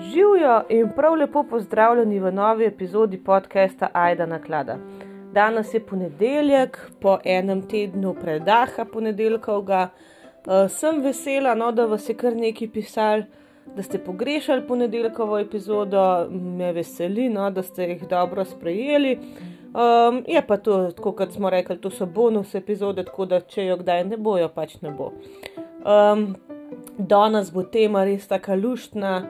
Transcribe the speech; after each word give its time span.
Živijo 0.00 0.62
in 0.68 0.88
prav 0.96 1.14
lepo 1.14 1.42
pozdravljeni 1.50 2.20
v 2.20 2.32
novi 2.32 2.64
epizodi 2.64 3.24
podcasta 3.24 3.88
Aida 3.92 4.26
na 4.26 4.42
klada. 4.42 4.78
Danes 5.32 5.74
je 5.74 5.86
ponedeljek, 5.86 6.78
po 7.00 7.18
enem 7.24 7.68
tednu 7.68 8.14
predaha 8.14 8.84
ponedeljkovega. 8.92 9.88
Uh, 10.46 10.70
sem 10.70 11.02
vesela, 11.02 11.54
no, 11.54 11.72
da 11.72 11.84
vas 11.86 12.08
je 12.08 12.14
kar 12.16 12.36
nekaj 12.36 12.68
pisali, 12.72 13.24
da 13.76 13.82
ste 13.82 13.98
pogrešali 13.98 14.66
ponedeljkovo 14.66 15.38
epizodo, 15.38 16.28
me 16.30 16.72
veseli, 16.72 17.28
no, 17.28 17.50
da 17.50 17.62
ste 17.62 17.84
jih 17.84 18.08
dobro 18.08 18.44
sprejeli. 18.44 19.18
Um, 19.70 20.24
je 20.26 20.42
pa 20.46 20.56
to, 20.56 20.90
tako 20.96 21.12
kot 21.12 21.32
smo 21.32 21.50
rekli, 21.50 21.78
to 21.78 21.90
so 21.90 22.06
bonus 22.06 22.54
epizode, 22.54 23.04
tako 23.04 23.26
da 23.30 23.40
če 23.40 23.68
jo 23.68 23.76
kdaj 23.78 24.04
ne 24.08 24.16
bojo, 24.16 24.48
pač 24.54 24.80
ne 24.82 24.90
bo. 24.90 25.12
Um, 25.86 26.34
danes 26.98 27.52
bo 27.54 27.62
tema 27.62 28.04
res 28.04 28.26
tako 28.28 28.56
luštna 28.58 29.20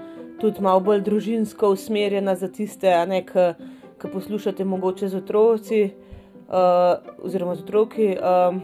tudi 0.41 0.63
malo 0.65 0.81
bolj 0.81 1.03
družinsko 1.05 1.75
usmerjena 1.75 2.35
za 2.35 2.49
tiste, 2.49 2.93
ki 4.01 4.09
poslušate 4.13 4.65
mogoče 4.65 5.09
z 5.09 5.17
otroci 5.17 5.81
uh, 6.49 7.25
oziroma 7.25 7.55
z 7.55 7.65
otroki 7.67 8.07
um, 8.17 8.63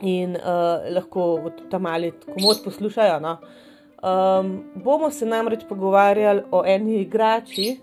in 0.00 0.36
uh, 0.36 0.84
lahko 0.92 1.50
tam 1.70 1.82
mali 1.88 2.12
komod 2.26 2.60
poslušajo. 2.64 3.20
No? 3.20 3.38
Um, 4.04 4.52
bomo 4.84 5.10
se 5.10 5.26
namreč 5.26 5.64
pogovarjali 5.68 6.42
o 6.52 6.62
eni 6.66 7.00
igrači, 7.00 7.78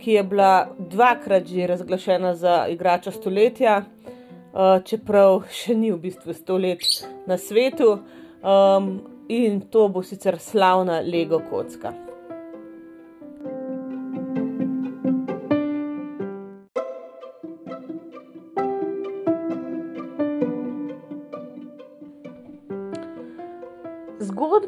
ki 0.00 0.18
je 0.18 0.22
bila 0.22 0.68
dvakrat 0.78 1.46
že 1.46 1.66
razglašena 1.66 2.34
za 2.34 2.66
igrača 2.68 3.10
stoletja, 3.10 3.82
uh, 3.82 4.82
čeprav 4.84 5.42
še 5.50 5.74
ni 5.74 5.92
v 5.92 5.98
bistvu 5.98 6.34
stolet 6.34 6.84
na 7.26 7.38
svetu. 7.38 7.98
Um, 8.44 9.00
in 9.28 9.60
to 9.72 9.88
bo 9.88 10.02
sicer 10.02 10.38
slavna 10.38 11.00
Lego 11.00 11.40
kocka. 11.50 12.03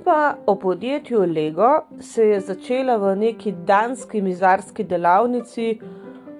Zgodba 0.06 0.36
o 0.46 0.54
podjetju 0.54 1.20
Lego 1.20 1.80
se 2.00 2.22
je 2.28 2.40
začela 2.40 2.96
v 2.96 3.16
neki 3.16 3.52
danski 3.66 4.20
mizarski 4.22 4.84
delavnici, 4.84 5.80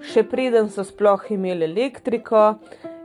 še 0.06 0.23
preden 0.23 0.69
so 0.70 0.84
sploh 0.86 1.25
imeli 1.34 1.64
elektriko, 1.67 2.61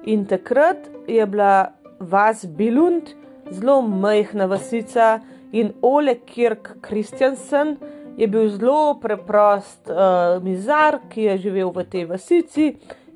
in 0.06 0.28
takrat 0.30 0.86
je 1.10 1.26
bila 1.26 1.72
vas 1.98 2.44
Bilund 2.46 3.10
zelo 3.50 3.80
majhna 3.82 4.46
vasica 4.46 5.08
in 5.52 5.72
Ole 5.82 6.20
Kirk 6.26 6.76
Kristjansen 6.82 7.80
je 8.18 8.28
bil 8.28 8.46
zelo 8.54 9.00
preprost 9.02 9.90
uh, 9.90 10.38
mizar, 10.46 11.00
ki 11.10 11.26
je 11.26 11.38
živel 11.48 11.72
v 11.74 11.88
tej 11.90 12.06
vasici, 12.12 12.68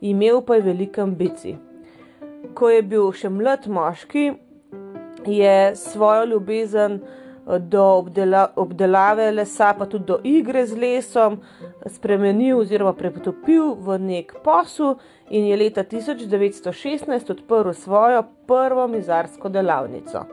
imel 0.02 0.42
pa 0.42 0.58
je 0.58 0.66
velike 0.72 1.02
ambicije. 1.02 1.60
Ko 2.58 2.74
je 2.74 2.82
bil 2.82 3.14
še 3.14 3.30
mlad 3.30 3.70
moški, 3.70 4.32
je 5.30 5.76
svojo 5.76 6.26
ljubezen 6.34 6.98
eh, 6.98 7.22
do 7.60 7.84
obdela, 7.84 8.52
obdelave 8.56 9.32
lesa, 9.32 9.74
pa 9.74 9.86
tudi 9.86 10.06
do 10.06 10.20
igre 10.24 10.66
z 10.66 10.78
lesom, 10.78 11.42
spremenil 11.86 12.60
oziroma 12.60 12.94
pretopil 12.98 13.76
v 13.76 14.00
nek 14.02 14.34
posel 14.44 14.96
in 15.30 15.46
je 15.46 15.58
leta 15.58 15.84
1916 15.84 17.32
odprl 17.32 17.74
svojo 17.74 18.24
prvo 18.48 18.88
mizarsko 18.88 19.50
delavnico. 19.50 20.26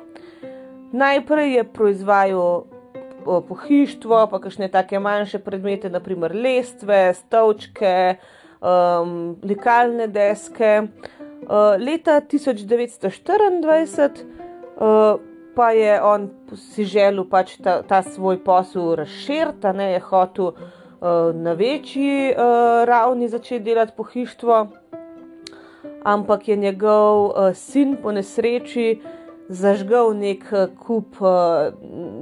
Najprej 0.92 1.54
je 1.54 1.64
proizvajal 1.64 2.64
pohištvo, 3.48 4.26
pa 4.30 4.40
kakšne 4.40 4.68
take 4.68 4.98
manjše 4.98 5.38
predmete, 5.38 5.90
naprimer 5.90 6.34
lestve, 6.34 7.14
stolčke, 7.14 8.16
um, 8.60 9.36
likalne 9.44 10.08
deske. 10.08 10.82
Uh, 11.42 11.48
leta 11.78 12.20
1924 12.20 14.42
Eh, 14.82 15.16
pa 15.54 15.70
je 15.70 16.02
on 16.02 16.30
si 16.56 16.84
želel 16.84 17.24
pač 17.28 17.56
ta, 17.62 17.82
ta 17.82 18.02
svoj 18.02 18.38
posel 18.44 18.94
razširiti, 18.96 19.72
ne 19.74 19.92
je 19.92 20.00
hotel 20.00 20.44
uh, 20.44 20.54
na 21.34 21.52
večji 21.52 22.32
uh, 22.32 22.84
ravni 22.84 23.28
začeti 23.28 23.64
delati 23.64 23.92
pohištvo, 23.96 24.66
ampak 26.04 26.48
je 26.48 26.56
njegov 26.56 27.24
uh, 27.26 27.54
sin 27.54 27.96
po 28.02 28.12
nesreči 28.12 29.00
zažgal 29.48 30.14
nek 30.16 30.44
kup 30.78 31.20
uh, 31.20 31.72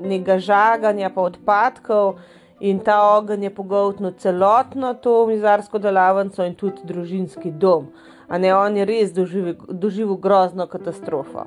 nekega 0.03 0.39
žaganja, 0.39 1.11
pa 1.15 1.23
odpadkov. 1.23 2.19
In 2.61 2.83
ta 2.85 3.17
ogenj 3.17 3.47
je 3.47 3.55
pogoltnil 3.55 4.13
celotno 4.21 4.93
to 4.95 5.27
mizarsko 5.27 5.79
delavnico 5.79 6.45
in 6.45 6.55
tudi 6.55 6.85
družinski 6.85 7.55
dom. 7.57 7.87
A 8.29 8.39
ne 8.39 8.53
on 8.55 8.77
je 8.77 8.85
res 8.85 9.15
doživel, 9.17 9.55
doživel 9.69 10.19
grozno 10.21 10.67
katastrofo. 10.69 11.47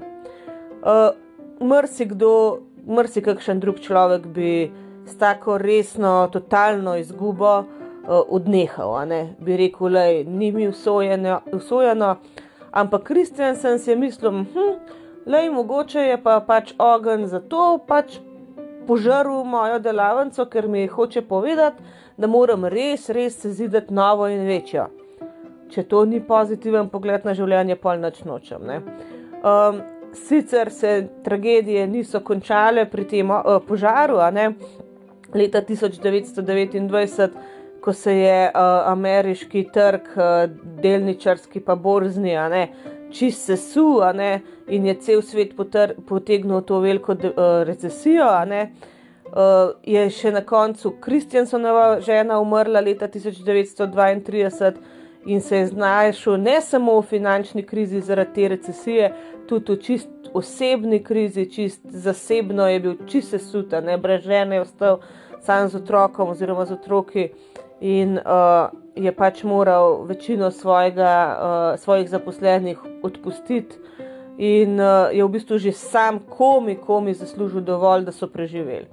Uh, 0.81 1.13
Mrzikdo, 1.62 2.59
mrsikakšen 2.88 3.59
drug 3.59 3.80
človek 3.80 4.28
bi 4.28 4.72
s 5.06 5.18
tako 5.18 5.58
resno, 5.58 6.28
totalno 6.31 6.96
izgubo 6.97 7.59
uh, 7.59 7.66
odnehal. 8.28 8.96
Bi 9.40 9.58
rekel, 9.58 9.90
da 9.90 10.06
ni 10.25 10.52
mi 10.52 10.68
usvojeno, 10.68 11.41
usvojeno. 11.53 12.16
Ampak 12.72 13.03
Kristjan 13.03 13.56
sem 13.56 13.80
si 13.80 13.96
mislil, 13.96 14.31
da 14.31 15.38
hm, 15.38 15.44
je 15.44 15.52
mogoče 15.52 16.00
je 16.00 16.24
pa 16.24 16.40
pač 16.47 16.74
ogen 16.80 17.28
za 17.28 17.40
to, 17.40 17.78
pač 17.88 18.18
požrl 18.88 19.44
mojo 19.46 19.80
delavnico, 19.80 20.46
ker 20.46 20.68
mi 20.68 20.88
hoče 20.88 21.22
povedati, 21.22 21.84
da 22.18 22.28
moram 22.28 22.66
res, 22.66 23.09
res 23.09 23.40
se 23.41 23.52
zidati 23.52 23.94
novo 23.94 24.28
in 24.28 24.46
večjo. 24.47 24.88
Če 25.70 25.84
to 25.84 26.06
ni 26.06 26.20
pozitiven 26.22 26.90
pogled 26.90 27.25
na 27.25 27.34
življenje, 27.34 27.75
pa 27.75 27.96
noč 27.97 28.24
nočem. 28.25 28.70
Um, 29.44 29.81
sicer 30.13 30.72
se 30.72 31.07
tragedije 31.24 31.88
niso 31.88 32.19
končale 32.19 32.85
pri 32.90 33.07
tem 33.07 33.31
uh, 33.31 33.59
požaru, 33.68 34.18
leta 35.34 35.62
1929, 35.62 37.29
ko 37.81 37.94
se 37.94 38.18
je 38.18 38.47
uh, 38.47 38.62
ameriški 38.91 39.68
trg, 39.73 40.02
uh, 40.16 40.23
delničarski 40.81 41.59
pa 41.59 41.75
borzni, 41.75 42.35
čist 43.12 43.46
se 43.46 43.57
su, 43.57 44.02
in 44.68 44.85
je 44.85 44.94
cel 44.96 45.22
svet 45.22 45.56
potr, 45.56 45.94
potegnil 46.07 46.62
to 46.62 46.79
veliko 46.79 47.13
de, 47.13 47.28
uh, 47.28 47.63
recesijo. 47.68 48.28
Uh, 49.34 49.73
je 49.84 50.09
še 50.09 50.31
na 50.31 50.41
koncu 50.46 50.91
Kristjansonova 51.02 52.00
žena 52.02 52.40
umrla 52.40 52.81
leta 52.81 53.07
1932 53.07 54.73
in 55.25 55.41
se 55.41 55.57
je 55.57 55.67
znašel 55.67 56.38
ne 56.38 56.61
samo 56.61 57.00
v 57.01 57.06
finančni 57.06 57.63
krizi 57.63 58.01
zaradi 58.01 58.34
te 58.34 58.47
recesije, 58.47 59.13
tudi 59.47 59.73
v 59.73 59.78
čist 59.81 60.09
osebni 60.34 61.03
krizi, 61.03 61.50
čist 61.51 61.81
zasebno 61.84 62.67
je 62.67 62.79
bil 62.79 62.95
čist 63.07 63.29
sesuta, 63.29 63.81
ne 63.81 63.97
brez 63.97 64.23
žene, 64.23 64.56
je 64.56 64.61
ostal 64.61 65.00
sam 65.41 65.69
z 65.69 65.75
otrokom 65.75 66.29
oziroma 66.29 66.66
z 66.66 66.73
otroki 66.73 67.29
in 67.81 68.17
uh, 68.17 68.72
je 68.95 69.11
pač 69.11 69.44
moral 69.44 70.03
večino 70.06 70.51
svojega, 70.51 71.38
uh, 71.38 71.79
svojih 71.79 72.09
zaposlenih 72.09 72.79
odpustiti. 73.03 73.75
In 74.38 74.79
uh, 74.79 75.11
je 75.11 75.23
v 75.23 75.29
bistvu 75.29 75.57
že 75.57 75.72
sam 75.72 76.19
komi, 76.19 76.75
komi 76.75 77.13
zaslužil 77.13 77.61
dovolj, 77.61 78.05
da 78.05 78.11
so 78.11 78.28
preživeli. 78.28 78.88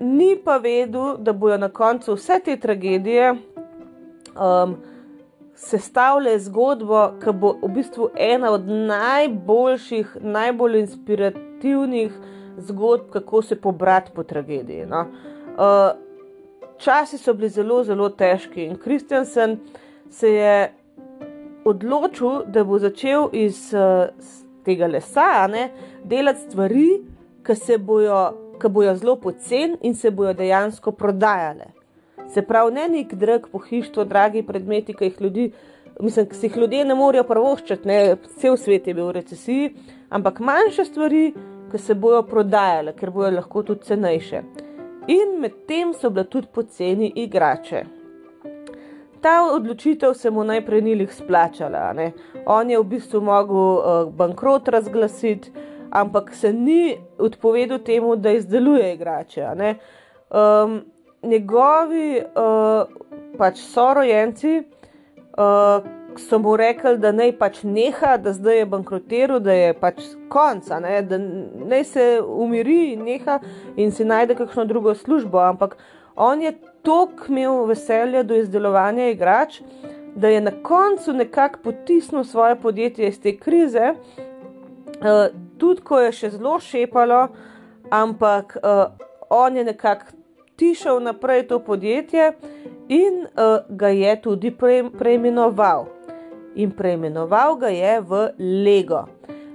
Ni 0.00 0.36
pa 0.44 0.58
vedel, 0.58 1.16
da 1.18 1.32
bojo 1.32 1.56
na 1.58 1.68
koncu 1.68 2.14
vse 2.14 2.38
te 2.44 2.56
tragedije 2.56 3.34
um, 4.36 4.76
sestavlja 5.56 6.38
zgodbo, 6.38 7.02
ki 7.22 7.32
bo 7.32 7.54
v 7.62 7.70
bistvu 7.78 8.10
ena 8.14 8.52
od 8.52 8.68
najboljših, 8.68 10.16
najbolj 10.20 10.80
inspirativnih 10.80 12.12
zgodb, 12.68 13.10
kako 13.12 13.42
se 13.42 13.60
pobrati 13.60 14.12
po 14.14 14.22
tragediji. 14.22 14.86
No. 14.86 15.06
Uh, 15.56 15.96
časi 16.78 17.18
so 17.18 17.34
bili 17.34 17.48
zelo, 17.48 17.82
zelo 17.84 18.08
težki 18.08 18.64
in 18.64 18.76
Kristjansen 18.76 19.58
se 20.10 20.32
je 20.32 20.72
odločil, 21.64 22.44
da 22.46 22.64
bo 22.64 22.78
začel 22.78 23.28
iz 23.32 23.72
uh, 23.74 24.08
tega 24.64 24.86
lesa 24.86 25.46
ne, 25.50 25.70
delati 26.04 26.40
stvari, 26.48 26.88
ki 27.46 27.54
se 27.54 27.78
bojo. 27.78 28.42
Ki 28.56 28.70
bojo 28.72 28.94
zelo 28.96 29.18
poceni 29.20 29.76
in 29.84 29.92
se 29.94 30.08
bojo 30.10 30.30
dejansko 30.32 30.94
prodajale. 30.96 31.75
Se 32.28 32.42
pravi, 32.42 32.74
ne 32.74 32.88
nek 32.88 33.14
drag 33.14 33.48
pohištvo, 33.52 34.04
dragi 34.04 34.42
predmeti, 34.42 34.94
ki 34.94 35.04
jih 35.04 35.20
ljudi, 35.20 35.50
mislim, 36.00 36.26
ki 36.26 36.46
jih 36.46 36.56
ljudje 36.56 36.84
ne 36.84 36.94
morejo 36.94 37.24
prvoščati, 37.24 37.88
ne, 37.88 38.16
cel 38.40 38.56
svet 38.56 38.86
je 38.86 38.94
bil 38.94 39.06
v 39.08 39.18
recesiji, 39.20 39.74
ampak 40.10 40.40
manjše 40.40 40.84
stvari, 40.84 41.32
ki 41.70 41.78
se 41.78 41.94
bojo 41.94 42.22
prodajale, 42.22 42.94
ker 42.96 43.10
bojo 43.10 43.30
lahko 43.34 43.62
tudi 43.62 43.86
cenejše. 43.88 44.42
In 45.06 45.38
medtem 45.40 45.92
so 45.94 46.10
bile 46.10 46.26
tudi 46.30 46.50
poceni 46.54 47.12
igrače. 47.14 47.84
Ta 49.22 49.36
odločitev 49.54 50.14
se 50.14 50.30
mu 50.30 50.44
najprej 50.44 50.82
ni 50.82 50.96
jih 50.98 51.14
splačala. 51.14 51.92
Ne. 51.92 52.12
On 52.46 52.70
je 52.70 52.78
v 52.78 52.84
bistvu 52.84 53.20
mogel 53.20 53.56
uh, 53.56 54.12
bankrot 54.12 54.68
razglasiti, 54.68 55.50
ampak 55.90 56.34
se 56.34 56.52
ni 56.52 56.98
odpovedal 57.18 57.78
temu, 57.78 58.16
da 58.16 58.30
izdeluje 58.30 58.92
igrače. 58.94 59.46
Um, 60.30 60.82
njegovi 61.22 62.22
uh, 62.22 62.88
pač 63.38 63.60
sorojenci 63.60 64.62
uh, 65.38 65.84
so 66.18 66.38
mu 66.38 66.56
rekli, 66.56 66.96
da 66.98 67.12
naj 67.12 67.32
pač 67.38 67.62
neha, 67.62 68.16
da 68.16 68.32
zdaj 68.32 68.58
je 68.58 68.66
bankrotiral, 68.72 69.40
da 69.40 69.52
je 69.52 69.74
pač 69.80 70.00
konc, 70.32 70.68
da 70.68 71.18
naj 71.18 71.84
se 71.84 72.06
umiri 72.22 72.92
in 72.94 73.04
neha 73.04 73.38
in 73.76 73.92
si 73.92 74.04
najde 74.04 74.34
kakšno 74.38 74.64
drugo 74.64 74.94
službo. 74.94 75.38
Ampak 75.38 75.76
on 76.16 76.42
je 76.42 76.54
toliko 76.82 77.28
imel 77.28 77.64
veselja 77.68 78.22
do 78.22 78.36
izdelovanja 78.36 79.10
igrač, 79.12 79.60
da 80.16 80.28
je 80.28 80.40
na 80.40 80.52
koncu 80.62 81.12
nekako 81.12 81.58
potisnil 81.62 82.24
svoje 82.24 82.56
podjetje 82.56 83.08
iz 83.08 83.20
te 83.20 83.36
krize, 83.36 83.92
uh, 83.92 85.26
tudi 85.58 85.82
ko 85.82 86.00
je 86.00 86.12
še 86.12 86.30
zelo 86.38 86.58
šepalo, 86.60 87.26
ampak 87.90 88.56
uh, 88.62 88.86
on 89.30 89.56
je 89.56 89.64
nekako 89.64 90.15
tišel 90.56 91.00
naprej 91.02 91.46
to 91.48 91.58
podjetje 91.58 92.32
in 92.88 93.26
uh, 93.26 93.58
ga 93.68 93.88
je 93.88 94.20
tudi 94.22 94.50
pre, 94.50 94.84
preimenoval. 94.98 95.86
In 96.54 96.70
preimenoval 96.70 97.56
ga 97.56 97.68
je 97.68 98.00
v 98.00 98.28
Lego. 98.38 99.04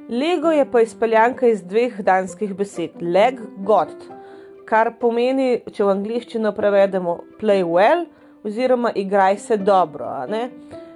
Lego 0.09 0.51
je 0.51 0.65
pa 0.71 0.81
izpeljanka 0.81 1.47
iz 1.47 1.63
dveh 1.63 2.01
danskih 2.03 2.53
besed: 2.55 3.01
leg 3.01 3.39
god, 3.57 3.89
kar 4.65 4.93
pomeni, 4.99 5.61
če 5.71 5.83
v 5.83 5.93
angliščino 5.95 6.51
prevedemo, 6.55 7.17
play 7.39 7.63
well, 7.63 8.05
oziroma 8.43 8.91
igraj 8.95 9.37
se 9.37 9.57
dobro. 9.57 10.11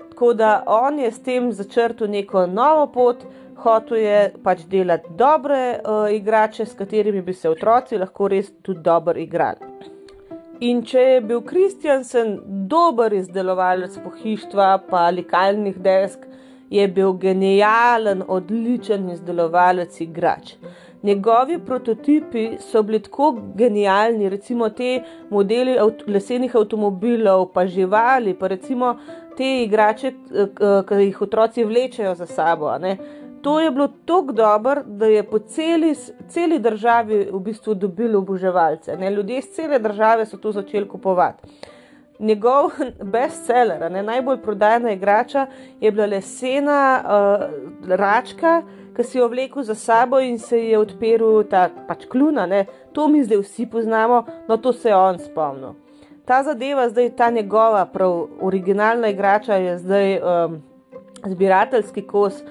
Tako 0.10 0.34
da 0.34 0.64
on 0.68 1.00
je 1.00 1.12
s 1.12 1.24
tem 1.24 1.52
začrtil 1.52 2.08
neko 2.12 2.46
novo 2.48 2.86
pot, 2.92 3.26
hotel 3.64 3.98
je 3.98 4.20
pač 4.44 4.64
delati 4.70 5.16
dobre 5.18 5.80
uh, 5.80 6.06
igrače, 6.12 6.66
s 6.66 6.76
katerimi 6.76 7.22
bi 7.22 7.34
se 7.34 7.50
otroci 7.50 7.98
lahko 7.98 8.28
res 8.28 8.52
tudi 8.62 8.84
dobro 8.84 9.20
igrali. 9.20 9.95
In 10.64 10.86
če 10.88 11.02
je 11.02 11.22
bil 11.22 11.42
Kristjansen 11.44 12.38
dober 12.72 13.14
izdelovalec 13.14 13.98
pohištva, 14.04 14.70
pa 14.90 15.10
likalnih 15.12 15.76
desk, 15.84 16.24
je 16.72 16.88
bil 16.88 17.14
genijalen, 17.20 18.24
odličen 18.28 19.10
izdelovalec 19.12 20.00
igrač. 20.02 20.54
Njegovi 21.04 21.60
prototipi 21.66 22.46
so 22.60 22.82
bili 22.84 23.02
tako 23.04 23.36
genialni, 23.56 24.30
recimo 24.30 24.70
te 24.70 25.04
modeli 25.30 25.76
avt 25.80 26.08
lesenih 26.08 26.56
avtomobilov, 26.56 27.52
pa 27.54 27.68
živali, 27.68 28.34
pa 28.34 28.48
recimo 28.48 28.96
te 29.38 29.52
igrače, 29.64 30.14
ki 30.88 31.04
jih 31.04 31.22
otroci 31.22 31.64
vlečejo 31.64 32.16
za 32.16 32.26
sabo. 32.26 32.72
Ne? 32.80 32.98
To 33.46 33.60
je 33.60 33.72
bilo 33.72 33.88
tako 34.06 34.32
dobro, 34.32 34.84
da 34.86 35.06
je 35.06 35.24
po 35.24 35.40
celi, 35.40 35.96
celi 36.28 36.60
državi 36.60 37.30
v 37.34 37.40
bistvu 37.40 37.74
dobil 37.74 38.18
oboževalce. 38.18 38.98
Ne? 38.98 39.12
Ljudje 39.12 39.38
iz 39.38 39.46
cele 39.54 39.80
države 39.80 40.26
so 40.26 40.38
to 40.38 40.52
začeli 40.52 40.88
kupovati. 40.90 41.44
Njegov 42.20 42.72
bestseller, 43.14 43.92
ne, 43.92 44.04
najbolj 44.04 44.42
prodajna 44.42 44.92
igrača, 44.92 45.46
je 45.82 45.92
bila 45.92 46.06
lesena 46.06 47.04
uh, 47.04 47.90
račka, 47.90 48.64
ki 48.96 49.04
si 49.04 49.18
jo 49.18 49.28
vlekel 49.28 49.64
za 49.64 49.76
sabo 49.76 50.20
in 50.20 50.40
se 50.40 50.64
je 50.66 50.80
odprl 50.80 51.44
ta 51.50 51.70
pač 51.88 52.06
kluna. 52.06 52.46
Ne. 52.46 52.66
To 52.94 53.08
mi 53.08 53.24
zdaj 53.24 53.44
vsi 53.46 53.70
poznamo, 53.70 54.24
no 54.48 54.58
to 54.58 54.74
se 54.74 54.90
je 54.90 54.96
on 54.96 55.20
spomnil. 55.20 55.78
Ta 56.26 56.44
zadeva, 56.44 56.90
zdaj 56.90 57.14
ta 57.16 57.30
njegova, 57.30 57.86
prav 57.86 58.26
originalna 58.42 59.14
igrača, 59.14 59.56
je 59.56 59.78
zdaj 59.78 60.18
um, 60.18 60.62
zbirateljski 61.26 62.08
kos 62.08 62.42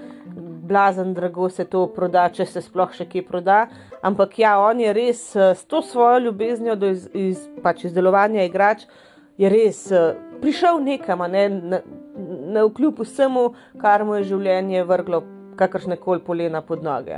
blazen 0.65 1.15
drago 1.15 1.49
se 1.49 1.65
to 1.65 1.87
proda, 1.95 2.29
če 2.33 2.47
se 2.47 2.63
sploh 2.65 2.93
še 2.97 3.07
kje 3.11 3.23
proda. 3.29 3.65
Ampak 4.05 4.39
ja, 4.39 4.55
on 4.63 4.81
je 4.81 4.93
res 4.97 5.25
eh, 5.37 5.53
s 5.55 5.65
to 5.69 5.83
svojo 5.83 6.19
ljubeznijo 6.27 6.77
do 6.77 6.91
iz, 6.93 7.09
iz, 7.13 7.49
pač 7.63 7.85
izdelovanja 7.89 8.45
igrač, 8.49 8.87
je 9.41 9.51
res 9.51 9.85
eh, 9.93 10.15
prišel 10.41 10.81
nekam, 10.85 11.25
ne, 11.31 11.49
na, 11.49 11.83
na 12.57 12.65
vkljub 12.69 13.05
vsemu, 13.05 13.45
kar 13.83 14.05
mu 14.05 14.19
je 14.21 14.31
življenje 14.33 14.87
vrglo, 14.89 15.23
kakršne 15.61 15.97
koli 16.01 16.25
polena 16.25 16.63
pod 16.65 16.83
noge. 16.85 17.15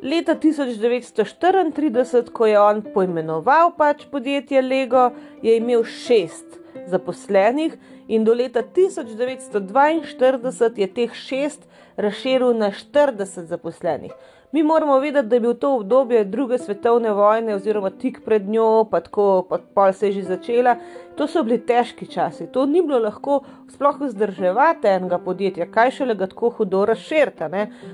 Leta 0.00 0.32
1934, 0.40 2.32
ko 2.32 2.46
je 2.48 2.56
on 2.56 2.80
poimenoval 2.94 3.74
pač 3.76 4.06
podjetje 4.08 4.62
Lego, 4.64 5.10
je 5.44 5.58
imel 5.60 5.84
šest 5.84 6.59
zaposlenih 6.86 7.76
in 8.08 8.24
do 8.24 8.34
leta 8.34 8.62
1942 8.62 10.70
je 10.76 10.86
teh 10.86 11.14
šest 11.14 11.68
razširil 11.96 12.58
na 12.58 12.70
40 12.70 13.44
zaposlenih. 13.44 14.12
Mi 14.52 14.62
moramo 14.62 14.98
vedeti, 14.98 15.28
da 15.28 15.36
je 15.36 15.40
bil 15.40 15.54
to 15.54 15.76
obdobje 15.76 16.24
druge 16.24 16.58
svetovne 16.58 17.12
vojne, 17.12 17.54
oziroma 17.54 17.90
tik 17.90 18.20
pred 18.24 18.48
njo, 18.48 18.84
pa 18.90 19.00
tako, 19.00 19.46
pa 19.48 19.58
pol 19.74 19.92
se 19.92 20.06
je 20.06 20.12
že 20.12 20.22
začela. 20.22 20.76
To 21.16 21.26
so 21.26 21.42
bili 21.42 21.66
težki 21.66 22.06
časi, 22.06 22.46
to 22.52 22.66
ni 22.66 22.82
bilo 22.82 22.98
lahko 22.98 23.40
sploh 23.68 24.00
vzdrževati 24.00 24.88
enega 24.88 25.18
podjetja, 25.18 25.70
kaj 25.70 25.90
še 25.90 26.04
le 26.04 26.14
ga 26.14 26.26
tako 26.26 26.50
hudo 26.50 26.84
razširiti. 26.84 27.44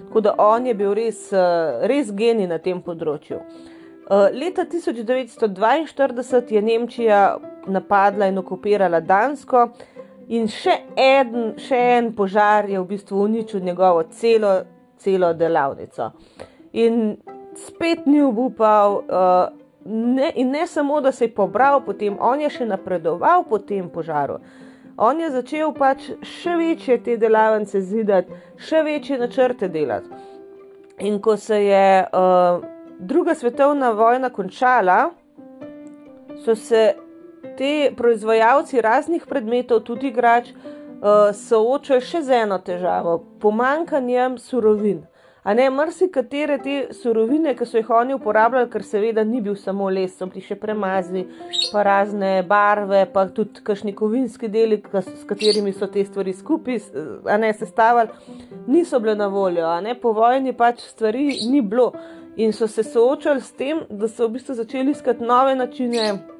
Tako 0.08 0.20
da 0.20 0.34
on 0.38 0.66
je 0.66 0.74
bil 0.74 0.94
res, 0.94 1.32
res 1.82 2.12
genij 2.12 2.48
na 2.48 2.58
tem 2.58 2.82
področju. 2.82 3.40
Leta 4.10 4.64
1942 4.64 6.52
je 6.54 6.62
Nemčija 6.62 7.36
napadla 7.66 8.26
in 8.26 8.38
okupirala 8.38 9.00
Dansko. 9.00 9.68
In 10.28 10.48
še 10.50 10.74
en, 10.98 11.54
še 11.58 11.78
en 11.98 12.12
požar 12.14 12.66
je 12.70 12.80
v 12.80 12.86
bistvu 12.86 13.20
uničil 13.26 13.62
njegovo 13.62 14.02
celo, 14.10 14.52
celo 14.98 15.32
delavnico. 15.34 16.10
In 16.72 17.16
spet 17.56 18.06
ni 18.06 18.22
upal, 18.22 19.02
uh, 19.06 19.48
ne, 19.84 20.32
in 20.34 20.50
ne 20.50 20.66
samo, 20.66 21.00
da 21.00 21.12
se 21.12 21.24
je 21.24 21.34
pobral 21.34 21.82
potem, 21.86 22.16
on 22.20 22.40
je 22.40 22.50
še 22.50 22.66
napredoval 22.66 23.46
po 23.48 23.58
tem 23.58 23.90
požaru. 23.90 24.38
On 24.96 25.18
je 25.20 25.30
začel 25.30 25.74
pač 25.76 26.10
še 26.22 26.56
večje 26.56 26.98
te 27.04 27.16
delavnice 27.20 27.80
zidati, 27.80 28.32
še 28.56 28.82
večje 28.82 29.18
načrte 29.18 29.68
delati. 29.68 30.10
In 31.06 31.20
ko 31.22 31.36
se 31.36 31.58
je 31.62 31.86
uh, 32.02 32.75
druga 32.98 33.34
svetovna 33.34 33.90
vojna 33.90 34.30
končala, 34.30 35.10
so 36.44 36.54
se 36.54 36.94
ti 37.56 37.90
proizvajalci 37.96 38.80
raznih 38.80 39.26
predmetov, 39.28 39.80
tudi 39.80 40.08
igrač, 40.08 40.48
uh, 40.50 41.34
soočajo 41.34 42.00
še 42.00 42.22
z 42.22 42.40
eno 42.44 42.58
težavo: 42.58 43.18
pomankanjem 43.40 44.38
surovin. 44.38 45.04
A 45.46 45.54
ne, 45.54 45.68
marsikatere 45.70 46.56
te 46.58 46.72
surovine, 46.90 47.52
ki 47.54 47.66
so 47.70 47.78
jih 47.78 47.90
oni 47.94 48.16
uporabljali, 48.16 48.66
ker 48.66 48.82
seveda 48.82 49.22
ni 49.24 49.38
bil 49.40 49.54
samo 49.54 49.86
les, 49.94 50.16
so 50.18 50.26
bili 50.26 50.42
še 50.42 50.56
premazi, 50.58 51.22
pa 51.70 51.84
razne 51.86 52.40
barve, 52.48 53.04
pa 53.12 53.28
tudi 53.30 53.62
kakšni 53.62 53.94
kovinski 53.94 54.50
deli, 54.50 54.80
s 54.82 55.22
katerimi 55.28 55.70
so 55.70 55.86
te 55.86 56.02
stvari 56.04 56.34
skupaj 56.34 56.80
sestavljali, 57.60 58.10
niso 58.66 58.98
bile 58.98 59.14
na 59.14 59.30
voljo. 59.30 59.70
Po 60.02 60.16
vojni 60.18 60.50
pač 60.50 60.82
stvari 60.82 61.28
ni 61.46 61.62
bilo 61.62 61.92
in 62.36 62.52
so 62.52 62.68
se 62.68 62.82
soočali 62.82 63.40
s 63.40 63.52
tem, 63.52 63.84
da 63.90 64.08
so 64.08 64.28
v 64.28 64.36
bistvu 64.38 64.54
začeli 64.54 64.90
iskati 64.90 65.24
nove 65.24 65.54
načine. 65.54 66.36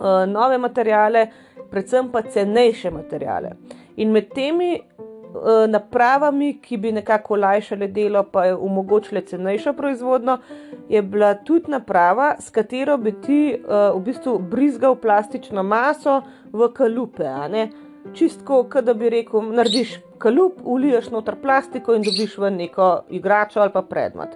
Eh, 0.00 0.26
nove 0.26 0.58
materiale, 0.58 1.28
predvsem 1.70 2.08
pa 2.12 2.22
cenejše 2.22 2.90
materiale. 2.90 3.50
In 3.96 4.10
med 4.10 4.32
temi 4.34 4.74
uh, 4.74 5.70
napravami, 5.70 6.58
ki 6.62 6.76
bi 6.76 6.90
nekako 6.92 7.34
olajšale 7.34 7.86
delo, 7.94 8.24
pa 8.32 8.44
je 8.44 8.54
omogočile 8.54 9.20
cenejšo 9.20 9.72
proizvodno, 9.72 10.38
je 10.88 11.02
bila 11.02 11.34
tudi 11.34 11.70
naprava, 11.70 12.34
s 12.40 12.50
katero 12.50 12.96
bi 12.98 13.12
ti 13.22 13.54
uh, 13.54 13.94
v 13.94 14.02
bistvu 14.04 14.38
brizgal 14.38 14.96
plastično 14.96 15.62
maso 15.62 16.20
v 16.52 16.68
kalupe. 16.74 17.30
Čistko, 18.14 18.64
kot 18.70 18.84
da 18.84 18.94
bi 18.94 19.08
rekel, 19.10 19.46
narediš 19.54 20.00
kalup, 20.18 20.58
uliješ 20.64 21.10
noter 21.14 21.38
plastiko 21.42 21.94
in 21.94 22.02
dobiš 22.02 22.36
v 22.38 22.50
neko 22.50 22.90
igračo 23.10 23.60
ali 23.60 23.72
pa 23.72 23.82
predmet. 23.82 24.34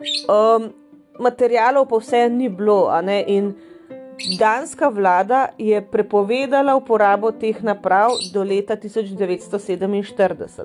Um, 0.00 0.72
materialov 1.18 1.88
pa 1.88 1.98
vse 2.00 2.28
ni 2.28 2.48
bilo, 2.48 2.88
in 3.26 3.54
Danska 4.38 4.88
vlada 4.88 5.48
je 5.58 5.80
prepovedala 5.80 6.76
uporabo 6.76 7.32
teh 7.32 7.62
naprav 7.62 8.10
do 8.32 8.44
leta 8.44 8.76
1947. 8.76 10.64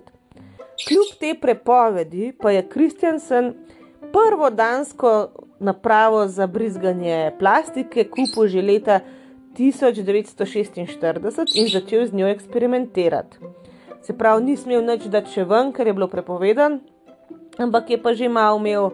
Kljub 0.87 1.07
te 1.19 1.33
prepovedi 1.41 2.33
pa 2.41 2.51
je 2.51 2.69
Kristjansen 2.69 3.53
prvo 4.11 4.49
dansko 4.49 5.29
napravo 5.59 6.27
za 6.27 6.47
brizganje 6.47 7.31
plastike 7.39 8.03
kupil 8.03 8.47
že 8.47 8.61
leta 8.61 8.99
1946 9.57 11.55
in 11.55 11.67
začel 11.71 12.05
z 12.05 12.13
njo 12.13 12.27
eksperimentirati. 12.27 13.37
Se 14.01 14.17
pravi, 14.17 14.43
ni 14.43 14.57
smel 14.57 14.83
nič 14.85 15.07
dati 15.09 15.31
še 15.31 15.43
ven, 15.43 15.71
ker 15.73 15.87
je 15.87 15.93
bilo 15.93 16.07
prepovedan, 16.07 16.79
ampak 17.57 17.89
je 17.89 17.97
pa 18.01 18.13
že 18.13 18.29
malo 18.29 18.59
imel 18.59 18.91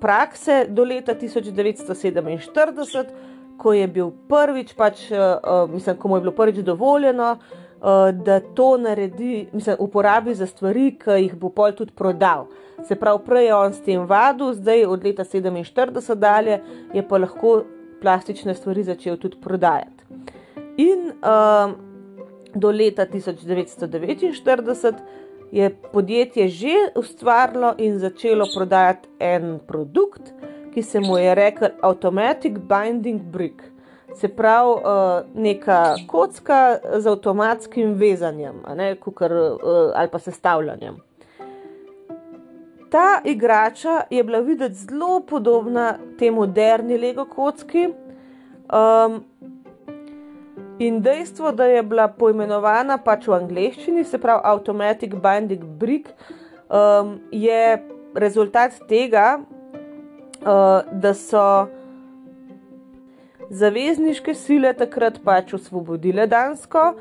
prakse 0.00 0.66
do 0.68 0.84
leta 0.84 1.14
1947 1.14 3.06
ko 3.62 3.72
je 3.72 3.86
bil 3.86 4.10
prvič, 4.28 4.74
pač, 4.74 5.04
uh, 5.14 5.70
mislim, 5.70 5.96
ko 5.96 6.08
mu 6.08 6.16
je 6.16 6.20
bilo 6.20 6.32
prvič 6.32 6.64
dovoljeno, 6.66 7.36
da 8.12 8.40
to 8.54 8.76
naredi, 8.78 9.48
mislim, 9.52 9.76
uporabi 9.78 10.34
za 10.34 10.46
stvari, 10.46 10.92
ki 10.98 11.16
jih 11.24 11.34
bo 11.34 11.48
pol 11.50 11.72
tudi 11.74 11.92
prodal. 11.98 12.46
Se 12.86 12.94
pravi, 12.94 13.18
prej 13.26 13.46
je 13.46 13.54
on 13.54 13.74
s 13.74 13.82
tem 13.82 14.04
vadil, 14.06 14.52
zdaj 14.54 14.84
od 14.86 15.04
leta 15.04 15.24
47 15.24 16.14
dalje 16.14 16.60
je 16.94 17.02
pa 17.08 17.18
lahko 17.18 17.64
plastične 18.02 18.54
stvari 18.54 18.84
začel 18.86 19.16
tudi 19.16 19.36
prodajati. 19.42 20.04
In 20.78 21.10
uh, 21.10 21.74
do 22.54 22.70
leta 22.70 23.06
1949 23.06 24.94
je 25.52 25.70
podjetje 25.92 26.48
že 26.48 26.76
ustvarilo 26.96 27.74
in 27.78 27.98
začelo 27.98 28.46
prodajati 28.54 29.08
en 29.18 29.58
produkt, 29.66 30.32
ki 30.74 30.82
se 30.82 31.00
mu 31.00 31.18
je 31.18 31.34
rekel 31.34 31.68
Automatic 31.82 32.52
Binding 32.58 33.20
Brick. 33.20 33.62
Se 34.16 34.28
pravi, 34.28 34.70
uh, 34.70 34.80
neka 35.34 35.94
kocka 36.06 36.78
z 36.98 37.06
avtomatskim 37.06 37.94
vezanjem 37.94 38.62
ne, 38.76 38.94
kukar, 38.96 39.32
uh, 39.32 39.58
ali 39.94 40.08
pa 40.08 40.18
sestavljanjem. 40.18 40.96
Ta 42.90 43.20
igrača 43.24 44.00
je 44.10 44.24
bila 44.24 44.40
videti 44.40 44.74
zelo 44.74 45.20
podobna 45.20 45.98
tej 46.18 46.30
moderni 46.30 46.98
Lego 46.98 47.24
kocki. 47.24 47.88
Um, 47.88 49.24
in 50.86 51.00
dejstvo, 51.02 51.52
da 51.52 51.64
je 51.64 51.82
bila 51.82 52.08
poimenovana 52.08 52.98
pač 52.98 53.28
v 53.28 53.36
angleščini, 53.36 54.04
se 54.04 54.18
pravi 54.18 54.42
Automatic 54.50 55.14
Binding 55.14 55.64
Brick, 55.78 56.10
um, 56.68 57.18
je 57.30 57.78
rezultat 58.14 58.80
tega, 58.88 59.38
uh, 60.42 60.82
da 60.92 61.14
so 61.14 61.46
zavezniške 63.52 64.34
sile 64.34 64.72
takrat 64.74 65.20
pač 65.24 65.54
osvobodile 65.54 66.26
Dansko. 66.26 66.92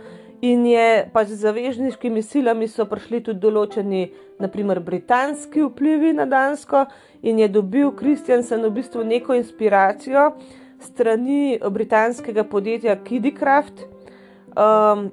In 0.42 0.64
je 0.66 1.06
pač 1.14 1.30
z 1.30 1.44
zavezniškimi 1.44 2.24
silami 2.26 2.66
so 2.66 2.88
prišli 2.90 3.20
tudi 3.28 3.44
določeni, 3.44 4.08
naprimer, 4.42 4.80
britanski 4.82 5.62
vplivi 5.68 6.16
na 6.18 6.26
Dansko, 6.26 6.88
in 7.22 7.38
je 7.44 7.50
dobil 7.54 7.92
Kristjansen 7.94 8.66
v 8.66 8.72
bistvu 8.80 9.06
neko 9.06 9.38
inspiracijo 9.38 10.32
strani 10.82 11.60
britanskega 11.72 12.44
podjetja 12.44 12.96
Kiddycraft, 13.04 13.86
um, 14.56 15.10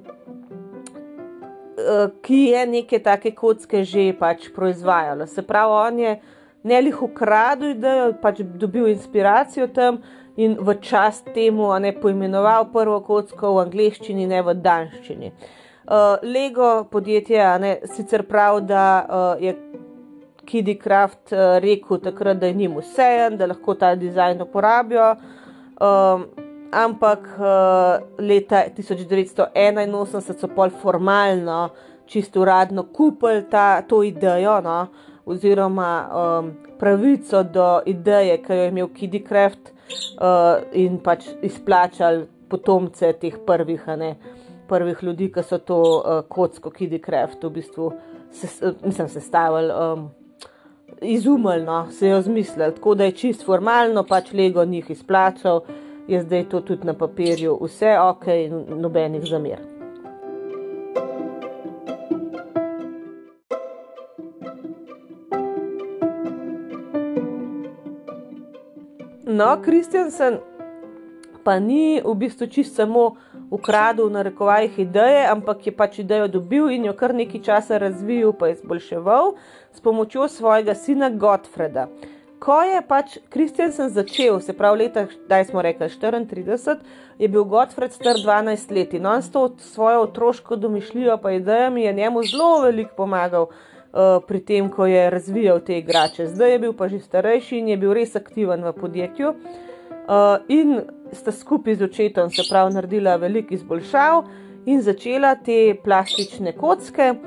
ki 2.21 2.39
je 2.51 2.65
neke 2.67 2.99
take 2.99 3.31
kocke 3.35 3.83
že 3.87 4.11
pač 4.19 4.49
proizvajalo. 4.55 5.27
Se 5.27 5.41
pravi, 5.41 5.73
on 5.87 5.99
je 5.99 6.19
ne 6.63 6.81
lih 6.81 7.01
ukradel 7.03 7.75
idejo, 7.77 8.13
pač 8.21 8.41
dobil 8.43 8.89
inspiracijo 8.91 9.67
tam 9.67 10.01
in 10.39 10.57
v 10.59 10.75
čast 10.81 11.31
temu 11.33 11.71
ne 11.79 11.93
poimenoval 11.95 12.69
prvo 12.73 12.99
kocko 13.03 13.55
v 13.55 13.65
angleščini, 13.65 14.27
ne 14.27 14.43
v 14.43 14.55
danščini. 14.59 15.31
Uh, 15.89 16.21
Lego 16.21 16.85
podjetje 16.91 17.45
ne, 17.59 17.71
sicer 17.89 18.23
pravi, 18.29 18.61
da 18.69 18.83
uh, 19.01 19.41
je 19.41 19.55
Kiddycraft 20.45 21.33
uh, 21.33 21.57
rekel 21.63 21.99
takrat, 22.03 22.37
da 22.37 22.47
je 22.47 22.53
njim 22.53 22.77
vsejen, 22.77 23.37
da 23.37 23.47
lahko 23.49 23.73
ta 23.75 23.95
dizajn 23.95 24.41
uporabijo. 24.45 25.15
Um, 25.79 26.27
ampak 26.71 27.23
uh, 27.39 28.03
leta 28.19 28.67
1981 28.69 30.21
so 30.35 30.47
pol 30.47 30.69
formalno, 30.69 31.69
čisto 32.05 32.41
uradno, 32.41 32.83
kupili 32.93 33.45
ta, 33.49 33.81
to 33.81 34.03
idejo, 34.03 34.59
no, 34.61 34.87
oziroma 35.25 36.09
um, 36.09 36.51
pravico 36.79 37.43
do 37.43 37.81
ideje, 37.85 38.37
ki 38.43 38.53
jo 38.53 38.59
je 38.59 38.69
imel 38.69 38.89
Kiddycraft 38.91 39.71
uh, 39.71 40.61
in 40.73 40.99
pač 40.99 41.29
izplačali 41.41 42.27
potomce 42.49 43.13
teh 43.21 43.39
prvih, 43.45 43.87
ne, 43.97 44.15
prvih 44.67 45.03
ljudi, 45.03 45.31
ki 45.31 45.43
so 45.45 45.57
to 45.63 45.79
uh, 45.79 46.21
kocko 46.27 46.73
Kiddycraft 46.75 47.43
v 47.45 47.53
bistvu 47.55 47.91
sestavili. 48.33 49.71
Um, 49.73 50.09
Izumljeno 51.01 51.83
no, 51.85 51.91
se 51.91 52.07
je 52.07 52.21
zmislil, 52.21 52.71
tako 52.71 52.95
da 52.95 53.03
je 53.03 53.11
čist 53.11 53.45
formalno, 53.45 54.03
pač 54.03 54.33
Lego 54.33 54.65
njih 54.65 54.89
izplačal, 54.89 55.61
je 56.07 56.21
zdaj 56.21 56.49
to 56.49 56.61
tudi 56.61 56.87
na 56.87 56.93
papirju, 56.93 57.59
vse 57.61 57.99
ok, 57.99 58.25
nobenih 58.67 59.23
zamer. 59.23 59.59
No, 69.25 69.61
Kristjansen 69.61 70.37
pa 71.43 71.59
ni 71.59 72.01
v 72.05 72.15
bistvu 72.15 72.47
čisto 72.47 72.75
samo 72.75 73.15
ukradel 73.51 74.09
na 74.09 74.21
rekovajih 74.21 74.79
ideje, 74.79 75.25
ampak 75.27 75.67
je 75.67 75.75
pač 75.75 75.99
idejo 75.99 76.27
dobil 76.27 76.69
in 76.69 76.85
jo 76.85 76.93
kar 76.93 77.13
nekaj 77.15 77.41
časa 77.41 77.77
razvijal, 77.77 78.33
pa 78.33 78.49
izboljševal 78.49 79.35
s 79.73 79.81
pomočjo 79.81 80.27
svojega 80.27 80.75
sina 80.75 81.09
Gottfreda. 81.09 81.87
Ko 82.39 82.61
je 82.63 82.79
pač 82.87 83.17
Kristjansen 83.29 83.89
začel, 83.91 84.39
se 84.39 84.53
pravi 84.55 84.85
leta, 84.85 85.05
da 85.27 85.43
smo 85.43 85.61
rekli 85.61 85.89
34, 85.89 86.77
je 87.19 87.27
bil 87.27 87.43
Gottfred 87.43 87.91
star 87.91 88.15
12 88.15 88.71
let 88.71 88.93
in 88.93 89.05
on 89.05 89.21
s 89.21 89.31
to 89.31 89.49
svojo 89.57 90.01
otroško 90.01 90.55
domišljijo 90.55 91.17
pa 91.17 91.31
idejami 91.31 91.83
je 91.83 91.93
njemu 91.93 92.23
zelo 92.23 92.61
veliko 92.61 92.95
pomagal. 92.95 93.49
Uh, 93.89 94.23
pri 94.27 94.39
tem, 94.45 94.69
ko 94.69 94.85
je 94.85 95.09
razvijal 95.09 95.59
te 95.59 95.77
igrače. 95.77 96.27
Zdaj 96.27 96.51
je 96.51 96.59
bil 96.59 96.73
pa 96.73 96.87
že 96.87 96.99
starejši 96.99 97.57
in 97.57 97.67
je 97.67 97.77
bil 97.77 97.93
res 97.93 98.15
aktiven 98.15 98.63
v 98.63 98.73
podjetju. 98.73 99.29
Uh, 99.29 100.37
in 100.47 100.81
sta 101.13 101.31
skupaj 101.31 101.75
z 101.75 101.83
očetom, 101.89 102.29
se 102.29 102.43
pravi, 102.49 102.73
naredila 102.73 103.15
veliko 103.15 103.53
izboljšav 103.53 104.23
in 104.65 104.81
začela 104.81 105.35
te 105.35 105.75
plastične 105.83 106.53
kocke 106.57 107.13
uh, 107.13 107.19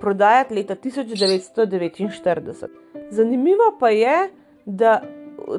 prodajati 0.00 0.54
leta 0.54 0.74
1949. 0.74 2.66
Zanimivo 3.10 3.76
pa 3.80 3.88
je, 3.88 4.30
da 4.64 5.02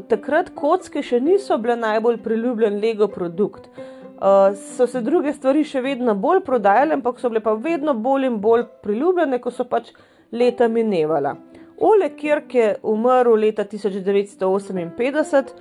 takrat 0.09 0.49
kocke 0.55 1.03
še 1.03 1.19
niso 1.19 1.57
bile 1.61 1.75
najbolj 1.79 2.17
priljubljen 2.23 2.79
Lego 2.81 3.07
produkt. 3.07 3.69
Uh, 4.15 4.55
so 4.75 4.87
se 4.87 5.01
druge 5.03 5.33
stvari 5.33 5.63
še 5.67 5.81
vedno 5.83 6.15
bolj 6.15 6.39
prodajale, 6.45 6.95
ampak 6.95 7.19
so 7.19 7.29
bile 7.29 7.43
pa 7.43 7.53
vedno 7.59 7.93
bolj 7.93 8.25
in 8.29 8.39
bolj 8.41 8.63
priljubljene, 8.83 9.39
ko 9.43 9.51
so 9.51 9.65
pač 9.67 9.91
leta 10.31 10.67
minevala. 10.71 11.35
Ole 11.83 12.09
Kirk 12.15 12.53
je 12.55 12.75
umrl 12.87 13.35
leta 13.35 13.65
1958 13.67 15.51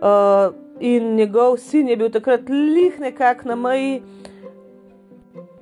uh, 0.00 0.54
in 0.80 1.14
njegov 1.14 1.56
sin 1.56 1.88
je 1.88 1.96
bil 1.96 2.10
takrat 2.10 2.48
lih 2.48 3.00
nekako 3.00 3.48
na 3.48 3.54
meji 3.54 4.02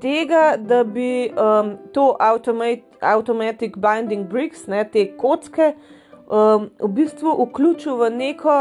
tega, 0.00 0.56
da 0.56 0.84
bi 0.84 1.30
um, 1.30 1.76
to 1.92 2.16
automat, 2.20 2.78
automatic 3.00 3.76
binding 3.76 4.28
bricks, 4.28 4.66
ne, 4.66 4.84
te 4.92 5.06
kocke, 5.18 5.72
um, 6.28 6.70
v 6.80 6.90
bistvu 7.00 7.36
vključil 7.44 7.96
v 7.96 8.10
neko. 8.10 8.58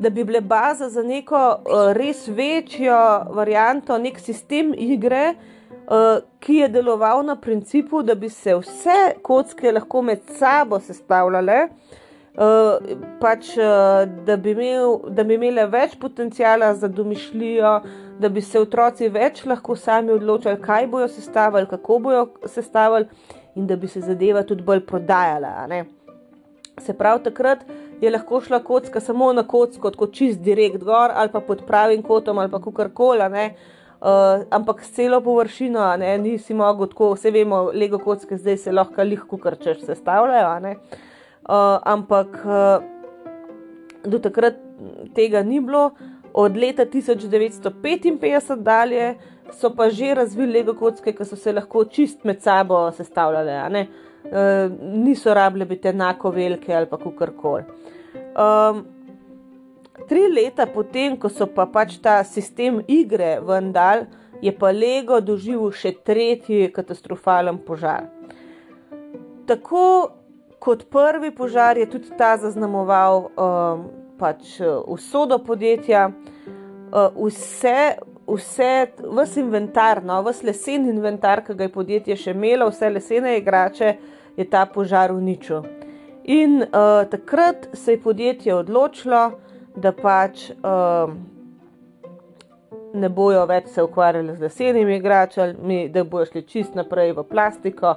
Da 0.00 0.08
bi 0.10 0.24
bile 0.24 0.40
baza 0.40 0.88
za 0.88 1.02
neko 1.04 1.36
uh, 1.36 1.90
res 1.92 2.24
večjo 2.28 2.96
varianto, 3.36 3.98
nek 4.00 4.16
sistem 4.18 4.72
igre, 4.72 5.34
uh, 5.34 6.22
ki 6.40 6.62
je 6.62 6.68
deloval 6.72 7.20
na 7.26 7.36
principu, 7.36 8.00
da 8.02 8.14
bi 8.14 8.30
se 8.32 8.54
vse 8.56 9.00
kocke 9.22 9.72
lahko 9.76 10.00
med 10.02 10.22
sabo 10.38 10.80
sestavljale, 10.80 11.66
uh, 11.68 11.99
pač, 13.20 13.50
uh, 13.58 14.06
da, 14.24 14.36
bi 14.36 14.54
imel, 14.54 14.94
da 15.12 15.24
bi 15.28 15.36
imele 15.36 15.66
več 15.68 15.96
potencijala 16.00 16.72
za 16.74 16.88
domišljijo, 16.88 17.72
da 18.20 18.28
bi 18.28 18.40
se 18.40 18.60
otroci 18.60 19.10
več 19.12 19.44
lahko 19.44 19.76
sami 19.76 20.14
odločali, 20.14 20.60
kaj 20.62 20.86
bojo 20.88 21.08
sestavljali, 21.08 21.68
kako 21.68 21.98
bojo 21.98 22.22
sestavljali, 22.48 23.08
in 23.56 23.66
da 23.66 23.76
bi 23.76 23.88
se 23.88 24.00
zadeva 24.00 24.42
tudi 24.42 24.64
bolj 24.64 24.80
prodajala. 24.86 25.68
Se 26.80 26.94
pravi, 26.96 27.24
takrat 27.26 27.66
je 28.00 28.10
lahko 28.10 28.40
šla 28.40 28.62
kocka 28.64 29.00
samo 29.04 29.32
na 29.36 29.44
kocko, 29.44 29.90
kot 29.92 30.16
čist 30.16 30.40
direkt 30.40 30.80
gor 30.84 31.12
ali 31.12 31.28
pa 31.28 31.40
pod 31.44 31.66
pravim 31.66 32.02
kotom 32.02 32.38
ali 32.38 32.50
pa 32.50 32.62
kakorkoli. 32.62 33.50
Uh, 34.00 34.46
ampak 34.48 34.80
s 34.80 34.94
celo 34.96 35.20
površino, 35.20 35.82
ne, 36.00 36.14
nisi 36.18 36.54
mogel 36.56 36.88
tako, 36.88 37.10
vse 37.18 37.30
vemo, 37.30 37.66
lego 37.74 37.98
kocke 38.00 38.38
zdaj 38.40 38.56
se 38.56 38.72
lahko 38.72 39.04
lihko 39.04 39.36
krčeš, 39.36 39.82
se 39.84 39.94
stavljajo. 39.94 40.54
Uh, 40.56 41.09
ampak 41.48 42.40
uh, 42.44 42.82
do 44.04 44.18
takrat 44.18 44.56
tega 45.14 45.42
ni 45.42 45.60
bilo, 45.60 45.90
od 46.34 46.56
leta 46.56 46.86
1955 46.86 48.56
dalje 48.62 49.14
so 49.52 49.74
pa 49.74 49.88
že 49.90 50.14
razvili 50.14 50.52
lego 50.52 50.74
kocke, 50.74 51.12
ki 51.12 51.24
so 51.24 51.36
se 51.36 51.52
lahko 51.52 51.84
čist 51.84 52.24
med 52.24 52.42
sabo 52.42 52.90
sestavljale, 52.92 53.86
uh, 54.30 54.70
niso 54.80 55.34
rabile 55.34 55.64
biti 55.64 55.88
enako 55.88 56.30
velike 56.30 56.74
ali 56.74 56.86
pa 56.86 56.98
kakorkoli. 56.98 57.64
Um, 58.36 58.84
tri 60.08 60.28
leta 60.28 60.66
potem, 60.66 61.16
ko 61.16 61.28
so 61.28 61.46
pa 61.46 61.66
pač 61.66 61.98
ta 62.02 62.20
sistem 62.24 62.80
igre 62.88 63.40
vendar, 63.42 64.06
je 64.40 64.52
pa 64.56 64.70
Lego 64.72 65.20
doživel 65.20 65.72
še 65.72 65.92
tretji 66.06 66.70
katastrofalen 66.72 67.58
požar. 67.66 68.08
Tako 69.46 69.82
kot 70.60 70.84
prvi 70.92 71.32
požar 71.34 71.78
je 71.78 71.88
tudi 71.90 72.12
ta 72.18 72.36
zaznamoval 72.36 73.30
um, 73.32 73.88
pač 74.20 74.60
usodo 74.86 75.38
podjetja. 75.38 76.10
vse, 77.16 77.96
vse, 78.26 78.86
vse 78.98 79.40
inventar, 79.40 80.02
no, 80.04 80.22
vse 80.26 80.46
lesen 80.46 80.88
inventar, 80.90 81.44
ki 81.46 81.54
ga 81.54 81.68
je 81.68 81.72
podjetje 81.72 82.16
še 82.16 82.34
imelo, 82.34 82.70
vse 82.70 82.90
lesene 82.90 83.36
igrače, 83.38 83.94
je 84.36 84.46
ta 84.50 84.66
požar 84.66 85.12
uničil. 85.14 85.62
In 86.30 86.60
uh, 86.62 87.06
takrat 87.10 87.68
se 87.72 87.96
je 87.96 88.02
podjetje 88.02 88.54
odločilo, 88.54 89.22
da 89.76 89.92
pač 89.92 90.50
uh, 90.50 91.12
ne 92.94 93.08
bojo 93.08 93.46
več 93.46 93.70
se 93.70 93.82
ukvarjali 93.82 94.36
z 94.36 94.42
lesenimi 94.42 94.96
igračami, 94.96 95.88
da 95.88 96.04
bojo 96.04 96.26
šli 96.26 96.42
čist 96.46 96.74
naprej 96.74 97.14
v 97.16 97.24
plastiko. 97.24 97.94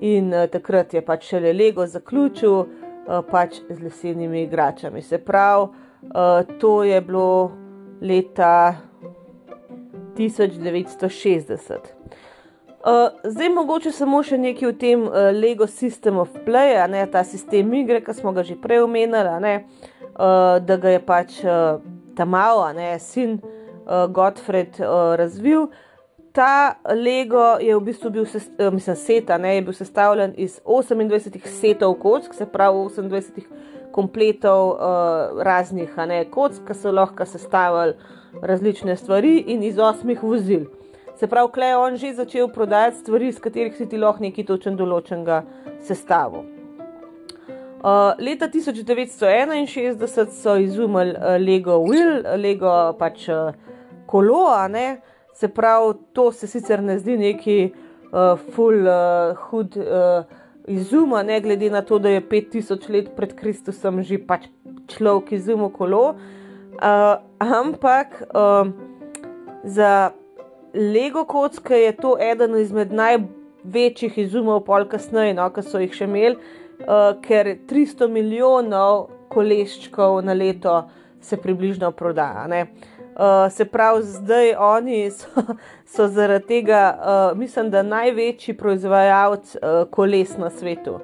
In 0.00 0.32
uh, 0.34 0.46
takrat 0.50 0.94
je 0.94 1.02
pač 1.04 1.28
šele 1.32 1.52
Lego 1.52 1.86
zaključil 1.86 2.54
uh, 2.60 2.66
pač 3.30 3.60
z 3.68 3.80
lesenimi 3.82 4.42
igračami. 4.42 5.02
Se 5.02 5.18
pravi, 5.18 5.68
uh, 6.02 6.58
to 6.60 6.82
je 6.84 7.00
bilo 7.00 7.52
leta 8.00 8.76
1960. 10.16 12.00
Uh, 12.80 13.08
zdaj, 13.24 13.48
mogoče 13.52 13.92
samo 13.92 14.22
še 14.24 14.38
nekaj 14.40 14.68
o 14.68 14.72
tem 14.72 15.02
uh, 15.04 15.28
Lego 15.36 15.66
System 15.68 16.16
of 16.22 16.32
Play, 16.46 16.78
ne, 16.88 17.04
ta 17.12 17.20
sistem 17.28 17.74
igre, 17.76 18.00
ki 18.00 18.14
smo 18.16 18.32
ga 18.32 18.40
že 18.40 18.56
prej 18.56 18.86
omenili, 18.86 19.54
uh, 20.16 20.56
da 20.64 20.76
ga 20.80 20.94
je 20.94 21.02
pač 21.04 21.42
uh, 21.44 21.76
ta 22.16 22.24
malo, 22.24 22.64
ne, 22.72 22.94
sin 22.98 23.36
uh, 23.36 24.06
Gottfried 24.08 24.80
uh, 24.80 25.12
razvil. 25.20 25.68
Ta 26.32 26.78
Lego 26.94 27.58
je 27.58 27.74
v 27.76 27.82
bistvu 27.82 28.10
bil, 28.10 28.26
sest, 28.26 28.52
uh, 28.58 28.70
mislim, 28.72 28.96
seta, 28.96 29.38
ne, 29.38 29.56
je 29.56 29.62
bil 29.62 29.74
sestavljen 29.74 30.34
iz 30.36 30.60
28 30.64 31.46
setov 31.46 31.94
kock, 31.98 32.34
se 32.34 32.46
pravi 32.46 32.76
28 32.76 33.48
kompletov 33.92 34.68
uh, 34.68 35.42
raznih 35.42 35.96
ne, 36.06 36.24
kock, 36.30 36.62
ki 36.66 36.74
so 36.74 36.92
lahko 36.94 37.26
sestavljali 37.26 37.94
različne 38.42 38.96
stvari, 38.96 39.38
in 39.46 39.62
iz 39.62 39.78
osmih 39.78 40.22
vozil. 40.22 40.68
Se 41.18 41.26
pravi, 41.26 41.50
klej 41.52 41.74
on 41.74 41.96
že 41.96 42.14
začel 42.14 42.48
prodajati 42.48 42.96
stvari, 42.96 43.28
iz 43.28 43.40
katerih 43.40 43.76
si 43.76 43.88
ti 43.88 43.98
lahko 43.98 44.22
nekaj 44.22 44.46
točen 44.46 44.78
določenega 44.78 45.42
sestavu. 45.82 46.46
Uh, 47.80 48.12
leta 48.20 48.46
1961 48.48 50.30
so 50.30 50.56
izumili 50.56 51.16
uh, 51.16 51.36
Lego 51.40 51.80
Will, 51.80 52.22
Lego 52.36 52.92
pač 52.98 53.28
uh, 53.32 53.54
kolo, 54.06 54.46
se 55.40 55.48
pravi, 55.48 55.94
to 56.12 56.32
se 56.32 56.46
sicer 56.46 56.82
ne 56.82 56.98
zdi 56.98 57.16
neki 57.16 57.58
uh, 58.12 58.38
full 58.52 58.84
uh, 58.84 59.36
hud 59.48 59.76
uh, 59.80 60.24
izum, 60.68 61.14
ne 61.24 61.40
glede 61.40 61.70
na 61.70 61.82
to, 61.82 61.98
da 61.98 62.12
je 62.12 62.20
5000 62.20 62.90
let 62.92 63.10
pred 63.16 63.32
Kristusom 63.34 64.02
že 64.02 64.20
pač 64.20 64.50
človek 64.92 65.32
izumil 65.32 65.72
kolo. 65.72 66.14
Uh, 66.80 67.16
ampak 67.38 68.22
uh, 68.34 68.68
za 69.64 70.12
Lego 70.74 71.24
kocke 71.24 71.74
je 71.74 71.96
to 71.96 72.14
eden 72.20 72.54
izmed 72.60 72.92
največjih 72.92 74.18
izumov, 74.18 74.64
pol 74.68 74.84
kasneje, 74.88 75.34
no, 75.34 75.48
ki 75.50 75.64
so 75.64 75.80
jih 75.80 75.96
še 75.96 76.06
imeli, 76.06 76.36
uh, 76.84 77.16
ker 77.24 77.56
300 77.68 78.08
milijonov 78.12 79.08
koleščkov 79.32 80.20
na 80.26 80.36
leto 80.36 80.82
se 81.20 81.36
približno 81.36 81.90
prodaja. 81.92 82.46
Uh, 83.20 83.52
se 83.52 83.64
pravi, 83.64 84.02
zdaj 84.02 84.54
oni 84.58 85.10
so, 85.10 85.26
so 85.96 86.06
zaradi 86.08 86.46
tega, 86.46 86.84
uh, 86.96 87.38
mislim, 87.38 87.68
da 87.70 87.82
največji 87.82 88.54
proizvajalec 88.56 89.56
uh, 89.56 89.90
koles 89.92 90.38
na 90.40 90.48
svetu. 90.50 90.94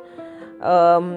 Um, 0.56 1.10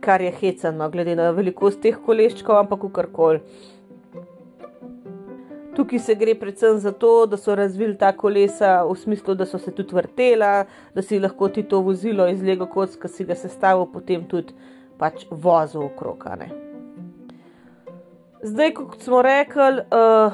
kar 0.00 0.22
je 0.22 0.30
hecano, 0.30 0.90
glede 0.90 1.16
na 1.18 1.32
velikost 1.34 1.80
teh 1.82 1.98
koleščkov, 2.06 2.54
ampak 2.54 2.86
kakorkoli. 2.86 3.40
Tukaj 5.74 6.04
se 6.06 6.14
gre 6.14 6.36
predvsem 6.38 6.78
za 6.78 6.92
to, 6.92 7.26
da 7.26 7.36
so 7.36 7.54
razvili 7.58 7.98
ta 7.98 8.12
kolesa 8.12 8.84
v 8.86 8.94
smislu, 8.94 9.34
da 9.34 9.46
so 9.46 9.58
se 9.58 9.74
tudi 9.74 9.94
vrtela, 9.94 10.64
da 10.94 11.02
si 11.02 11.18
lahko 11.18 11.48
ti 11.48 11.66
to 11.66 11.82
vozilo 11.82 12.30
iz 12.30 12.42
Lego 12.42 12.70
kocka, 12.70 13.08
ki 13.08 13.14
si 13.14 13.26
ga 13.26 13.34
sestavil, 13.34 13.86
potem 13.90 14.22
tudi 14.30 14.54
pač 14.98 15.26
vozil 15.30 15.86
okrog. 15.90 16.26
Zdaj, 18.42 18.74
kot 18.74 19.02
smo 19.02 19.22
rekli, 19.22 19.82
uh, 19.90 20.32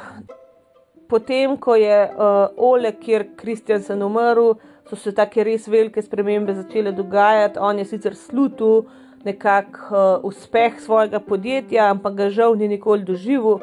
potem, 1.08 1.56
ko 1.56 1.76
je 1.76 2.02
uh, 2.10 2.48
Ole, 2.56 2.92
kjer 3.00 3.26
Kristjan 3.36 3.82
se 3.82 3.94
umrl, 3.94 4.54
so 4.88 4.96
se 4.96 5.12
take 5.14 5.44
res 5.44 5.68
velike 5.68 6.02
spremembe 6.02 6.54
začele 6.54 6.92
dogajati. 6.92 7.58
On 7.58 7.78
je 7.78 7.84
sicer 7.88 8.16
slutil 8.16 8.84
nekak 9.24 9.78
uh, 9.88 10.20
uspeh 10.22 10.76
svojega 10.80 11.20
podjetja, 11.20 11.88
ampak 11.90 12.14
ga 12.14 12.30
žal 12.30 12.56
ni 12.60 12.68
nikoli 12.68 13.04
doživel. 13.04 13.62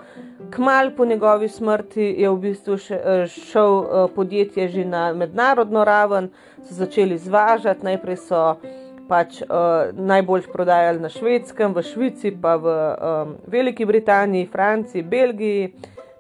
Kmal 0.52 0.90
po 0.98 1.06
njegovi 1.06 1.50
smrti 1.50 2.02
je 2.18 2.30
v 2.30 2.38
bistvu 2.42 2.78
še, 2.78 2.98
eh, 2.98 3.28
šel 3.30 3.78
eh, 3.80 4.08
podjetje 4.16 4.68
že 4.68 4.86
na 4.86 5.14
mednarodno 5.14 5.86
raven, 5.86 6.28
so 6.66 6.76
začeli 6.76 7.18
zvažati. 7.18 7.86
Najprej 7.86 8.18
so 8.18 8.58
pač 9.12 9.42
uh, 9.44 9.92
najbolj 9.92 10.48
prodajali 10.54 11.04
na 11.04 11.12
švedskem, 11.12 11.76
v 11.76 11.84
Švici, 11.84 12.32
pa 12.32 12.56
v 12.56 12.72
um, 12.72 13.36
Veliki 13.52 13.84
Britaniji, 13.86 14.48
Franciji, 14.48 15.04
Belgiji, 15.04 15.74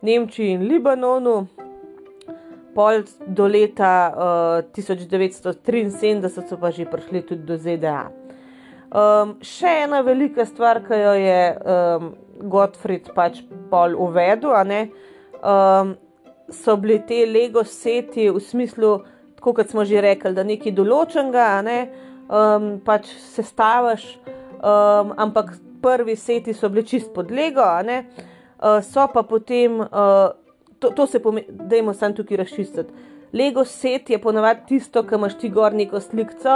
Nemčiji 0.03 0.57
in 0.57 0.67
Libanonu. 0.67 1.47
Pol 2.75 3.03
do 3.27 3.47
leta 3.51 3.95
uh, 4.11 4.75
1973 4.75 6.27
so 6.31 6.55
pa 6.59 6.71
že 6.71 6.87
prišli 6.87 7.23
tudi 7.23 7.47
do 7.47 7.55
ZDA. 7.59 8.11
Um, 8.91 9.37
še 9.39 9.87
ena 9.87 10.01
velika 10.03 10.43
stvar, 10.43 10.81
ki 10.83 10.99
jo 10.99 11.15
je 11.15 11.41
um, 11.55 12.11
Gottfried 12.51 13.11
pač 13.15 13.39
pol 13.71 13.95
uvedel, 13.95 14.51
um, 15.39 15.95
so 16.51 16.75
bili 16.75 16.99
te 17.07 17.23
Lego 17.23 17.63
seti 17.63 18.27
v 18.27 18.39
smislu, 18.43 18.97
tako 19.39 19.53
kot 19.55 19.71
smo 19.71 19.87
že 19.87 20.03
rekli, 20.03 20.35
da 20.35 20.43
nekaj 20.43 20.75
določenega, 20.75 21.47
ne, 21.63 21.77
um, 22.31 22.79
pač 22.85 23.11
sestaviš, 23.35 24.07
um, 24.57 25.13
ampak 25.17 25.53
prvi 25.81 26.15
seti 26.15 26.53
so 26.53 26.69
bili 26.69 26.87
čist 26.87 27.13
pod 27.13 27.31
Lego, 27.31 27.65
uh, 27.65 28.79
so 28.83 29.07
pa 29.13 29.23
potem, 29.23 29.79
uh, 29.79 30.31
to, 30.79 30.89
to 30.95 31.07
se 31.07 31.19
pomeni, 31.19 31.47
da 31.49 31.75
imamo 31.75 31.93
samo 31.93 32.15
tukaj 32.15 32.37
razčistiti. 32.37 33.09
Lego 33.33 33.63
set 33.65 34.09
je 34.09 34.17
ponovadi 34.19 34.65
tisto, 34.67 35.03
ki 35.07 35.15
imaš 35.15 35.37
ti 35.39 35.49
gor 35.49 35.73
neko 35.73 35.99
sliko 35.99 36.55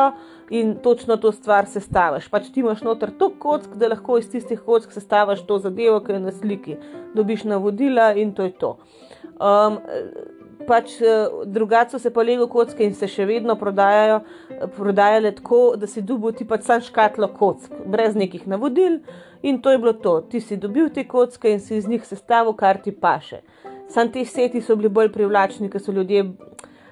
in 0.50 0.76
točno 0.84 1.16
to 1.18 1.32
stvar 1.32 1.66
sestaviš. 1.72 2.28
Pač 2.30 2.50
ti 2.52 2.60
imaš 2.60 2.82
noter 2.84 3.14
to 3.18 3.30
kock, 3.40 3.78
da 3.80 3.88
lahko 3.88 4.18
iz 4.20 4.28
tistih 4.32 4.60
kock 4.60 4.92
sestaviš 4.92 5.46
to 5.48 5.58
zadevo, 5.60 6.02
ki 6.04 6.12
je 6.12 6.20
na 6.20 6.32
sliki. 6.32 6.76
Dobiš 7.16 7.44
navodila 7.44 8.12
in 8.14 8.34
to 8.36 8.44
je 8.44 8.52
to. 8.60 8.78
Um, 9.40 9.80
pač 10.68 10.98
drugače 11.46 11.92
so 11.92 12.00
se 12.00 12.14
pa 12.14 12.24
Lego 12.24 12.48
kocke 12.48 12.86
in 12.86 12.96
se 12.96 13.08
še 13.08 13.26
vedno 13.26 13.56
prodajajo, 13.60 14.20
prodajale 14.76 15.32
tako, 15.36 15.76
da 15.78 15.88
si 15.88 16.02
dobil 16.02 16.34
ti 16.34 16.48
pač 16.48 16.66
sam 16.66 16.82
škatlo 16.82 17.30
kock, 17.38 17.70
brez 17.86 18.16
nekih 18.16 18.48
navodil 18.48 19.00
in 19.44 19.62
to 19.62 19.72
je 19.72 19.78
bilo 19.78 19.94
to. 19.94 20.22
Ti 20.30 20.42
si 20.42 20.58
dobil 20.58 20.90
te 20.90 21.04
kocke 21.08 21.52
in 21.52 21.60
si 21.60 21.78
iz 21.78 21.88
njih 21.88 22.06
sestavil, 22.06 22.54
kar 22.58 22.82
ti 22.82 22.92
paše. 22.92 23.42
Sam 23.90 24.12
ti 24.12 24.26
seti 24.26 24.62
so 24.62 24.76
bili 24.76 24.90
bolj 24.90 25.12
privlačni, 25.14 25.70
ker 25.70 25.82
so 25.82 25.94
ljudje, 25.94 26.26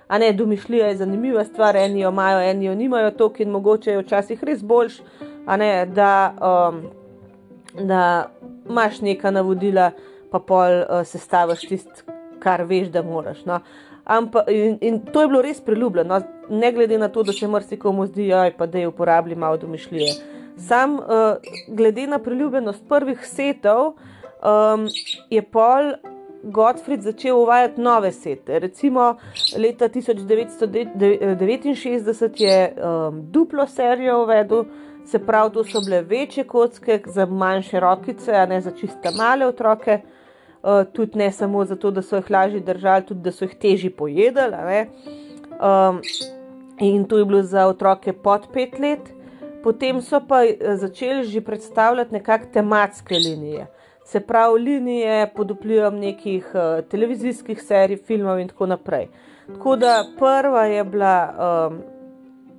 a 0.07 0.17
ne 0.21 0.31
domišljija 0.33 0.91
je 0.91 0.99
zanimiva 1.01 1.43
stvar, 1.45 1.75
eni 1.75 2.03
jo 2.03 2.11
imajo, 2.13 2.41
eni 2.49 2.65
jo 2.65 2.75
nimajo, 2.75 3.11
to, 3.17 3.29
ki 3.33 3.45
mogoče 3.49 3.91
je 3.91 4.03
včasih 4.03 4.43
res 4.43 4.61
boljš, 4.61 4.99
ne 5.57 5.71
da, 5.85 6.11
um, 6.37 6.83
da 7.73 8.29
imaš 8.69 9.01
neka 9.01 9.31
navodila, 9.31 9.91
pa 10.31 10.39
pol 10.39 10.83
uh, 10.83 11.01
sestaviš 11.05 11.67
tist, 11.69 12.05
kar 12.43 12.65
veš, 12.67 12.91
da 12.91 13.03
moraš. 13.03 13.45
No. 13.45 13.59
Ampa, 14.03 14.43
in, 14.51 14.77
in 14.81 14.99
to 14.99 15.21
je 15.21 15.27
bilo 15.31 15.41
res 15.41 15.61
priljubljeno, 15.63 16.21
ne 16.49 16.71
glede 16.71 16.97
na 16.99 17.07
to, 17.07 17.23
da 17.23 17.33
se 17.33 17.47
marsikomu 17.47 18.07
zdi, 18.07 18.29
da 18.67 18.77
je 18.77 18.87
uporabljal 18.87 19.39
malo 19.39 19.57
domišljije. 19.57 20.13
Sam, 20.57 20.95
uh, 20.95 21.01
glede 21.67 22.07
na 22.07 22.19
priljubljenost 22.19 22.83
prvih 22.89 23.27
setov, 23.27 23.87
um, 23.87 23.93
je 25.29 25.41
pol 25.41 25.93
Gottfried 26.43 27.01
začel 27.01 27.39
uvajati 27.39 27.81
nove 27.81 28.11
sete. 28.11 28.59
Recimo 28.59 29.15
leta 29.57 29.89
1969 29.89 32.43
je 32.43 32.75
um, 32.75 33.31
duplo 33.31 33.67
serijo 33.67 34.23
uvedel, 34.23 34.63
se 35.05 35.19
pravi, 35.19 35.53
to 35.53 35.63
so 35.63 35.81
bile 35.85 36.01
večje 36.01 36.43
kocke 36.43 37.01
za 37.05 37.25
manjše 37.25 37.79
rokice, 37.79 38.35
a 38.35 38.45
ne 38.45 38.61
za 38.61 38.71
čiste 38.71 39.11
male 39.17 39.47
otroke. 39.47 40.01
Uh, 40.63 40.85
tudi 40.93 41.17
ne 41.17 41.31
samo 41.31 41.65
zato, 41.65 41.91
da 41.91 42.01
so 42.01 42.15
jih 42.15 42.31
lažje 42.31 42.59
držali, 42.59 43.05
tudi 43.05 43.21
da 43.21 43.31
so 43.31 43.45
jih 43.45 43.55
težje 43.59 43.91
pojedali. 43.91 44.87
Um, 45.59 45.99
in 46.79 47.03
to 47.05 47.17
je 47.17 47.25
bilo 47.25 47.43
za 47.43 47.67
otroke 47.67 48.13
pod 48.13 48.47
pet 48.53 48.79
let. 48.79 49.11
Potem 49.63 50.01
so 50.01 50.21
pa 50.27 50.43
uh, 50.43 50.75
začeli 50.75 51.23
že 51.23 51.41
predstavljati 51.41 52.13
nekakšne 52.13 52.51
tematske 52.53 53.15
linije 53.15 53.67
se 54.05 54.19
pravi 54.19 54.59
linije 54.59 55.31
pod 55.35 55.51
vplivom 55.51 55.95
nekih 55.99 56.51
uh, 56.53 56.85
televizijskih 56.89 57.61
serij, 57.63 57.97
filmov 57.97 58.39
in 58.39 58.47
tako 58.47 58.65
naprej. 58.65 59.07
Tako 59.47 59.75
da 59.75 60.05
prva 60.19 60.65
je 60.65 60.83
bila 60.83 61.17
um, 61.31 61.81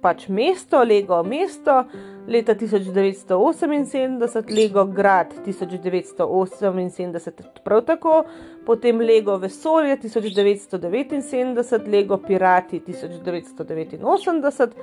pač 0.05 0.29
mesto, 0.29 0.85
Lego 0.85 1.25
mesto, 1.25 1.89
leta 2.29 2.53
1978, 2.55 4.53
Lego 4.53 4.85
grad 4.85 5.33
1978, 5.47 7.63
prav 7.65 7.81
tako, 7.89 8.25
potem 8.67 9.01
Lego 9.01 9.39
vesolje 9.41 9.97
1979, 10.05 11.89
Lego 11.89 12.19
pirati 12.21 12.81
1989. 12.81 14.75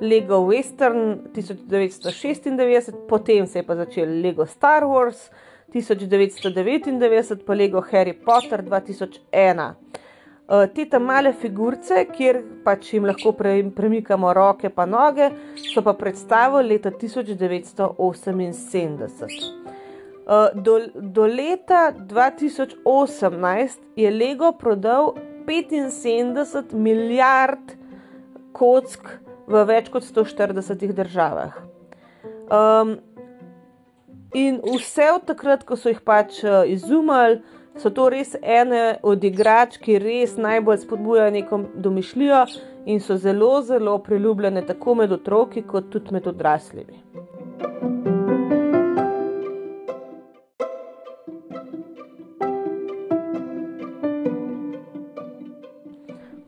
Lego 0.00 0.46
Western 0.46 1.18
1996, 1.34 2.94
potem 3.08 3.46
se 3.46 3.58
je 3.58 3.62
pa 3.66 3.74
začel 3.74 4.20
Lego 4.22 4.46
Star 4.46 4.84
Wars 4.86 5.30
1999, 5.74 7.42
pa 7.44 7.54
Lego 7.54 7.82
Harry 7.90 8.14
Potter 8.14 8.62
2001. 8.62 9.74
Uh, 10.48 10.64
te 10.72 10.86
tam 10.88 11.04
male 11.04 11.32
figurice, 11.36 12.06
kjer 12.08 12.38
pač 12.64 12.94
jim 12.94 13.04
lahko 13.04 13.34
pre, 13.36 13.50
premikamo 13.76 14.32
roke 14.32 14.64
in 14.64 14.72
noge, 14.88 15.28
so 15.74 15.82
pa 15.84 15.92
predstavili 15.92 16.68
leta 16.72 16.90
1978. 16.90 17.98
Uh, 20.24 20.48
do, 20.54 20.80
do 20.94 21.26
leta 21.26 21.92
2018 21.92 23.78
je 23.96 24.10
Lego 24.10 24.52
prodal 24.52 25.14
75 25.44 26.72
milijard 26.72 27.76
kock 28.52 29.20
v 29.46 29.64
več 29.68 29.88
kot 29.92 30.02
140 30.02 30.92
državah. 30.96 31.52
Um, 32.48 32.96
in 34.32 34.60
vse 34.64 35.12
od 35.12 35.28
takrat, 35.28 35.64
ko 35.68 35.76
so 35.76 35.88
jih 35.92 36.00
pač 36.00 36.40
uh, 36.44 36.64
izumili, 36.64 37.42
so 37.78 37.90
to 37.90 38.08
res 38.10 38.34
ene 38.42 38.98
od 39.02 39.24
igrač, 39.24 39.78
ki 39.82 39.98
res 40.02 40.36
najbolj 40.36 40.82
spodbujajo 40.82 41.30
neko 41.30 41.60
domišljijo 41.74 42.44
in 42.86 43.00
so 43.00 43.16
zelo, 43.16 43.62
zelo 43.62 43.98
priljubljene 43.98 44.66
tako 44.66 44.94
med 44.98 45.12
otroki, 45.12 45.62
kot 45.62 45.90
tudi 45.92 46.14
med 46.14 46.26
odraslimi. 46.26 47.02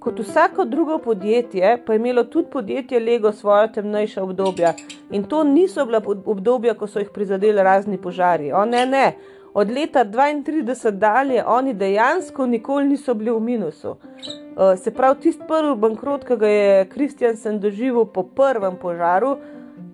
Kot 0.00 0.18
vsako 0.18 0.64
drugo 0.64 0.98
podjetje, 0.98 1.82
pa 1.86 1.92
je 1.92 1.98
imelo 1.98 2.24
tudi 2.24 2.48
podjetje 2.50 3.00
Lego 3.00 3.32
svoje 3.32 3.72
temnejše 3.72 4.22
obdobja. 4.22 4.72
In 5.10 5.24
to 5.24 5.44
niso 5.44 5.84
bila 5.86 6.00
obdobja, 6.24 6.74
ko 6.74 6.86
so 6.86 6.98
jih 6.98 7.10
prizadeli 7.14 7.62
razni 7.62 7.98
požari. 7.98 8.52
O 8.52 8.64
ne, 8.64 8.86
ne 8.86 9.12
od 9.54 9.70
leta 9.70 10.04
32 10.04 10.90
dalje 10.90 11.44
oni 11.46 11.74
dejansko 11.74 12.46
nikoli 12.46 12.88
niso 12.88 13.14
bili 13.14 13.30
v 13.30 13.40
minusu. 13.40 13.90
Uh, 13.90 14.78
se 14.78 14.90
pravi, 14.90 15.20
tisti 15.20 15.42
prvi 15.48 15.74
bankrot, 15.76 16.24
ki 16.24 16.36
ga 16.36 16.48
je 16.48 16.84
Kristjansen 16.88 17.60
doživel 17.60 18.04
po 18.04 18.22
prvem 18.22 18.76
požaru, 18.76 19.36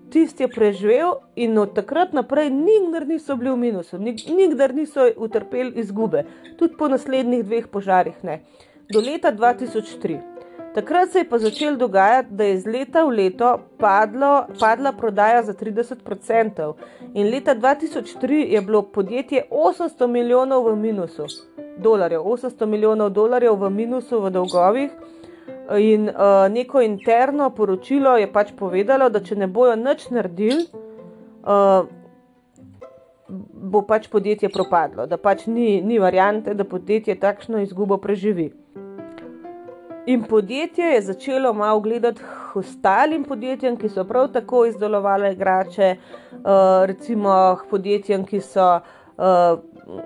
tisti 0.09 0.43
je 0.43 0.47
preživel 0.47 1.13
in 1.35 1.57
od 1.57 1.75
takrat 1.75 2.13
naprej 2.13 2.49
nikdar 2.49 3.07
niso 3.07 3.35
bili 3.35 3.51
v 3.51 3.57
minusu, 3.57 3.97
nikdar 3.97 4.73
niso 4.75 5.09
utrpeli 5.17 5.79
izgube, 5.79 6.25
tudi 6.57 6.77
po 6.77 6.87
naslednjih 6.87 7.45
dveh 7.45 7.67
požarih 7.67 8.23
ne. 8.23 8.41
Do 8.93 8.99
leta 8.99 9.31
2003. 9.31 10.36
Takrat 10.77 11.09
se 11.09 11.19
je 11.19 11.29
pa 11.29 11.37
začel 11.37 11.75
dogajati, 11.77 12.33
da 12.37 12.43
je 12.43 12.53
iz 12.53 12.65
leta 12.65 13.01
v 13.03 13.09
leto 13.09 13.47
padlo, 13.77 14.45
padla 14.59 14.91
prodaja 14.93 15.41
za 15.43 15.53
30%. 15.53 16.73
In 17.13 17.31
leta 17.31 17.55
2003 17.55 18.43
je 18.53 18.61
bilo 18.61 18.81
podjetje 18.81 19.43
800 19.51 20.07
milijonov 20.07 20.69
v 20.69 20.75
minusu, 20.75 21.25
dolarjev, 21.77 22.21
800 22.21 22.65
milijonov 22.65 23.09
dolarjev 23.09 23.57
v 23.57 23.69
minusu 23.69 24.21
v 24.21 24.29
dolgovih. 24.29 24.91
In 25.79 26.09
uh, 26.09 26.45
neko 26.51 26.81
interno 26.81 27.49
poročilo 27.49 28.13
je 28.17 28.31
pač 28.33 28.53
povedalo, 28.59 29.09
da 29.09 29.19
če 29.19 29.35
ne 29.35 29.47
bojo 29.47 29.73
nič 29.75 30.11
naredili, 30.13 30.67
uh, 31.41 31.89
bo 33.73 33.81
pač 33.81 34.11
podjetje 34.13 34.53
propadlo, 34.53 35.09
da 35.09 35.17
pač 35.17 35.47
ni, 35.47 35.81
ni 35.81 35.97
variante, 35.97 36.53
da 36.53 36.69
podjetje 36.69 37.17
takšno 37.17 37.65
izgubo 37.65 37.97
preživi. 37.97 38.51
In 40.07 40.23
podjetje 40.23 40.85
je 40.85 41.01
začelo 41.01 41.53
malo 41.53 41.79
gledati 41.79 42.21
ostalim 42.55 43.23
podjetjem, 43.23 43.75
ki 43.77 43.89
so 43.89 44.05
prav 44.07 44.29
tako 44.31 44.65
izdelovali 44.65 45.33
igrače, 45.33 45.95
uh, 46.31 46.85
recimo 46.85 47.57
podjetjem, 47.69 48.23
ki 48.25 48.39
so 48.41 48.69
uh, 48.75 49.59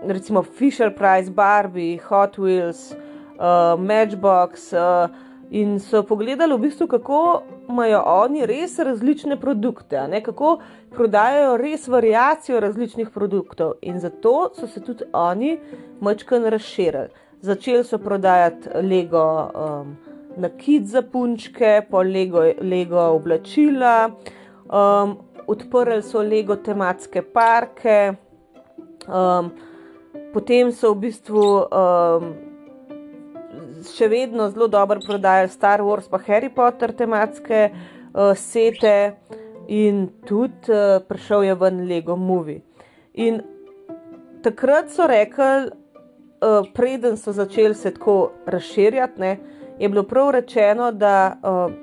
recimo 0.08 0.44
Fisher 0.44 0.96
Price, 0.96 1.32
Barbie, 1.32 2.00
Hot 2.08 2.38
Wheels, 2.38 2.96
uh, 2.96 3.78
Matchbox. 3.80 4.74
Uh, 4.74 5.16
in 5.52 5.80
so 5.80 6.04
pogledali, 6.04 6.56
v 6.56 6.58
bistvu, 6.58 6.88
kako 6.88 7.44
imajo 7.70 8.02
oni 8.06 8.46
res 8.46 8.80
različne 8.80 9.38
produkte, 9.40 10.08
ne? 10.08 10.24
kako 10.24 10.58
prodajajo 10.90 11.58
res 11.58 11.88
variacijo 11.88 12.60
različnih 12.60 13.10
produktov. 13.10 13.74
In 13.82 14.00
zato 14.00 14.50
so 14.58 14.68
se 14.68 14.82
tudi 14.82 15.04
oni 15.14 15.60
mačkano 16.00 16.50
razširili 16.50 17.30
začeli 17.41 17.84
so 17.84 17.97
prodajati 17.97 18.69
Lego 18.82 19.49
um, 19.54 19.97
nakit 20.38 20.86
za 20.86 21.01
punčke, 21.01 21.82
pa 21.89 21.97
Lego, 21.97 22.41
Lego 22.62 23.01
oblačila, 23.12 24.10
um, 24.69 25.17
odprli 25.47 26.01
so 26.04 26.21
Lego 26.21 26.56
tematske 26.56 27.21
parke, 27.21 28.13
um, 29.08 29.51
potem 30.34 30.71
so 30.71 30.93
v 30.93 31.08
bistvu 31.08 31.45
um, 31.67 32.32
še 33.91 34.08
vedno 34.08 34.49
zelo 34.51 34.67
dobro 34.71 35.01
prodajali 35.04 35.49
Star 35.51 35.82
Wars 35.82 36.08
pa 36.10 36.21
Harry 36.27 36.49
Potter 36.54 36.93
tematske 36.93 37.71
uh, 37.71 38.34
sete. 38.38 39.17
In 39.71 40.10
tudi 40.27 40.73
uh, 40.73 40.99
prišel 41.08 41.45
je 41.47 41.56
ven 41.56 41.86
Lego 41.88 42.15
Movie. 42.19 42.60
In 43.13 43.39
takrat 44.43 44.89
so 44.91 45.08
rekli, 45.08 45.71
uh, 46.41 46.67
preden 46.73 47.17
so 47.17 47.32
začeli 47.32 47.75
se 47.75 47.93
tako 47.93 48.32
razširjati, 48.45 49.21
ne, 49.21 49.38
je 49.80 49.89
bilo 49.89 50.04
prav 50.04 50.30
rečeno, 50.32 50.91
da 50.91 51.38
uh, 51.43 51.73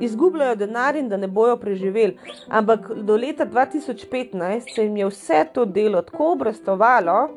izgubljajo 0.00 0.54
denar 0.56 0.96
in 0.96 1.08
da 1.08 1.16
ne 1.16 1.28
bojo 1.28 1.56
preživeli. 1.56 2.16
Ampak 2.48 2.90
do 2.94 3.16
leta 3.16 3.46
2015 3.46 4.74
se 4.74 4.84
jim 4.84 4.96
je 4.96 5.06
vse 5.06 5.44
to 5.54 5.64
delo 5.64 6.02
tako 6.02 6.32
obrestovalo, 6.32 7.28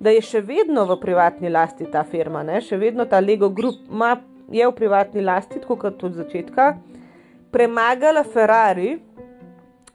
da 0.00 0.10
je 0.10 0.20
še 0.20 0.40
vedno 0.40 0.84
v 0.84 0.98
privatni 1.00 1.50
lasti 1.50 1.86
ta 1.90 2.04
firma, 2.04 2.42
ne, 2.42 2.60
še 2.60 2.76
vedno 2.76 3.04
ta 3.04 3.20
Lego 3.20 3.48
Group 3.48 3.74
ima, 3.90 4.16
je 4.52 4.66
v 4.68 4.74
privatni 4.76 5.22
lasti, 5.24 5.60
tako 5.60 5.76
kot 5.76 6.02
od 6.04 6.18
začetka, 6.18 6.74
premagala 7.50 8.24
Ferrari 8.24 8.98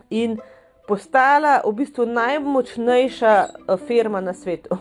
in 0.09 0.39
postala 0.87 1.59
v 1.65 1.75
bistvu 1.83 2.07
najmočnejša 2.09 3.33
firma 3.85 4.21
na 4.21 4.33
svetu 4.33 4.79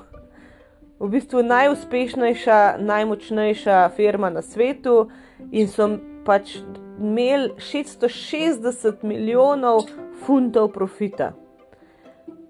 v 0.98 1.08
bistvu 1.08 1.42
najuspešnejša, 1.42 2.78
najmočnejša 2.82 3.88
firma 3.96 4.30
na 4.30 4.42
svetu 4.42 5.08
in 5.50 5.68
so 5.70 5.86
pač 6.26 6.58
imeli 6.98 7.54
660 7.58 9.04
milijonov 9.06 9.86
funtov 10.26 10.72
profita. 10.74 11.32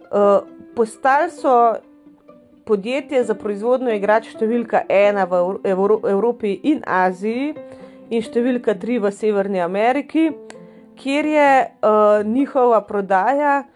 Uh, 0.09 0.41
postali 0.75 1.31
so 1.31 1.77
podjetje 2.65 3.25
za 3.25 3.35
proizvodnjo 3.37 3.93
igrač 3.97 4.33
številka 4.33 4.87
ena 4.89 5.27
v 5.29 5.61
Evro 5.69 6.01
Evropi 6.09 6.55
in 6.65 6.81
Aziji 6.85 7.53
in 8.09 8.25
številka 8.25 8.75
tri 8.81 8.97
v 8.99 9.13
Severni 9.13 9.61
Ameriki, 9.61 10.31
kjer 10.97 11.29
je 11.29 11.51
uh, 11.61 12.25
njihova 12.25 12.81
prodaja 12.89 13.67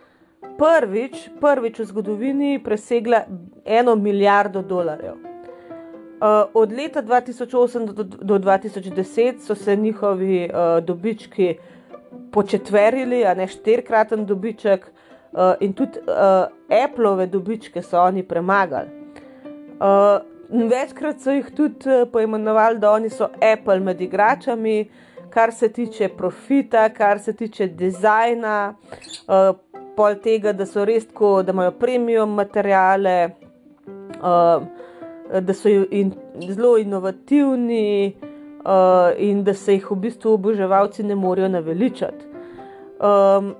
prvič, 0.63 1.31
prvič 1.41 1.79
v 1.79 1.85
zgodovini 1.85 2.61
presegla 2.63 3.25
eno 3.65 3.97
milijardo 3.97 4.63
dolarjev. 4.63 5.15
Uh, 5.15 6.47
od 6.55 6.73
leta 6.73 7.03
2008 7.03 7.93
do, 7.93 8.05
do 8.05 8.39
2010 8.39 9.41
so 9.43 9.55
se 9.55 9.77
njihovi 9.77 10.47
uh, 10.47 10.85
dobički 10.85 11.57
početverili, 12.33 13.25
a 13.27 13.35
ne 13.35 13.47
štirkraten 13.47 14.27
dobiček, 14.27 14.87
uh, 15.33 15.39
in 15.61 15.73
tudi 15.73 15.99
uh, 15.99 16.47
Appleove 16.85 17.27
dobičke 17.27 17.83
so 17.83 17.99
oni 17.99 18.23
premagali. 18.23 18.89
Uh, 19.83 20.23
večkrat 20.71 21.21
so 21.21 21.35
jih 21.35 21.51
tudi 21.57 21.91
poimenovali, 22.13 22.79
da 22.79 22.93
oni 22.93 23.11
so 23.11 23.29
Apple 23.53 23.81
med 23.81 24.01
igračami, 24.01 24.91
kar 25.31 25.53
se 25.53 25.73
tiče 25.73 26.09
profita, 26.09 26.89
kar 26.89 27.19
se 27.19 27.33
tiče 27.33 27.67
dizajna. 27.67 28.75
Uh, 29.27 29.72
pol 29.97 30.19
tega, 30.23 30.53
da 30.53 30.67
so 30.67 30.85
res 30.85 31.07
tako, 31.07 31.43
da 31.43 31.53
imajo 31.53 31.73
premium 31.79 32.35
materiale, 32.35 33.17
uh, 34.21 34.63
da 35.41 35.55
so 35.55 35.69
in, 35.69 36.13
zelo 36.49 36.77
inovativni 36.79 38.15
uh, 38.65 39.13
in 39.19 39.45
da 39.45 39.55
se 39.55 39.75
jih 39.75 39.91
v 39.91 39.97
bistvu 40.07 40.37
oboževalci 40.39 41.03
ne 41.03 41.15
morejo 41.15 41.49
naveličati. 41.49 42.25
Um, 43.03 43.55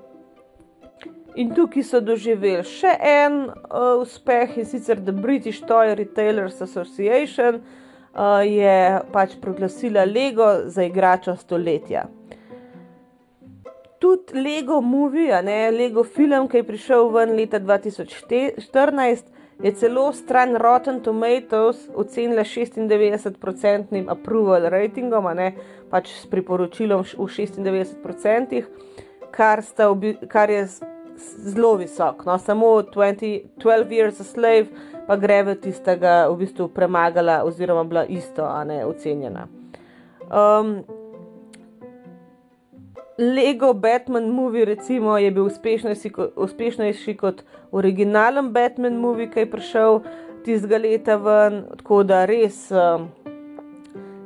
in 1.35 1.53
tukaj 1.55 1.83
so 1.83 1.99
doživeli 2.01 2.63
še 2.67 2.93
en 2.99 3.39
uh, 3.49 4.01
uspeh 4.01 4.57
in 4.57 4.65
sicer 4.69 5.01
The 5.01 5.11
British 5.11 5.63
Toy 5.67 5.95
Retailers 5.97 6.61
Association 6.61 7.59
uh, 8.13 8.41
je 8.45 8.99
pač 9.11 9.35
proglasila 9.41 10.05
Lego 10.05 10.47
za 10.65 10.85
igrača 10.85 11.35
stoletja. 11.35 12.05
Tudi 14.03 14.35
Lego 14.35 14.81
movie, 14.81 15.41
ne, 15.41 15.71
Lego 15.71 16.03
film, 16.03 16.49
ki 16.51 16.59
je 16.59 16.67
prišel 16.67 17.07
ven 17.13 17.31
leta 17.37 17.59
2014, 17.63 19.29
je 19.63 19.71
celo 19.79 20.09
stran 20.13 20.57
Rotten 20.59 20.99
Tomatoes 20.99 21.85
ocenila 21.95 22.43
96-odstotnim 22.43 24.09
approval 24.11 24.67
ratingom, 24.73 25.29
ne, 25.37 25.53
pač 25.91 26.11
s 26.17 26.27
priporočilom 26.27 27.05
v 27.05 27.07
96%, 27.15 28.63
kar, 29.31 29.63
kar 30.27 30.51
je 30.51 30.65
zelo 31.55 31.77
visok. 31.79 32.25
No, 32.27 32.35
samo 32.37 32.81
20, 32.83 33.55
12 33.63 33.95
Years 33.95 34.19
a 34.19 34.27
Slave 34.27 34.67
pa 35.07 35.15
gre 35.15 35.43
v 35.47 35.55
tistega, 35.63 36.27
v 36.27 36.43
bistvu 36.43 36.67
premagala, 36.75 37.43
oziroma 37.47 37.87
bila 37.87 38.03
isto, 38.03 38.43
a 38.43 38.63
ne 38.67 38.83
ocenjena. 38.83 39.47
Um, 40.27 40.83
Lego 43.17 43.73
Batman 43.73 44.29
movie 44.29 44.65
recimo, 44.65 45.17
je 45.17 45.31
bil 45.31 45.45
uspešnejši, 45.45 46.11
uspešnejši 46.35 47.13
kot 47.17 47.43
originalen 47.71 48.49
Batman 48.53 48.97
movie, 48.97 49.29
ki 49.29 49.43
je 49.43 49.49
prišel 49.51 49.99
tistega 50.45 50.79
leta 50.81 51.19
ven. 51.21 51.59
Tako 51.77 52.01
da 52.09 52.23
res, 52.25 52.57
um, 52.73 53.05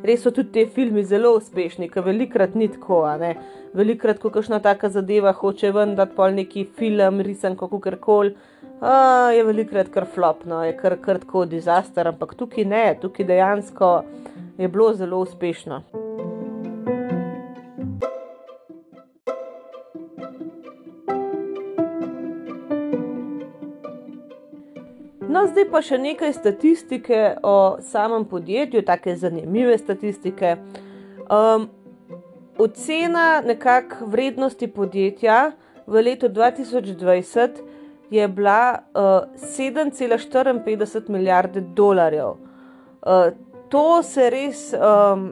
res 0.08 0.23
so 0.23 0.32
tudi 0.32 0.54
ti 0.56 0.65
filmi 0.71 1.04
zelo 1.04 1.34
uspešni, 1.36 1.91
ker 1.91 2.08
velikrat 2.08 2.56
ni 2.56 2.69
tako. 2.71 3.04
Velikrat, 3.76 4.23
ko 4.23 4.32
kakšna 4.32 4.62
taka 4.63 4.89
zadeva 4.89 5.36
hoče 5.36 5.73
ven, 5.76 5.97
da 6.00 6.08
pol 6.08 6.39
neki 6.39 6.63
film, 6.80 7.19
risan 7.19 7.60
kako 7.60 7.84
koli. 8.00 8.38
Uh, 8.78 9.34
je 9.36 9.43
velikrat 9.43 9.89
kar 9.91 10.06
flopno, 10.06 10.63
je 10.63 10.78
kar, 10.78 10.95
kar 11.02 11.19
tako 11.19 11.45
dizaster, 11.45 12.08
ampak 12.08 12.36
tukaj 12.39 12.63
ne, 12.65 12.88
tukaj 13.02 13.26
dejansko 13.26 14.04
je 14.58 14.67
bilo 14.67 14.93
zelo 14.93 15.19
uspešno. 15.26 15.82
No, 25.38 25.43
zdaj 25.45 25.67
pa 25.69 25.84
še 25.86 25.97
nekaj 26.02 26.32
statistike 26.34 27.17
o 27.45 27.78
samem 27.86 28.23
podjetju, 28.26 28.82
tako 28.88 29.13
zanimive 29.21 29.76
statistike. 29.78 30.56
Um, 31.30 31.67
ocena 32.58 33.43
nekakšne 33.45 34.08
vrednosti 34.10 34.69
podjetja 34.73 35.36
v 35.86 36.04
letu 36.08 36.32
2020 36.34 37.62
je 38.10 38.28
bila 38.39 38.82
uh, 38.97 39.30
7,54 39.38 41.06
milijarde 41.13 41.62
dolarjev. 41.62 42.34
Uh, 43.06 43.30
to 43.69 44.02
se 44.02 44.32
res 44.34 44.73
um, 44.73 45.30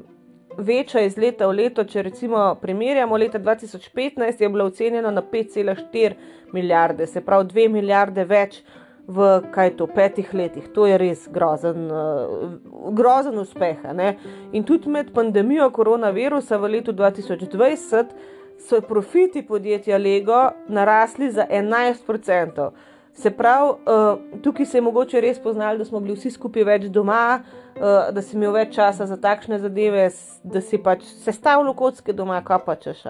veča 0.58 1.02
iz 1.02 1.18
leta 1.18 1.50
v 1.50 1.64
leto. 1.64 1.82
Če 1.82 2.06
recimo 2.12 2.52
primerjamo, 2.62 3.18
leta 3.18 3.42
2015 3.42 4.38
je 4.38 4.54
bilo 4.54 4.70
ocenjeno 4.70 5.10
na 5.12 5.26
5,4 5.34 6.14
milijarde, 6.54 7.08
se 7.08 7.26
pravi 7.26 7.50
2 7.58 7.72
milijarde 7.82 8.30
več 8.30 8.62
v 9.08 9.42
kaj 9.52 9.76
to 9.78 9.88
petih 9.88 10.34
letih. 10.34 10.68
To 10.74 10.86
je 10.88 10.98
res 10.98 11.28
grozen, 11.32 11.90
uh, 11.92 12.92
grozen 12.92 13.38
uspeh. 13.40 13.84
Ne? 13.94 14.16
In 14.54 14.64
tudi 14.64 14.90
med 14.90 15.14
pandemijo 15.14 15.70
koronavirusa 15.70 16.58
v 16.58 16.78
letu 16.78 16.94
2020 16.94 18.16
so 18.60 18.82
profiti 18.82 19.46
podjetja 19.46 19.98
Lego 19.98 20.50
narasli 20.68 21.32
za 21.32 21.46
11%. 21.50 22.70
Se 23.14 23.32
pravi, 23.32 23.70
uh, 23.70 24.42
tukaj 24.42 24.66
se 24.66 24.78
je 24.78 24.82
mogoče 24.82 25.22
res 25.22 25.40
poznali, 25.40 25.78
da 25.78 25.86
smo 25.86 26.00
bili 26.00 26.18
vsi 26.18 26.32
skupaj 26.32 26.64
več 26.64 26.88
doma, 26.92 27.40
uh, 27.40 28.12
da 28.12 28.22
si 28.22 28.36
imel 28.36 28.52
več 28.52 28.74
časa 28.76 29.06
za 29.06 29.16
takšne 29.18 29.60
zadeve, 29.60 30.10
da 30.44 30.62
si 30.62 30.78
pač 30.78 31.06
sestavljal 31.24 31.74
kocke 31.78 32.14
doma, 32.14 32.42
kaj 32.44 32.60
pa 32.66 32.76
češ. 32.76 33.06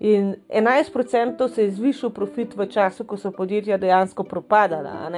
In 0.00 0.34
11% 0.48 1.48
se 1.48 1.62
je 1.62 1.70
zvišal 1.70 2.10
profit 2.10 2.56
v 2.56 2.66
času, 2.66 3.04
ko 3.04 3.16
so 3.16 3.30
podjetja 3.30 3.78
dejansko 3.78 4.24
propadala, 4.24 5.10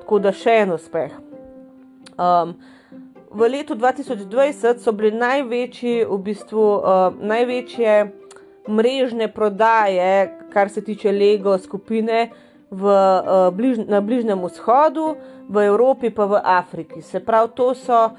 tako 0.00 0.18
da 0.18 0.32
še 0.34 0.62
en 0.64 0.74
uspeh. 0.74 1.14
Um, 2.18 2.56
v 3.30 3.48
letu 3.52 3.76
2020 3.78 4.82
so 4.82 4.92
bile 4.92 5.12
največji, 5.14 6.04
v 6.08 6.18
bistvu, 6.18 6.66
uh, 6.80 7.14
največje 7.20 7.94
mrežne 8.68 9.28
prodaje, 9.32 10.32
kar 10.50 10.68
se 10.68 10.82
tiče 10.82 11.12
Lego 11.12 11.58
skupine 11.58 12.30
v, 12.70 12.82
uh, 12.82 13.54
bliž, 13.54 13.86
na 13.86 14.00
Bližnjem 14.00 14.42
vzhodu, 14.42 15.14
v 15.48 15.66
Evropi 15.70 16.10
pa 16.10 16.26
v 16.26 16.40
Afriki. 16.42 17.02
Se 17.02 17.20
pravi, 17.20 17.52
to 17.54 17.70
so 17.78 18.10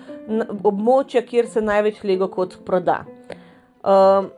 območja, 0.64 1.22
kjer 1.28 1.50
se 1.52 1.62
največ 1.62 2.04
Lego 2.08 2.32
kot 2.32 2.62
proda. 2.66 3.04
Um, 3.84 4.32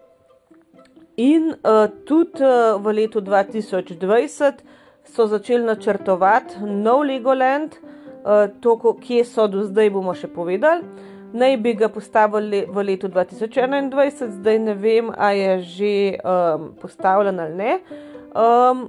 In 1.20 1.52
uh, 1.52 1.90
tudi 2.06 2.40
uh, 2.40 2.80
v 2.80 2.94
letu 2.96 3.20
2020 3.20 4.64
so 5.04 5.28
začeli 5.28 5.66
načrtovati 5.68 6.64
nov 6.64 7.04
Legoland, 7.04 7.76
uh, 7.76 8.48
to, 8.64 8.78
kje 9.04 9.26
so 9.28 9.50
do 9.52 9.66
zdaj, 9.68 9.92
bomo 9.92 10.16
še 10.16 10.30
povedali. 10.32 10.88
Naj 11.36 11.58
bi 11.60 11.74
ga 11.76 11.90
postavili 11.92 12.64
v 12.72 12.86
letu 12.88 13.12
2021, 13.12 14.32
zdaj 14.40 14.62
ne 14.64 14.78
vem, 14.80 15.12
ali 15.12 15.44
je 15.44 15.60
že 15.76 15.92
um, 16.24 16.72
postavljen 16.80 17.40
ali 17.40 17.56
ne. 17.56 17.76
Um, 18.32 18.88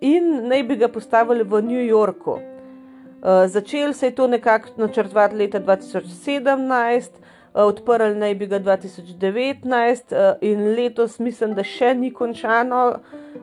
in 0.00 0.46
naj 0.46 0.62
bi 0.62 0.78
ga 0.78 0.88
postavili 0.88 1.42
v 1.42 1.60
New 1.60 1.82
Yorku. 1.82 2.38
Uh, 2.38 3.50
začel 3.50 3.92
se 3.92 4.12
je 4.12 4.14
to 4.14 4.30
nekako 4.30 4.78
načrtovati 4.78 5.36
leta 5.42 5.60
2017, 5.60 7.23
Eh, 7.23 7.23
odprli 7.54 8.14
naj 8.14 8.34
bi 8.34 8.46
ga 8.46 8.60
2019 8.60 10.12
eh, 10.12 10.34
in 10.40 10.74
letos 10.74 11.18
mislim, 11.18 11.54
da 11.54 11.64
še 11.64 11.94
ni 11.94 12.10
končano, 12.10 12.82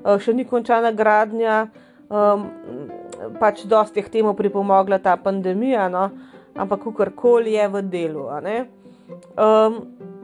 eh, 0.05 0.19
še 0.19 0.33
ni 0.33 0.45
končana 0.45 0.91
gradnja. 0.91 1.67
Um, 2.11 2.49
pač 3.39 3.61
dosti 3.71 4.01
je 4.01 4.03
k 4.03 4.11
temu 4.17 4.33
pripomogla 4.35 4.97
ta 4.99 5.13
pandemija, 5.15 5.85
no? 5.87 6.09
ampak 6.59 6.81
kakorkoli 6.83 7.53
je 7.53 7.67
v 7.71 7.81
delu. 7.87 8.25
Um, 9.39 9.77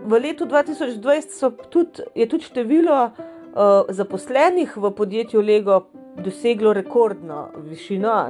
v 0.03 0.19
letu 0.19 0.43
2020 0.51 1.69
tudi, 1.71 2.03
je 2.11 2.27
tudi 2.27 2.43
število 2.43 2.97
uh, 3.07 3.87
zaposlenih 3.87 4.75
v 4.75 4.91
podjetju 4.91 5.39
Lego 5.39 5.85
doseglo 6.19 6.73
rekordno 6.75 7.47
višino. 7.69 8.27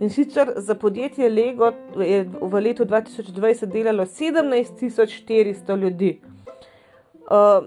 In 0.00 0.10
sicer 0.10 0.52
za 0.56 0.74
podjetje 0.74 1.28
Lego 1.28 1.72
je 1.96 2.24
v 2.40 2.60
letu 2.60 2.84
2020 2.84 3.66
delalo 3.66 4.04
17.400 4.04 5.76
ljudi. 5.76 6.20
Uh, 7.30 7.66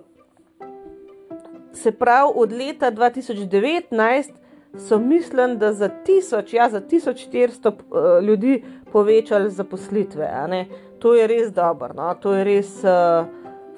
se 1.74 1.92
pravi, 1.92 2.32
od 2.36 2.52
leta 2.52 2.92
2019 2.92 4.32
so 4.78 5.00
mislili, 5.00 5.58
da 5.58 5.74
za 5.74 5.90
1000, 6.08 6.56
ja, 6.56 6.70
za 6.70 6.82
1400 6.82 7.68
uh, 7.68 8.24
ljudi 8.24 8.64
povečali 8.92 9.50
zaposlitve. 9.50 10.30
To 11.00 11.14
je 11.14 11.28
res 11.28 11.52
dobro, 11.52 11.94
no? 11.94 12.16
to 12.22 12.34
je 12.34 12.44
res 12.44 12.84
uh, 12.84 13.26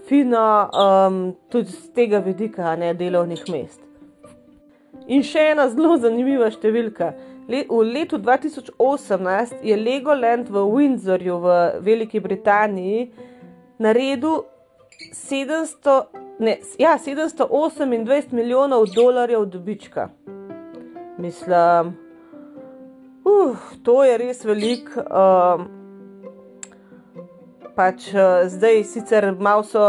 fino, 0.08 0.70
um, 0.70 1.36
tudi 1.50 1.72
z 1.72 1.92
tega 1.94 2.20
vidika, 2.20 2.76
ne 2.76 2.94
delovnih 2.94 3.44
mest. 3.52 3.82
In 5.08 5.24
še 5.24 5.52
ena 5.52 5.68
zelo 5.70 5.98
zanimiva 5.98 6.50
številka. 6.50 7.14
V 7.48 7.84
letu 7.94 8.18
2018 8.18 9.56
je 9.62 9.76
Legoland 9.78 10.50
v 10.50 10.66
Windsorju 10.66 11.40
v 11.40 11.48
Veliki 11.80 12.20
Britaniji 12.20 13.12
naredil 13.80 14.50
700, 15.14 16.04
ne, 16.40 16.58
ja, 16.80 16.98
728 16.98 18.34
milijonov 18.34 18.86
dolarjev 18.96 19.46
dobička. 19.46 20.10
Mislim, 21.18 21.94
uh, 23.24 23.58
to 23.84 24.04
je 24.04 24.18
res 24.18 24.46
veliko. 24.46 25.06
Um, 25.06 25.85
pač 27.76 28.08
uh, 28.14 28.48
zdaj 28.50 28.84
sicer 28.88 29.28
malo 29.40 29.64
so, 29.64 29.84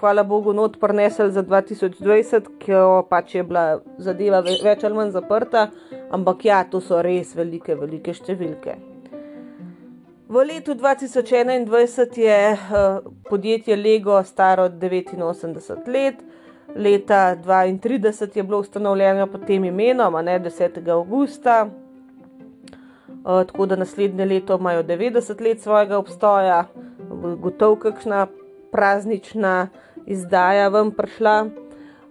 hvala 0.00 0.24
Bogu, 0.24 0.52
not 0.52 0.80
prenesli 0.80 1.30
za 1.32 1.42
2020, 1.42 2.50
ki 2.58 2.82
pač 3.10 3.34
je 3.36 3.44
bila 3.46 3.80
zadeva 3.98 4.40
več 4.40 4.84
ali 4.84 4.96
manj 4.96 5.14
zaprta, 5.16 5.68
ampak 6.10 6.44
ja, 6.48 6.64
to 6.64 6.80
so 6.80 7.02
res 7.04 7.34
velike, 7.36 7.76
velike 7.76 8.14
številke. 8.16 8.76
V 10.26 10.42
letu 10.42 10.74
2021 10.74 12.18
je 12.18 12.38
uh, 12.52 12.98
podjetje 13.28 13.76
Lego 13.76 14.18
staro 14.24 14.66
89 14.68 15.86
let, 15.86 16.24
leta 16.74 17.36
2032 17.44 18.36
je 18.36 18.42
bilo 18.42 18.58
ustanovljeno 18.58 19.26
pod 19.26 19.46
tem 19.46 19.64
imenom, 19.64 20.18
ne 20.24 20.40
10. 20.40 20.90
augusta. 20.90 21.68
Uh, 23.26 23.46
tako 23.46 23.66
da 23.66 23.76
naslednje 23.76 24.24
leto 24.24 24.56
imajo 24.58 24.82
90 24.82 25.40
let 25.42 25.60
svojega 25.60 25.98
obstoja, 25.98 26.64
gotovo 27.40 27.76
kakšna 27.76 28.26
praznična 28.72 29.68
izdaja 30.06 30.68
vam 30.68 30.90
prišla. 30.90 31.46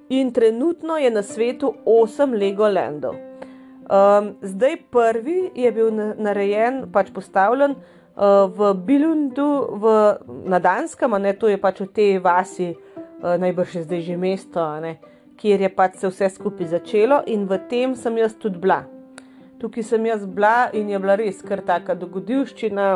In 0.09 0.31
trenutno 0.31 0.97
je 0.97 1.11
na 1.11 1.23
svetu 1.23 1.73
8 1.85 2.39
Legolandov. 2.39 3.15
Um, 3.85 4.35
zdaj 4.41 4.77
prvi 4.91 5.51
je 5.55 5.71
bil 5.71 5.91
narejen, 6.17 6.85
pač 6.93 7.11
postavljen 7.13 7.71
uh, 7.71 8.49
v 8.49 8.73
Bilundu, 8.73 9.77
v, 9.77 10.15
na 10.45 10.59
Danskem, 10.59 11.13
ne, 11.21 11.33
to 11.33 11.47
je 11.47 11.57
pač 11.61 11.83
v 11.83 11.87
tej 11.93 12.17
vasi, 12.17 12.71
uh, 12.73 13.35
najbrž 13.37 13.75
je 13.75 13.83
zdaj 13.85 14.01
že 14.01 14.17
mesto, 14.17 14.65
ne, 14.81 14.97
kjer 15.37 15.61
je 15.61 15.69
pač 15.69 16.01
se 16.01 16.09
vse 16.09 16.31
skupaj 16.33 16.71
začelo 16.73 17.21
in 17.29 17.45
v 17.45 17.59
tem 17.69 17.93
sem 17.93 18.17
jaz 18.17 18.33
tudi 18.33 18.57
bila. 18.57 18.87
Tukaj 19.61 19.85
sem 19.85 20.05
jaz 20.05 20.25
bila 20.25 20.69
in 20.73 20.89
je 20.89 20.99
bila 20.99 21.15
res 21.21 21.45
kar 21.45 21.61
taka 21.61 21.93
dogodivščina. 21.93 22.87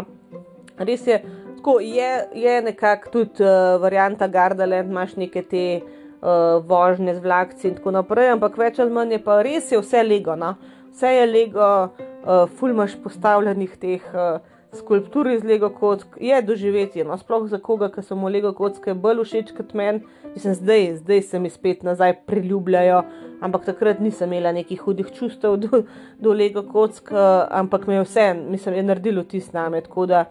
Res 0.80 1.06
je, 1.06 1.22
tako 1.60 1.80
je, 1.84 2.12
je 2.34 2.62
nekako 2.62 3.10
tudi 3.12 3.44
uh, 3.44 3.82
varianta 3.82 4.28
Gardaland, 4.28 4.90
imaš 4.90 5.16
neke 5.20 5.44
te 5.44 5.64
uh, 5.84 6.64
vožnje 6.66 7.16
z 7.16 7.24
vlakci 7.24 7.68
in 7.68 7.76
tako 7.76 7.92
naprej, 7.92 8.32
ampak 8.34 8.58
več 8.58 8.80
ali 8.80 8.96
manj 8.96 9.18
je 9.18 9.24
pa 9.24 9.42
res 9.44 9.72
je 9.72 9.82
vse 9.82 10.04
lego. 10.04 10.36
No? 10.40 10.56
Vse 10.94 11.12
je 11.14 11.26
lego, 11.28 11.68
uh, 11.90 12.48
fulmaš 12.60 12.96
postavljenih 13.04 13.76
teh. 13.78 14.08
Uh, 14.14 14.40
skulptur 14.74 15.28
iz 15.28 15.44
Lego 15.44 15.70
kock 15.70 16.18
je 16.22 16.42
doživeti, 16.42 17.04
no, 17.04 17.18
sploh 17.18 17.48
za 17.50 17.58
koga, 17.58 17.90
ki 17.90 18.04
so 18.06 18.16
mu 18.16 18.30
Lego 18.30 18.52
kocke 18.54 18.94
bolj 18.94 19.24
všeč 19.26 19.54
kot 19.58 19.74
meni. 19.74 20.04
Mislim, 20.36 20.54
zdaj, 20.54 20.84
zdaj 21.02 21.22
se 21.22 21.40
mi 21.40 21.50
spet 21.50 21.82
nazaj 21.84 22.14
priljubljajo, 22.30 23.02
ampak 23.42 23.66
takrat 23.66 24.00
nisem 24.00 24.34
imela 24.34 24.52
nekih 24.52 24.82
hudih 24.82 25.12
čustev 25.16 25.58
do, 25.58 25.84
do 26.20 26.34
Lego 26.34 26.64
kock, 26.64 27.12
ampak 27.50 27.88
me 27.88 28.00
je 28.00 28.04
vse, 28.04 28.28
mislim, 28.34 28.76
je 28.76 28.84
naredilo 28.84 29.24
tisto 29.24 29.58
name. 29.58 29.82
Tako 29.82 30.06
da 30.06 30.26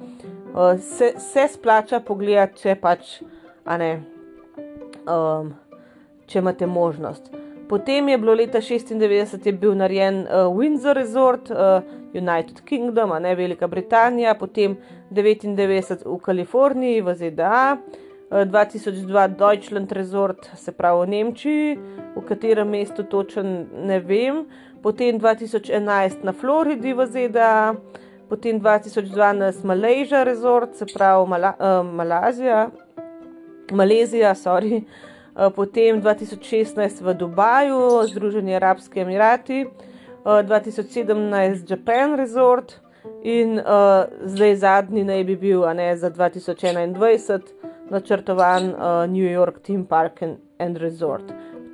se, 0.79 1.13
se 1.19 1.49
splača 1.49 2.01
pogledati, 2.01 2.63
če 2.63 2.77
pač, 2.81 3.19
a 3.65 3.77
ne, 3.79 3.93
um, 5.09 5.53
če 6.27 6.43
imate 6.43 6.67
možnost. 6.67 7.31
Potem 7.69 8.09
je 8.09 8.19
bilo 8.19 8.33
leta 8.35 8.61
96, 8.65 9.47
je 9.47 9.53
bil 9.53 9.75
narejen 9.77 10.23
uh, 10.25 10.49
Windsor 10.57 10.97
Resort, 10.97 11.51
uh, 11.51 11.83
United 12.17 12.63
Kingdom, 12.65 13.13
ne 13.23 13.35
Velika 13.37 13.69
Britanija, 13.69 14.35
potem 14.41 14.79
99 15.13 16.07
v 16.07 16.17
Kaliforniji, 16.25 17.03
v 17.05 17.15
ZDA, 17.15 17.77
uh, 17.77 18.41
2002 18.49 19.27
Deutschland 19.37 19.93
Resort, 19.93 20.49
se 20.57 20.73
pravi 20.73 21.05
v 21.05 21.11
Nemčiji, 21.13 21.79
katerem 22.29 22.69
mestu 22.69 23.05
točen 23.09 23.67
ne 23.89 23.99
vem, 24.05 24.45
potem 24.83 25.19
2011 25.19 26.25
na 26.29 26.33
Floridi 26.33 26.93
v 26.95 27.07
ZDA, 27.07 27.75
potem 28.29 28.61
2012 28.61 29.65
Malaysia 29.65 30.23
Resort, 30.25 30.77
se 30.77 30.87
pravi 30.87 31.29
Mala, 31.29 31.55
uh, 31.59 31.87
Malazija, 31.87 32.69
Malezija, 33.73 34.35
sorry. 34.35 34.85
Eh, 35.39 35.51
potem 35.55 36.01
2016 36.01 37.01
v 37.01 37.15
Dubaju, 37.15 38.03
Združeni 38.11 38.57
arabski 38.57 39.01
emirati, 39.01 39.67
2017 40.25 41.63
eh, 41.63 41.63
Japan 41.69 42.17
Resort 42.19 42.81
in 43.23 43.59
uh, 43.59 44.11
zdaj 44.27 44.57
zadnji 44.57 45.05
naj 45.05 45.23
bi 45.25 45.37
bil 45.37 45.63
ne, 45.75 45.97
za 45.97 46.11
2021 46.11 47.41
načrtovan 47.91 48.69
uh, 48.75 49.07
New 49.07 49.31
York 49.31 49.63
Team 49.63 49.87
Park 49.87 50.23
and, 50.23 50.37
and 50.59 50.77
Resort. 50.77 51.23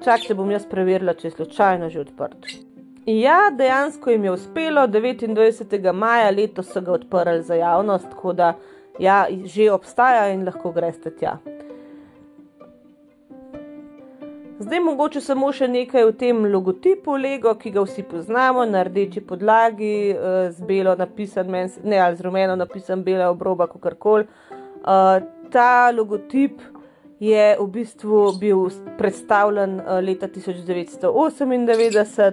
Čakajte, 0.04 0.34
bom 0.36 0.50
jaz 0.52 0.66
preverila, 0.68 1.14
če 1.16 1.30
je 1.30 1.32
slučajno 1.32 1.86
že 1.88 2.02
odprt. 2.02 2.50
Ja, 3.08 3.48
dejansko 3.56 4.10
jim 4.12 4.26
je 4.28 4.32
uspelo, 4.34 4.82
29. 4.88 5.92
maja 5.96 6.28
letos 6.30 6.68
so 6.72 6.82
ga 6.84 6.92
odprli 6.92 7.40
za 7.42 7.56
javnost, 7.56 8.10
tako 8.10 8.34
da 8.36 8.50
ja, 9.00 9.24
že 9.44 9.70
obstaja 9.72 10.26
in 10.34 10.44
lahko 10.44 10.72
greste 10.76 11.12
tja. 11.16 11.38
Zdaj 14.60 14.80
mogoče 14.80 15.24
samo 15.24 15.48
še 15.56 15.70
nekaj 15.72 16.04
o 16.04 16.12
tem 16.12 16.44
logotipu 16.52 17.16
Lego, 17.16 17.56
ki 17.56 17.72
ga 17.72 17.86
vsi 17.88 18.04
poznamo 18.10 18.68
na 18.68 18.84
rdeči 18.84 19.24
podlagi, 19.24 19.94
eh, 20.12 20.50
z 20.52 20.68
belo 20.68 20.94
napisan, 21.00 21.48
ne 21.82 21.98
ali 21.98 22.16
z 22.16 22.28
rumeno 22.28 22.60
napisan, 22.60 23.02
bela 23.08 23.32
obroba, 23.32 23.66
kako 23.72 23.96
koli. 23.98 24.28
Eh, 24.28 25.20
ta 25.50 25.90
logotip 25.96 26.60
je 27.20 27.56
v 27.60 27.66
bistvu 27.66 28.32
bil 28.40 28.70
predstavljen 28.98 29.80
eh, 29.80 30.00
leta 30.00 30.28
1998 30.28 32.32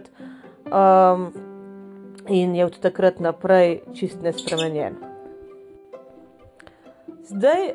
ehm, 0.71 1.27
in 2.27 2.55
je 2.55 2.65
od 2.65 2.79
takrat 2.79 3.19
naprej 3.19 3.81
čist 3.93 4.21
nespremenjen. 4.21 4.95
Zdaj 7.31 7.73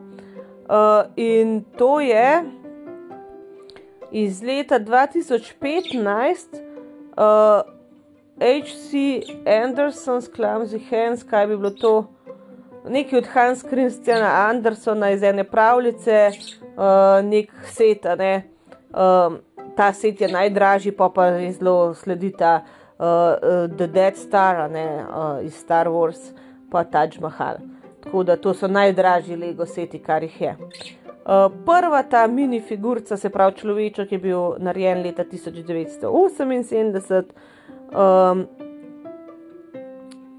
in 1.16 1.64
to 1.78 2.00
je 2.00 2.44
iz 4.12 4.44
leta 4.44 4.80
2015, 4.80 6.62
uh, 7.18 7.62
H.C. 8.40 9.22
Anderson's 9.46 10.30
Clumsy 10.36 10.80
Hands, 10.90 11.24
kaj 11.24 11.48
bi 11.48 11.58
bilo 11.58 11.70
to? 11.70 12.08
Nekaj 12.90 13.20
od 13.20 13.28
Hans 13.34 13.66
Christiana 13.70 14.48
Andersona 14.50 15.12
iz 15.12 15.24
ene 15.24 15.44
pravljice, 15.44 16.32
uh, 16.32 16.36
nek 17.24 17.52
set. 17.72 18.04
Ne? 18.18 18.44
Um, 18.90 19.38
ta 19.76 19.94
set 19.94 20.22
je 20.22 20.28
najdražji, 20.28 20.92
pa 20.92 21.10
pa 21.10 21.52
zelo 21.52 21.94
sledita 21.94 22.64
uh, 22.64 22.68
uh, 23.00 23.78
The 23.78 23.88
Dead 23.88 24.18
Star 24.18 24.72
ne, 24.72 25.04
uh, 25.04 25.46
iz 25.46 25.56
Star 25.56 25.88
Wars, 25.88 26.32
pa 26.72 26.84
Taj 26.84 27.20
Mahal. 27.22 27.56
Tako 28.04 28.24
da 28.24 28.36
to 28.36 28.54
so 28.54 28.68
najdražji 28.68 29.36
Lego 29.36 29.66
seti, 29.66 30.00
kar 30.00 30.24
jih 30.24 30.42
je. 30.42 30.56
Eh, 31.28 31.50
prva 31.66 32.04
ta 32.04 32.28
mini 32.28 32.62
figurica, 32.62 33.18
se 33.18 33.30
pravi 33.30 33.56
človeček, 33.60 34.12
je 34.12 34.18
bil 34.18 34.54
narejen 34.64 35.02
leta 35.04 35.24
1978. 35.24 37.24
Um, 37.92 38.48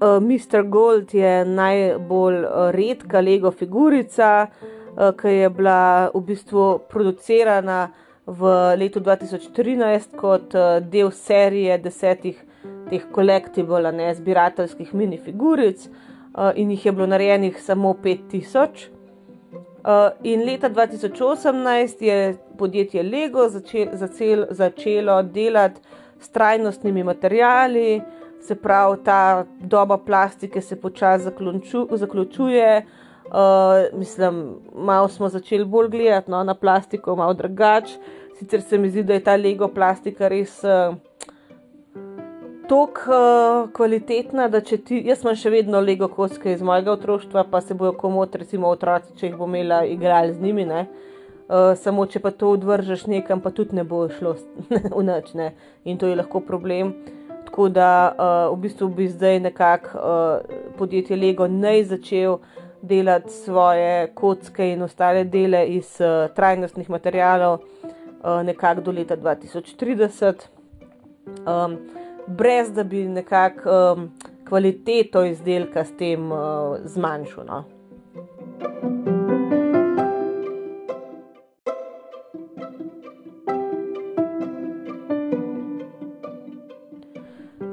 uh, 0.01 0.21
Mr. 0.21 0.63
Gold 0.63 1.13
je 1.13 1.45
najbolj 1.45 2.39
uh, 2.39 2.45
redka 2.73 3.21
Lego 3.21 3.51
figurica, 3.51 4.47
uh, 4.47 4.51
ki 5.21 5.27
je 5.27 5.49
bila 5.49 6.09
v 6.13 6.21
bistvu 6.25 6.79
producirana 6.89 7.91
v 8.25 8.73
letu 8.77 8.99
2013 8.99 10.17
kot 10.17 10.55
uh, 10.57 10.79
del 10.81 11.11
serije 11.11 11.77
desetih 11.77 12.45
teh 12.89 13.05
kolektivov, 13.11 13.83
ne 13.93 14.13
zbirateljskih 14.15 14.93
minifiguric, 14.93 15.87
uh, 15.87 16.51
in 16.55 16.71
jih 16.71 16.85
je 16.85 16.91
bilo 16.91 17.07
narejenih 17.07 17.61
samo 17.63 17.93
5000. 18.03 18.89
Uh, 19.79 20.11
in 20.23 20.43
leta 20.45 20.69
2018 20.69 22.03
je 22.03 22.37
podjetje 22.57 23.03
Lego 23.03 23.47
začel, 23.49 23.87
začel, 23.93 24.45
začelo 24.51 25.21
delati 25.23 25.81
s 26.19 26.29
trajnostnimi 26.29 27.03
materiali, 27.03 28.01
se 28.41 28.55
pravi, 28.55 28.97
ta 29.03 29.45
doba 29.59 29.97
plastike 29.97 30.61
se 30.61 30.75
počasi 30.75 31.29
zaključuje. 31.91 32.85
Uh, 33.25 33.99
mislim, 33.99 34.55
malo 34.75 35.07
smo 35.07 35.29
začeli 35.29 35.65
bolj 35.65 35.87
gledati 35.89 36.31
no, 36.31 36.43
na 36.43 36.55
plastiko, 36.55 37.15
malo 37.15 37.33
drugače. 37.33 37.97
Sicer 38.39 38.61
se 38.61 38.77
mi 38.77 38.89
zdi, 38.89 39.03
da 39.03 39.13
je 39.13 39.23
ta 39.23 39.35
Lego 39.35 39.67
plastika 39.67 40.27
res. 40.27 40.63
Uh, 40.63 40.95
tako 42.69 43.01
uh, 43.09 43.71
kvalitetna, 43.73 44.47
da 44.47 44.61
če 44.61 44.77
ti, 44.85 44.99
jaz 45.05 45.23
imam 45.25 45.35
še 45.37 45.49
vedno 45.49 45.81
Lego 45.81 46.07
kocke 46.13 46.53
iz 46.53 46.61
mojega 46.61 46.93
otroštva, 46.93 47.47
pa 47.49 47.61
se 47.65 47.73
bojo 47.73 47.95
komot, 47.97 48.35
recimo 48.37 48.69
otroci, 48.69 49.15
če 49.17 49.31
jih 49.31 49.37
bo 49.39 49.47
imela, 49.49 49.81
igrali 49.89 50.35
z 50.35 50.43
njimi. 50.43 50.67
Uh, 50.69 51.73
samo 51.81 52.05
če 52.05 52.21
pa 52.21 52.29
to 52.29 52.51
odvržeš 52.53 53.07
nekam, 53.09 53.41
pa 53.41 53.49
tudi 53.49 53.73
ne 53.79 53.83
bo 53.83 54.03
šlo 54.13 54.35
v 54.97 55.03
noč, 55.07 55.33
ne? 55.33 55.55
in 55.83 55.97
to 55.97 56.07
je 56.11 56.19
lahko 56.19 56.43
problem. 56.45 56.93
Tako 57.49 57.71
da 57.73 57.89
uh, 58.13 58.53
v 58.53 58.61
bistvu 58.67 58.91
bi 58.93 59.07
zdaj 59.09 59.39
nekako 59.47 59.97
uh, 59.97 60.59
podjetje 60.77 61.17
Lego 61.17 61.47
naj 61.49 61.87
začel 61.95 62.37
delati 62.85 63.33
svoje 63.33 64.11
kocke 64.13 64.67
in 64.75 64.85
ostale 64.85 65.23
dele 65.25 65.65
iz 65.73 65.95
uh, 65.97 66.29
trajnostnih 66.35 66.89
materijalov 66.89 67.57
uh, 67.57 68.43
nekako 68.45 68.85
do 68.85 68.93
leta 68.93 69.17
2030. 69.17 70.45
Um, 71.49 71.79
brez 72.29 72.71
da 72.71 72.83
bi 72.83 73.07
nekako, 73.07 73.69
um, 73.97 74.11
kvaliteto 74.47 75.25
izdelka 75.25 75.83
s 75.85 75.91
tem 75.97 76.31
uh, 76.31 76.77
zmanjšal. 76.85 77.45
No. 77.45 77.63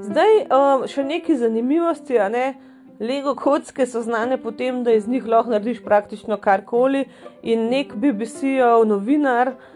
Zdaj, 0.00 0.34
um, 0.48 0.86
še 0.88 1.04
nekaj 1.04 1.40
zanimivosti. 1.44 2.18
Ne? 2.32 2.54
Lego 3.00 3.34
kocke 3.36 3.84
so 3.86 4.00
znane 4.00 4.40
po 4.40 4.54
tem, 4.56 4.80
da 4.84 4.92
iz 4.96 5.08
njih 5.08 5.26
lahko 5.28 5.52
narediš 5.52 5.82
praktično 5.84 6.40
karkoli. 6.40 7.04
In 7.42 7.68
nek 7.68 7.92
BBC-ov 7.94 8.86
novinar 8.88 9.52
uh, 9.52 9.72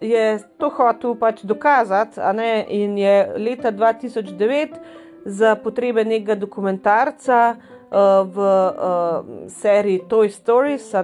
je 0.00 0.38
to 0.58 0.68
hotel 0.68 1.14
pač 1.20 1.42
dokazati. 1.42 2.20
In 2.68 2.98
je 2.98 3.16
leta 3.36 3.72
2009 3.72 4.78
za 5.24 5.56
potrebe 5.56 6.04
nekega 6.04 6.34
dokumentarca 6.34 7.56
uh, 7.56 8.26
v 8.30 8.38
uh, 8.38 9.48
seriji 9.48 10.06
Toy 10.08 10.30
Stories 10.30 10.94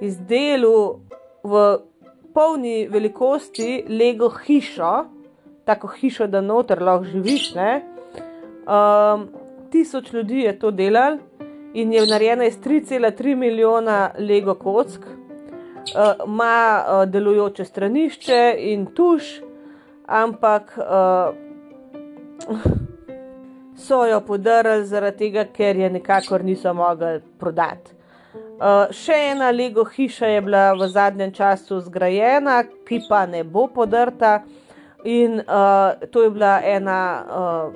izdelal 0.00 0.98
v 1.44 1.78
polni 2.34 2.88
velikosti 2.88 3.84
Lego 3.88 4.28
hišo, 4.28 5.04
tako 5.64 5.88
hišo, 5.88 6.26
da 6.26 6.40
noter 6.40 6.82
lahko 6.82 7.04
živiš. 7.04 7.54
Ne? 7.54 7.82
Um, 8.66 9.28
tisoč 9.70 10.12
ljudi 10.12 10.40
je 10.46 10.58
to 10.58 10.70
delal 10.70 11.18
in 11.74 11.92
je 11.92 12.06
narejena 12.06 12.44
iz 12.44 12.58
3,3 12.58 13.36
milijona 13.36 14.10
Lego 14.18 14.54
kock, 14.54 15.06
uh, 15.94 16.26
ima 16.26 16.84
uh, 16.84 17.04
delujoče 17.10 17.64
stranišče 17.64 18.54
in 18.58 18.86
tuš, 18.94 19.40
ampak 20.06 20.78
uh, 20.78 21.34
so 23.76 24.04
jo 24.06 24.20
podarili 24.20 24.86
zaradi 24.86 25.18
tega, 25.18 25.44
ker 25.44 25.76
je 25.76 25.90
nekako 25.90 26.38
niso 26.38 26.74
mogli 26.74 27.20
prodati. 27.38 27.98
Uh, 28.32 28.86
še 28.94 29.16
ena 29.32 29.50
Lego 29.50 29.84
hiša 29.84 30.26
je 30.26 30.40
bila 30.40 30.72
v 30.78 30.88
zadnjem 30.88 31.32
času 31.34 31.80
zgrajena, 31.82 32.62
ki 32.88 33.02
pa 33.08 33.26
ne 33.26 33.42
bo 33.44 33.66
podrta, 33.66 34.42
in 35.04 35.40
uh, 35.40 35.98
to 36.10 36.22
je 36.22 36.30
bila 36.30 36.60
ena 36.64 36.98
uh, 37.22 37.72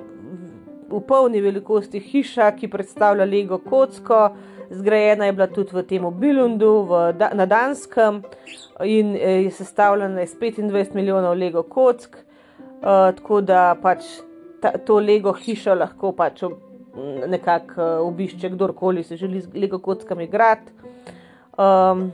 v 0.87 1.01
polni 1.07 1.41
velikosti 1.43 1.99
hiša, 1.99 2.51
ki 2.55 2.71
predstavlja 2.71 3.25
Lego 3.27 3.59
kocko. 3.59 4.29
Zgrajena 4.69 5.25
je 5.25 5.33
bila 5.33 5.47
tudi 5.47 5.75
v 5.75 5.83
tem 5.83 6.05
Bilundu 6.19 6.87
da, 7.17 7.31
na 7.33 7.45
Danskem 7.45 8.21
in 8.83 9.15
eh, 9.15 9.43
je 9.43 9.51
sestavljena 9.51 10.21
iz 10.21 10.35
25 10.35 10.95
milijonov 10.95 11.37
Lego 11.37 11.63
kock. 11.63 12.17
Uh, 12.77 12.83
tako 13.15 13.41
da 13.41 13.75
pač 13.81 14.03
ta, 14.61 14.71
to 14.85 14.99
Lego 14.99 15.31
hišo 15.33 15.73
lahko 15.73 16.11
pač 16.13 16.43
nekako 17.27 17.81
uh, 17.81 18.07
obišče 18.07 18.49
kdorkoli 18.49 19.03
se 19.03 19.17
želi 19.17 19.41
z 19.41 19.49
Lego 19.53 19.79
kockami 19.79 20.23
igrati. 20.23 20.71
Um, 21.57 22.11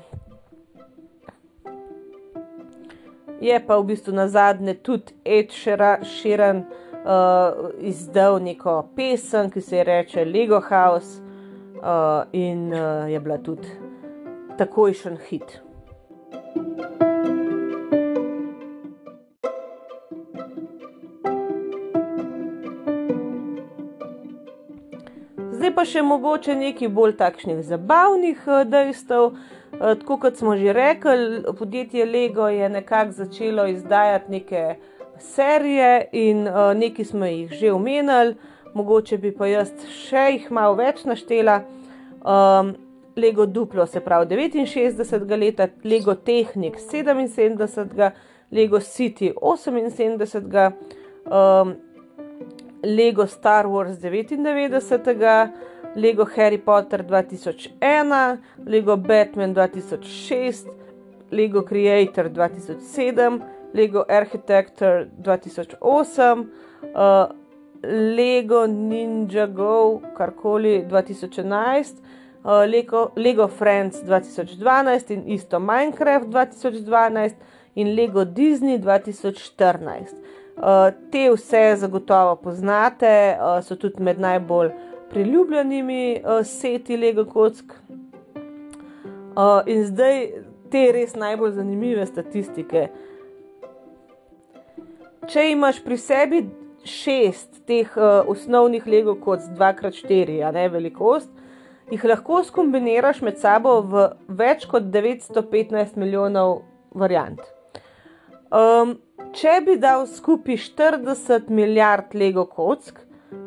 je 3.41 3.59
pa 3.67 3.77
v 3.77 3.83
bistvu 3.83 4.13
na 4.13 4.27
zadnje 4.27 4.73
tudi 4.73 5.13
Ed 5.25 5.51
Sheeran 5.51 6.63
uh, 7.03 7.69
izdal 7.79 8.39
neko 8.39 8.87
pesem, 8.95 9.49
ki 9.51 9.61
se 9.61 9.77
je 9.77 9.83
reče 9.83 10.25
Lego 10.25 10.61
House, 10.61 11.19
uh, 11.83 12.23
in 12.31 12.73
uh, 12.73 13.11
je 13.11 13.19
bila 13.19 13.37
tudi 13.37 13.67
takojšen 14.57 15.17
hit. 15.29 15.59
Zdaj 25.51 25.75
pa 25.75 25.83
še 25.87 26.01
mogoče 26.03 26.55
nekaj 26.55 26.89
bolj 26.89 27.17
takšnih 27.19 27.59
zabavnih 27.67 28.47
dejstev. 28.69 29.35
Tako 29.73 30.17
kot 30.21 30.37
smo 30.37 30.53
že 30.55 30.73
rekli, 30.73 31.43
podjetje 31.57 32.05
Lego 32.05 32.47
je 32.47 32.69
nekako 32.69 33.11
začelo 33.11 33.65
izdajati 33.67 34.31
neke 34.31 34.75
serije 35.19 36.07
in 36.11 36.45
nekaj 36.77 37.05
smo 37.05 37.25
jih 37.25 37.51
že 37.51 37.71
omenili, 37.73 38.35
mogoče 38.73 39.17
bi 39.17 39.31
pa 39.35 39.47
jaz 39.47 39.71
še 39.93 40.25
jih 40.35 40.49
malo 40.51 40.77
več 40.79 41.03
naštela. 41.05 41.61
Um, 42.23 42.73
Lego 43.15 43.45
Duplo 43.45 43.85
se 43.85 44.01
pravi 44.01 44.49
69 44.65 45.37
let, 45.37 45.73
Lego 45.83 46.15
Technik 46.15 46.79
77, 46.79 48.11
Lego 48.51 48.79
City 48.79 49.33
78, 49.33 50.71
um, 51.29 51.75
Lego 52.83 53.27
Star 53.27 53.67
Wars 53.67 53.99
99, 53.99 55.51
Lego 55.95 56.25
Harry 56.35 56.57
Potter 56.57 57.03
2001, 57.03 58.37
Lego 58.65 58.97
Batman 58.97 59.53
2006, 59.53 60.67
Lego 61.31 61.61
Creator 61.61 62.29
2007. 62.29 63.41
Lego 63.73 64.05
Architecture 64.07 65.09
2008, 65.21 66.49
uh, 66.93 67.33
Lego 67.83 68.67
Ninja 68.67 69.45
Go, 69.47 70.01
karkoli 70.17 70.85
2011, 70.89 71.95
uh, 72.43 72.51
Lego, 72.67 73.11
Lego 73.15 73.47
Friends 73.47 74.03
2012 74.03 75.11
in 75.13 75.23
isto 75.27 75.59
Minecraft 75.59 76.27
2012 76.27 77.35
in 77.75 77.95
Lego 77.95 78.25
Disney 78.25 78.79
2014. 78.79 80.15
Uh, 80.55 80.93
te 81.11 81.31
vse 81.31 81.75
zagotovo 81.75 82.35
poznate, 82.35 83.37
uh, 83.39 83.63
so 83.63 83.75
tudi 83.75 84.03
med 84.03 84.19
najbolj 84.19 84.71
priljubljenimi 85.09 86.21
uh, 86.23 86.45
seti 86.45 86.97
Lego 86.97 87.25
kock. 87.25 87.73
Uh, 89.35 89.61
in 89.65 89.85
zdaj 89.85 90.27
te 90.71 90.91
res 90.93 91.15
najbolj 91.15 91.57
zanimive 91.57 92.05
statistike. 92.05 92.87
Če 95.27 95.49
imaš 95.51 95.79
pri 95.83 95.97
sebi 95.97 96.45
šest 96.83 97.63
teh 97.67 97.87
uh, 97.97 98.27
osnovnih 98.27 98.87
Lego 98.87 99.15
kot 99.15 99.39
2x4, 99.57 100.41
a 100.47 100.51
ne 100.51 100.67
velikost, 100.69 101.31
jih 101.91 102.03
lahko 102.05 102.43
skombiniraš 102.43 103.21
med 103.21 103.39
sabo 103.39 103.79
v 103.81 104.07
več 104.27 104.67
kot 104.69 104.87
915 104.93 105.97
milijonov 105.99 106.61
variant. 106.95 107.41
Um, 108.53 108.97
če 109.33 109.59
bi 109.65 109.77
dal 109.81 110.05
skupaj 110.09 110.59
40 110.61 111.49
milijard 111.49 112.13
Lego 112.13 112.45
kock, 112.45 112.99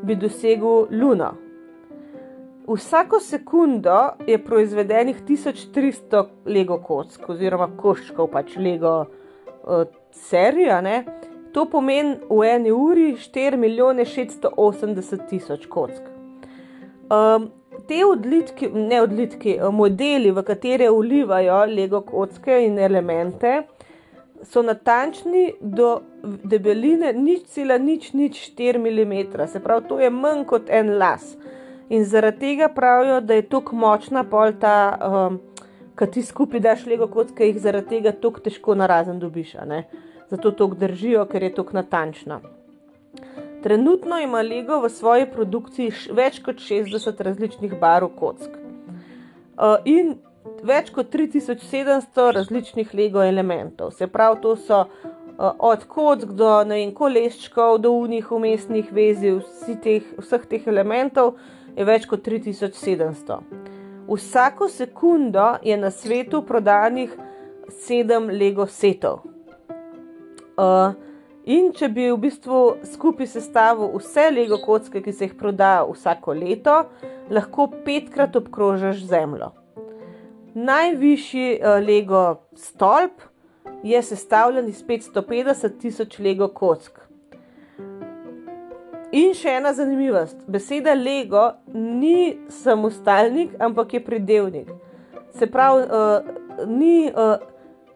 bi 0.02 0.16
dosegel 0.18 0.88
Luno. 0.90 1.34
Vsako 2.66 3.20
sekundo 3.22 4.16
je 4.26 4.38
proizvedenih 4.42 5.20
1300 5.28 6.24
Lego 6.50 6.80
kock, 6.82 7.28
oziroma 7.30 7.68
koščkov, 7.78 8.32
pač 8.32 8.56
Lego 8.58 8.96
uh, 9.06 9.84
serija. 10.10 10.80
To 11.56 11.64
pomeni 11.64 12.18
v 12.28 12.42
eni 12.44 12.72
uri 12.72 13.14
4 13.16 13.56
milijone 13.56 14.04
680 14.04 15.28
tisoč 15.28 15.62
kock. 15.66 16.02
Um, 17.08 17.46
te 17.88 18.02
odlitki, 18.04 18.68
ne 18.74 18.98
odlitki, 19.00 19.54
modeli, 19.72 20.34
v 20.36 20.44
katere 20.44 20.90
vlivajo 20.92 21.62
Lego 21.70 22.02
kocke 22.04 22.58
in 22.66 22.76
elemente, 22.78 23.62
so 24.44 24.60
natančni 24.62 25.54
do 25.60 26.02
debeline 26.44 27.14
nič 27.16 27.48
cela 27.54 27.78
nič 27.80 28.12
nič 28.12 28.52
4 28.52 28.76
mm, 28.76 29.46
se 29.48 29.60
pravi, 29.60 29.88
to 29.88 30.00
je 30.00 30.10
manj 30.10 30.44
kot 30.44 30.68
en 30.68 30.98
las. 30.98 31.38
In 31.88 32.04
zaradi 32.04 32.38
tega 32.50 32.68
pravijo, 32.68 33.20
da 33.20 33.34
je 33.34 33.48
tako 33.48 33.76
močna 33.76 34.24
polta, 34.28 34.98
um, 35.00 35.40
kad 35.94 36.12
ti 36.12 36.22
skupaj 36.22 36.60
daš 36.60 36.86
Lego 36.86 37.08
kocke, 37.08 37.48
jih 37.48 37.62
zaradi 37.62 37.96
tega 37.96 38.12
tako 38.12 38.44
težko 38.44 38.74
narazen 38.74 39.18
dobiš 39.18 39.56
zato 40.30 40.50
tako 40.50 40.74
držijo, 40.74 41.24
ker 41.30 41.42
je 41.42 41.54
tako 41.54 41.76
natančna. 41.80 42.40
Trenutno 43.62 44.18
ima 44.18 44.42
Lego 44.42 44.78
v 44.80 44.88
svoji 44.90 45.26
produkciji 45.32 46.12
več 46.14 46.38
kot 46.44 46.60
60 46.62 47.22
različnih 47.22 47.72
barv 47.80 48.12
kock 48.18 48.46
uh, 48.46 49.76
in 49.84 50.14
več 50.62 50.92
kot 50.94 51.10
3700 51.14 52.30
različnih 52.36 52.94
Lego 52.94 53.22
elementov. 53.24 53.90
Se 53.90 54.06
pravi, 54.06 54.40
to 54.42 54.56
so 54.56 54.84
uh, 54.84 55.50
od 55.58 55.84
kock 55.88 56.24
do 56.24 56.50
vem, 56.68 56.92
koleščkov, 56.94 57.80
do 57.82 57.92
unih 57.96 58.32
umestnih 58.32 58.92
vezi, 58.92 59.34
teh, 59.82 60.14
vseh 60.20 60.46
teh 60.46 60.68
elementov 60.68 61.34
je 61.76 61.84
več 61.84 62.06
kot 62.06 62.22
3700. 62.26 63.40
Vsako 64.06 64.68
sekundo 64.70 65.56
je 65.66 65.76
na 65.76 65.90
svetu 65.90 66.44
prodanih 66.46 67.10
7 67.88 68.30
Lego 68.30 68.66
setov. 68.70 69.24
Uh, 70.56 70.94
in 71.44 71.68
če 71.76 71.88
bi 71.92 72.08
v 72.08 72.16
bistvu 72.20 72.60
skupaj 72.88 73.28
sestavil 73.28 73.92
vse 73.98 74.30
Lego 74.32 74.58
kocke, 74.64 75.02
ki 75.04 75.12
se 75.12 75.28
jih 75.28 75.36
proda 75.38 75.84
vsako 75.84 76.34
leto, 76.38 76.76
lahko 77.30 77.68
petkrat 77.84 78.36
obkrožiš 78.40 79.04
Zemljo. 79.10 79.52
Najvišji 80.56 81.58
uh, 81.60 81.76
Lego 81.84 82.22
stolp 82.56 83.20
je 83.84 84.02
sestavljen 84.02 84.68
iz 84.68 84.80
550 84.84 85.78
tisoč 85.80 86.18
Lego 86.18 86.48
kock. 86.48 87.02
In 89.12 89.34
še 89.36 89.52
ena 89.60 89.70
zanimivost. 89.76 90.40
Beseda 90.50 90.94
Lego 90.96 91.50
ni 91.72 92.38
samostalnik, 92.50 93.52
ampak 93.60 93.94
je 93.94 94.00
pridevnik. 94.04 94.72
Se 95.36 95.46
pravi, 95.46 95.84
uh, 95.84 96.66
ni, 96.66 97.12
uh, 97.12 97.36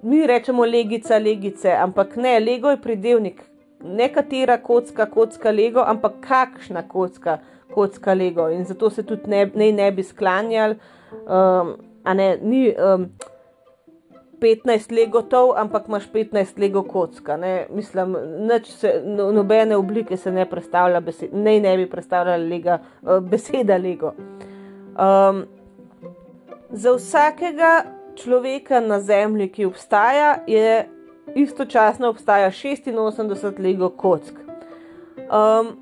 mi 0.03 0.27
rečemo 0.27 0.65
legica, 0.65 1.19
legice, 1.19 1.73
ampak 1.73 2.17
ne, 2.17 2.41
Lego 2.41 2.71
je 2.71 2.81
pridevnik. 2.81 3.43
Ne 3.85 4.09
katera 4.13 4.59
kocka, 4.59 5.07
kocka 5.07 5.51
Lego, 5.51 5.81
ampak 5.87 6.13
kakšna 6.21 6.83
kocka, 6.89 7.39
kocka 7.75 8.15
Lego. 8.15 8.49
In 8.49 8.65
zato 8.65 8.91
se 8.91 9.03
tudi 9.03 9.31
ne, 9.31 9.51
ne, 9.55 9.73
ne 9.73 9.93
bi 9.93 10.03
sklanjali. 10.03 10.77
Um, 11.27 11.77
ne, 12.15 12.39
ni, 12.43 12.75
um, 12.77 13.07
15 14.41 14.93
legotov, 14.93 15.53
ampak 15.57 15.89
imaš 15.89 16.09
15 16.13 16.59
lego 16.59 16.83
kocka. 16.83 17.37
Ne? 17.37 17.67
Mislim, 17.71 18.17
se, 18.65 19.03
no, 19.05 19.33
nobene 19.33 19.77
oblike 19.77 20.17
se 20.17 20.33
ne 20.33 20.47
predstavlja, 20.51 21.01
besed, 21.01 21.33
ne, 21.33 21.61
ne 21.61 21.77
bi 21.77 21.91
predstavljala 21.91 22.45
lega, 22.45 22.79
uh, 23.03 23.19
beseda 23.21 23.77
lego. 23.77 24.15
Um, 24.97 25.45
za 26.71 26.93
vsakega 26.93 28.00
človeka 28.23 28.81
na 28.81 29.01
zemlji, 29.01 29.49
ki 29.49 29.67
obstaja, 29.67 30.39
je 30.47 30.89
istočasno 31.35 32.09
obstaja 32.09 32.51
86 32.51 33.59
lego 33.59 33.89
kock. 33.89 34.33
Um, 35.31 35.77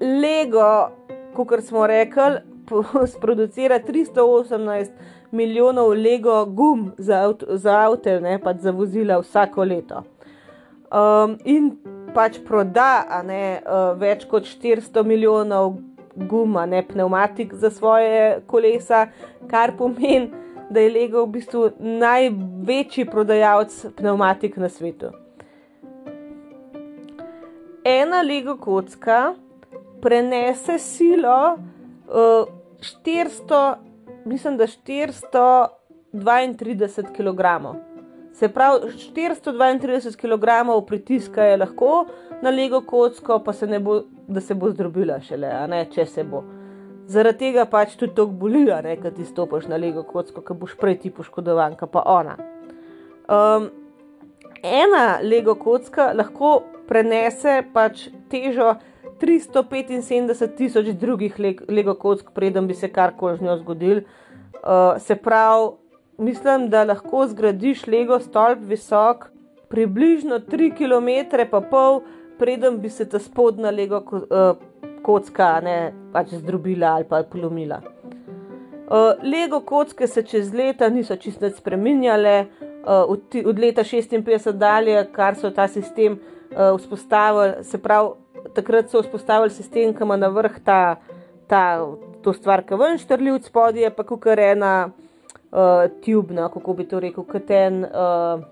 lego, 0.00 0.90
kot 1.34 1.64
smo 1.64 1.86
rekli, 1.86 2.40
sproducira 3.14 3.78
318 3.78 4.90
milijonov 5.30 5.88
Lego 5.88 6.44
gum 6.46 6.92
za, 6.98 7.16
avt, 7.16 7.44
za 7.48 7.78
avto, 7.78 8.20
ne 8.20 8.38
pa 8.38 8.54
za 8.54 8.70
vozila 8.70 9.18
vsako 9.18 9.64
leto. 9.64 10.02
Um, 10.90 11.38
in 11.44 11.76
pač 12.14 12.40
proda 12.46 13.22
ne, 13.26 13.60
uh, 13.62 13.94
več 13.98 14.26
kot 14.26 14.42
400 14.42 15.04
milijonov 15.06 15.76
guma, 16.16 16.66
ne 16.66 16.82
pneumatik 16.82 17.54
za 17.54 17.70
svoje 17.70 18.40
kolesa, 18.46 19.06
kar 19.50 19.76
pomeni, 19.78 20.30
da 20.70 20.80
je 20.80 20.90
Lego 20.90 21.24
v 21.24 21.32
bistvu 21.36 21.70
največji 21.78 23.04
prodajalec 23.10 23.86
pneumatik 23.96 24.56
na 24.56 24.68
svetu. 24.68 25.06
Ena 27.84 28.22
Lego 28.22 28.56
kocka 28.56 29.34
prenese 30.00 30.78
silo 30.78 31.56
uh, 31.56 32.48
400 33.04 33.74
mislim, 34.24 34.56
da 34.56 34.66
432 34.66 37.04
kg. 37.16 37.40
Se 38.32 38.48
pravi, 38.48 38.80
432 39.16 40.16
kg 40.16 40.46
pritiska 40.86 41.44
je 41.44 41.56
lahko 41.56 42.06
na 42.42 42.50
lego 42.50 42.80
kocko, 42.80 43.38
pa 43.38 43.52
se 43.52 43.66
ne 43.66 43.80
bo, 43.80 44.02
da 44.28 44.40
se 44.40 44.54
bo 44.54 44.70
zdrobila 44.70 45.20
šele, 45.20 45.66
ne, 45.68 45.86
če 45.90 46.06
se 46.06 46.24
bo. 46.24 46.44
Zaradi 47.10 47.38
tega 47.38 47.64
pač 47.66 47.96
tudi 47.98 48.14
tako 48.14 48.36
boli, 48.38 48.64
da 48.66 49.10
ti 49.10 49.24
stopiš 49.26 49.66
na 49.66 49.76
lego 49.76 50.04
kocko, 50.06 50.44
ki 50.46 50.54
boš 50.54 50.76
prej 50.78 51.00
ti 51.02 51.10
poškodovan, 51.10 51.74
pa 51.90 52.02
ona. 52.06 52.36
Um, 53.26 53.70
ena 54.62 55.18
lego 55.22 55.56
kocka 55.58 56.12
lahko 56.14 56.60
prenese 56.86 57.64
pač 57.74 58.08
težo 58.30 58.76
375 59.20 60.54
tisoč 60.56 60.92
drugih 61.00 61.34
lego 61.68 61.94
kock, 61.94 62.30
preden 62.34 62.66
bi 62.66 62.74
se 62.74 62.88
karkoli 62.88 63.36
z 63.36 63.42
njo 63.42 63.56
zgodil. 63.58 64.02
Uh, 64.60 64.98
se 64.98 65.16
pravi, 65.16 65.70
mislim, 66.18 66.68
da 66.70 66.84
lahko 66.84 67.26
zgradiš 67.26 67.86
lego 67.86 68.20
stolp 68.20 68.62
visok 68.62 69.30
približno 69.68 70.40
3 70.40 70.72
km, 70.78 71.36
pa 71.50 71.60
pol, 71.60 72.00
preden 72.38 72.80
bi 72.80 72.88
se 72.88 73.08
ta 73.08 73.18
spodnja 73.18 73.70
lego 73.70 74.02
uh, 74.12 74.56
kocka 75.02 75.60
ne 75.60 75.92
pač 76.12 76.34
zdrobila 76.40 76.94
ali 76.96 77.04
pa 77.08 77.22
polomila. 77.22 77.80
Uh, 78.90 79.14
lego 79.22 79.60
kocke 79.60 80.06
se 80.06 80.22
čez 80.22 80.52
leta 80.54 80.88
niso 80.88 81.16
čisto 81.16 81.50
spremenjale, 81.50 82.46
uh, 82.82 83.06
od, 83.06 83.20
od 83.46 83.58
leta 83.58 83.84
56 83.84 84.52
dalje, 84.52 85.04
kar 85.12 85.36
so 85.38 85.50
ta 85.50 85.68
sistem 85.68 86.18
uh, 86.18 86.78
vzpostavili, 86.78 87.64
se 87.64 87.78
pravi 87.78 88.10
takrat 88.54 88.90
so 88.90 89.02
vzpostavili 89.02 89.50
sistem, 89.50 89.94
ki 89.94 90.02
ima 90.02 90.16
na 90.16 90.28
vrh 90.28 90.58
ta, 90.64 90.96
ta 91.46 91.86
to 92.22 92.32
stvar, 92.32 92.64
ki 92.66 92.74
ven 92.74 92.98
štrli 92.98 93.30
od 93.30 93.44
spodje, 93.44 93.90
pa 93.90 94.04
je 94.26 94.50
ena 94.52 94.90
uh, 94.90 95.86
tubna, 96.04 96.48
kako 96.48 96.74
bi 96.74 96.88
to 96.88 97.00
rekel, 97.00 97.24
kot 97.24 97.50
en 97.50 97.84
uh, 97.84 98.42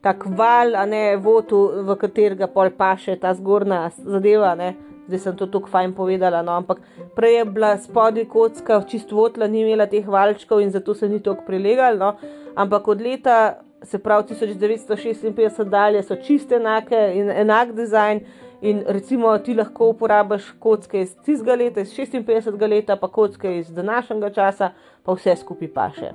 tak 0.00 0.24
val, 0.26 0.76
a 0.76 0.86
ne 0.86 1.16
votu, 1.16 1.60
v 1.84 1.96
katerega 1.96 2.46
pol 2.46 2.70
paše 2.70 3.16
ta 3.20 3.34
zgornja 3.34 3.90
zadeva. 3.96 4.54
Ne? 4.54 4.74
Zdaj 5.10 5.18
sem 5.18 5.36
to 5.36 5.46
tako 5.50 5.66
fajn 5.66 5.90
povedala, 5.98 6.38
no, 6.46 6.54
ampak 6.54 6.78
prej 7.18 7.40
je 7.40 7.44
bila 7.44 7.72
spodaj 7.82 8.28
kocka, 8.30 8.76
čisto 8.86 9.16
votla, 9.18 9.48
ni 9.50 9.64
imela 9.64 9.88
teh 9.90 10.06
valčkov 10.06 10.60
in 10.62 10.70
zato 10.70 10.94
se 10.94 11.08
ni 11.10 11.18
tako 11.18 11.42
prilegal. 11.46 11.98
No, 11.98 12.12
ampak 12.54 12.88
od 12.88 13.02
leta, 13.02 13.58
se 13.82 13.98
pravi 13.98 14.28
1956 14.30 15.64
dalje, 15.64 16.02
so 16.06 16.14
čiste 16.16 16.60
enake 16.60 17.00
in 17.14 17.30
enak 17.30 17.74
dizajn. 17.74 18.20
In 18.60 18.84
recimo 18.86 19.34
ti 19.38 19.54
lahko 19.54 19.88
uporabiš 19.96 20.52
kocke 20.60 21.02
iz 21.02 21.16
tistega 21.24 21.58
leta, 21.58 21.80
iz 21.80 21.90
56. 21.96 22.68
leta, 22.68 22.96
pa 22.96 23.08
kocke 23.08 23.58
iz 23.58 23.74
današnjega 23.74 24.30
časa, 24.30 24.70
pa 25.02 25.18
vse 25.18 25.36
skupaj 25.36 25.72
paše. 25.74 26.12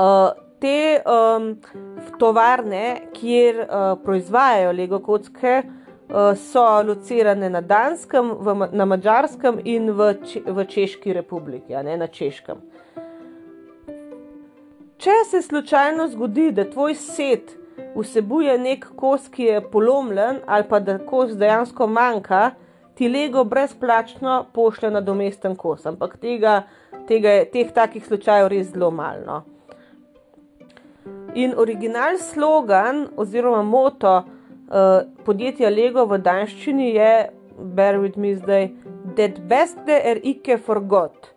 Uh, 0.00 0.32
te 0.60 1.02
um, 1.04 1.56
tovarne, 2.18 3.10
kjer 3.12 3.66
uh, 3.66 3.98
proizvajajo 4.04 4.72
Lego 4.72 4.98
kocke, 4.98 5.62
uh, 5.66 5.83
so 6.36 6.82
locirane 6.82 7.50
na 7.50 7.60
Danskem, 7.60 8.30
v, 8.38 8.68
na 8.72 8.84
Mačarskem 8.84 9.60
in 9.64 9.90
v, 9.92 10.14
Če, 10.24 10.42
v 10.46 10.64
Češki 10.68 11.12
republiki, 11.12 11.74
a 11.74 11.82
ne 11.82 11.96
na 11.96 12.06
Češkem. 12.06 12.60
Če 14.98 15.16
se 15.28 15.42
slučajno 15.42 16.08
zgodi, 16.08 16.50
da 16.52 16.64
tvoj 16.64 16.94
set 16.94 17.56
vsebuje 17.96 18.58
nek 18.58 18.86
kos, 18.96 19.28
ki 19.28 19.48
je 19.48 19.64
polomljen, 19.70 20.40
ali 20.46 20.68
pa 20.68 20.80
da 20.80 20.98
kos 20.98 21.34
dejansko 21.38 21.86
manjka, 21.86 22.50
ti 22.94 23.08
Lego 23.08 23.44
brezplačno 23.44 24.44
pošlje 24.54 24.90
na 24.90 25.00
domesten 25.00 25.56
kos. 25.56 25.86
Ampak 25.86 26.16
tega, 26.22 26.62
tega 27.08 27.42
teh 27.52 27.72
takih 27.74 28.06
slučajev 28.06 28.48
res 28.52 28.70
zelo 28.70 28.90
malo. 28.94 29.42
In 31.34 31.54
original 31.58 32.18
slogan 32.22 33.08
oziroma 33.16 33.62
moto 33.62 34.22
uh, 34.74 35.06
podjetja 35.24 35.70
Lego 35.70 36.04
v 36.10 36.18
danščini 36.18 36.90
je: 36.94 37.12
Bear 37.58 38.00
with 38.02 38.18
me 38.18 38.34
zdaj, 38.34 38.68
that 39.16 39.38
best 39.48 39.88
er 39.88 40.18
ikke 40.26 40.58
forgot, 40.58 41.30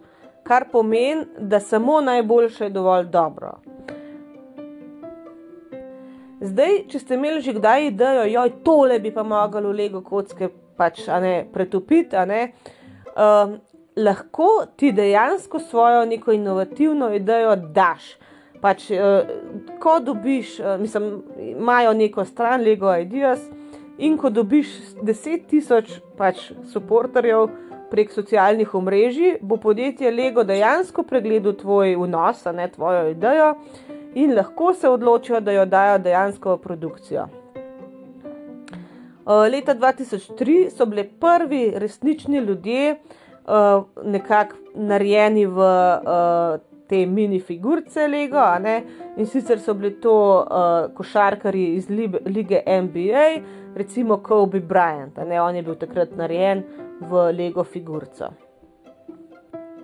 kar 0.44 0.68
pomeni, 0.72 1.28
da 1.40 1.60
samo 1.60 2.02
najboljše 2.02 2.64
je 2.64 2.74
dovolj 2.74 3.06
dobro. 3.14 3.58
Zdaj, 6.42 6.84
če 6.90 7.00
ste 7.00 7.18
imeli 7.18 7.42
že 7.42 7.54
kdaj 7.54 7.88
idejo, 7.88 8.26
da 8.26 8.44
je 8.46 8.58
tole 8.64 9.00
bi 9.00 9.12
pa 9.14 9.24
moglo 9.24 9.72
Lego 9.72 10.04
kocke 10.06 10.50
pač, 10.78 11.08
ne, 11.22 11.48
pretopiti, 11.54 12.18
ne, 12.30 12.52
um, 13.18 13.58
lahko 13.98 14.50
ti 14.78 14.92
dejansko 14.94 15.60
svojo 15.60 16.06
neko 16.06 16.32
inovativno 16.32 17.10
idejo 17.14 17.56
daš. 17.56 18.18
Pač, 18.62 18.89
uh, 18.91 19.30
ko 19.80 19.99
dobiš, 19.99 20.60
uh, 20.60 20.76
mislim, 20.82 21.24
imajo 21.39 21.93
neko 21.93 22.26
stran 22.26 22.62
Lego 22.62 22.95
Ideas 22.95 23.43
in 23.97 24.18
ko 24.18 24.30
dobiš 24.30 24.68
10.000 25.01 25.99
pač, 26.18 26.51
podporterjev 26.74 27.47
prek 27.91 28.12
socialnih 28.12 28.76
omrežij, 28.76 29.38
bo 29.41 29.58
podjetje 29.58 30.12
Lego 30.12 30.43
dejansko 30.43 31.03
pregledalo 31.03 31.53
tvoj 31.55 31.95
vnos, 31.95 32.45
ne 32.53 32.68
tvojo 32.72 33.10
idejo 33.12 33.55
in 34.16 34.36
lahko 34.36 34.74
se 34.74 34.89
odločijo, 34.89 35.39
da 35.39 35.51
jo 35.51 35.66
dajo 35.66 35.97
dejansko 35.97 36.55
v 36.55 36.62
produkcijo. 36.62 37.28
Leta 39.51 39.76
2003 39.76 40.70
so 40.70 40.86
bili 40.86 41.03
prvi 41.03 41.74
resnični 41.76 42.38
ljudje 42.38 42.95
nekako 44.03 44.55
narejeni 44.74 45.45
v 45.45 45.60
te 46.88 47.06
minifigurice 47.06 48.08
Lego, 48.08 48.44
in 49.18 49.26
sicer 49.26 49.60
so 49.60 49.74
bili 49.74 49.96
to 50.02 50.46
košarkari 50.94 51.76
iz 51.76 51.90
lige 51.90 52.64
NBA, 52.66 53.28
recimo 53.76 54.18
Kobe 54.18 54.60
Bryant, 54.60 55.18
on 55.18 55.56
je 55.56 55.62
bil 55.62 55.76
takrat 55.76 56.16
narejen 56.16 56.64
v 57.02 57.32
Lego 57.32 57.64
figurico. 57.64 58.34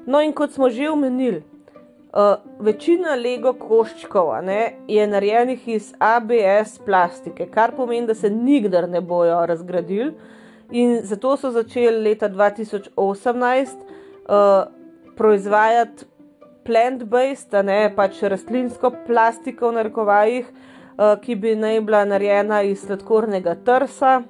No, 0.05 0.21
in 0.21 0.33
kot 0.33 0.51
smo 0.51 0.69
že 0.69 0.89
omenili, 0.89 1.43
Uh, 2.13 2.35
večina 2.61 3.15
Lego 3.17 3.55
koščkov 3.57 4.27
ne, 4.45 4.75
je 4.85 5.05
narejenih 5.09 5.63
iz 5.73 5.87
ABS 5.97 6.75
plastike, 6.85 7.47
kar 7.49 7.71
pomeni, 7.73 8.05
da 8.05 8.13
se 8.13 8.29
nikdar 8.29 8.85
ne 8.89 9.01
bojo 9.01 9.39
razgradili. 9.49 10.11
In 10.77 10.99
zato 11.09 11.33
so 11.41 11.49
začeli 11.51 12.03
leta 12.05 12.29
2018 12.29 12.93
uh, 12.93 13.89
eh, 14.29 14.61
proizvajati 15.17 16.05
plant-based, 16.65 17.53
ne 17.65 17.93
pač 17.95 18.21
rastlinsko 18.23 18.91
plastiko 19.07 19.71
v 19.71 19.75
narekovajih, 19.79 20.45
uh, 20.49 21.15
ki 21.21 21.35
bi 21.35 21.55
naj 21.59 21.81
bila 21.87 22.05
narejena 22.07 22.61
iz 22.67 22.79
sladkornega 22.87 23.55
trsa. 23.65 24.21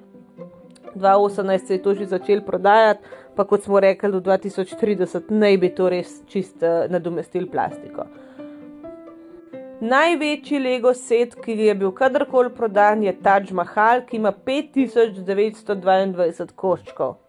2018 0.94 1.66
se 1.66 1.74
je 1.74 1.82
to 1.82 1.94
že 1.94 2.06
začel 2.06 2.40
prodajati, 2.46 3.02
pa 3.34 3.44
kot 3.44 3.64
smo 3.64 3.80
rekli, 3.80 4.12
do 4.12 4.20
2030 4.20 5.30
naj 5.30 5.56
bi 5.58 5.74
to 5.74 5.88
res 5.88 6.22
čist 6.30 6.62
uh, 6.62 6.68
nadomestil 6.90 7.46
plastiko. 7.50 8.06
Največji 9.84 10.58
Lego 10.62 10.94
set, 10.94 11.34
ki 11.44 11.52
je 11.66 11.74
bil 11.74 11.92
kadarkoli 11.92 12.50
prodan, 12.54 13.02
je 13.02 13.12
Taj 13.22 13.52
Mahal, 13.52 14.00
ki 14.06 14.16
ima 14.16 14.32
5922 14.32 16.52
koščkov. 16.56 17.23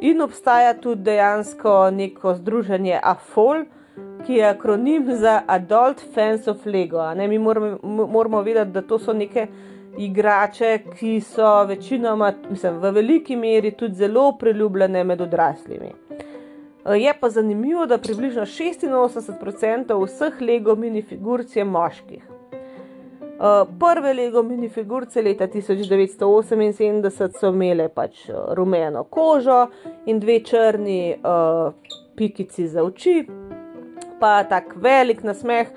In 0.00 0.22
obstaja 0.22 0.74
tudi 0.80 1.02
dejansko 1.02 1.90
neko 1.90 2.34
združenje 2.34 3.00
AFOL, 3.02 3.64
ki 4.26 4.34
je 4.34 4.46
akronim 4.48 5.10
za 5.16 5.42
Adult 5.46 6.00
Fans 6.14 6.48
of 6.48 6.66
Lego. 6.66 7.14
Mi 7.14 7.38
moramo, 7.38 7.78
moramo 8.06 8.42
vedeti, 8.42 8.70
da 8.70 8.82
to 8.82 8.98
so 8.98 9.12
neke 9.12 9.46
igrače, 9.98 10.78
ki 10.98 11.20
so 11.20 11.64
večinoma, 11.64 12.32
mislim, 12.50 12.78
v 12.80 12.90
veliki 12.90 13.36
meri 13.36 13.70
tudi 13.76 13.94
zelo 13.94 14.32
priljubljene 14.38 15.04
med 15.04 15.20
odraslimi. 15.20 15.92
Je 16.96 17.14
pa 17.20 17.30
zanimivo, 17.30 17.86
da 17.86 17.98
približno 17.98 18.42
86% 18.42 20.04
vseh 20.04 20.40
Lego 20.40 20.76
minifigurc 20.76 21.56
je 21.56 21.64
moških. 21.64 22.29
Eh, 23.40 23.64
prve 23.78 24.12
Lego 24.14 24.42
minifigurce 24.42 25.22
leta 25.22 25.46
1978 25.46 27.38
so 27.38 27.48
imele 27.48 27.88
pač 27.88 28.28
eh, 28.28 28.34
rumeno 28.52 29.04
kožo 29.04 29.66
in 30.06 30.18
dve 30.20 30.40
črni 30.44 31.14
uh, 31.16 31.72
pikici 32.16 32.68
za 32.68 32.82
oči, 32.84 33.24
pa 34.20 34.44
tak 34.44 34.74
velik 34.76 35.22
nasmeh. 35.24 35.68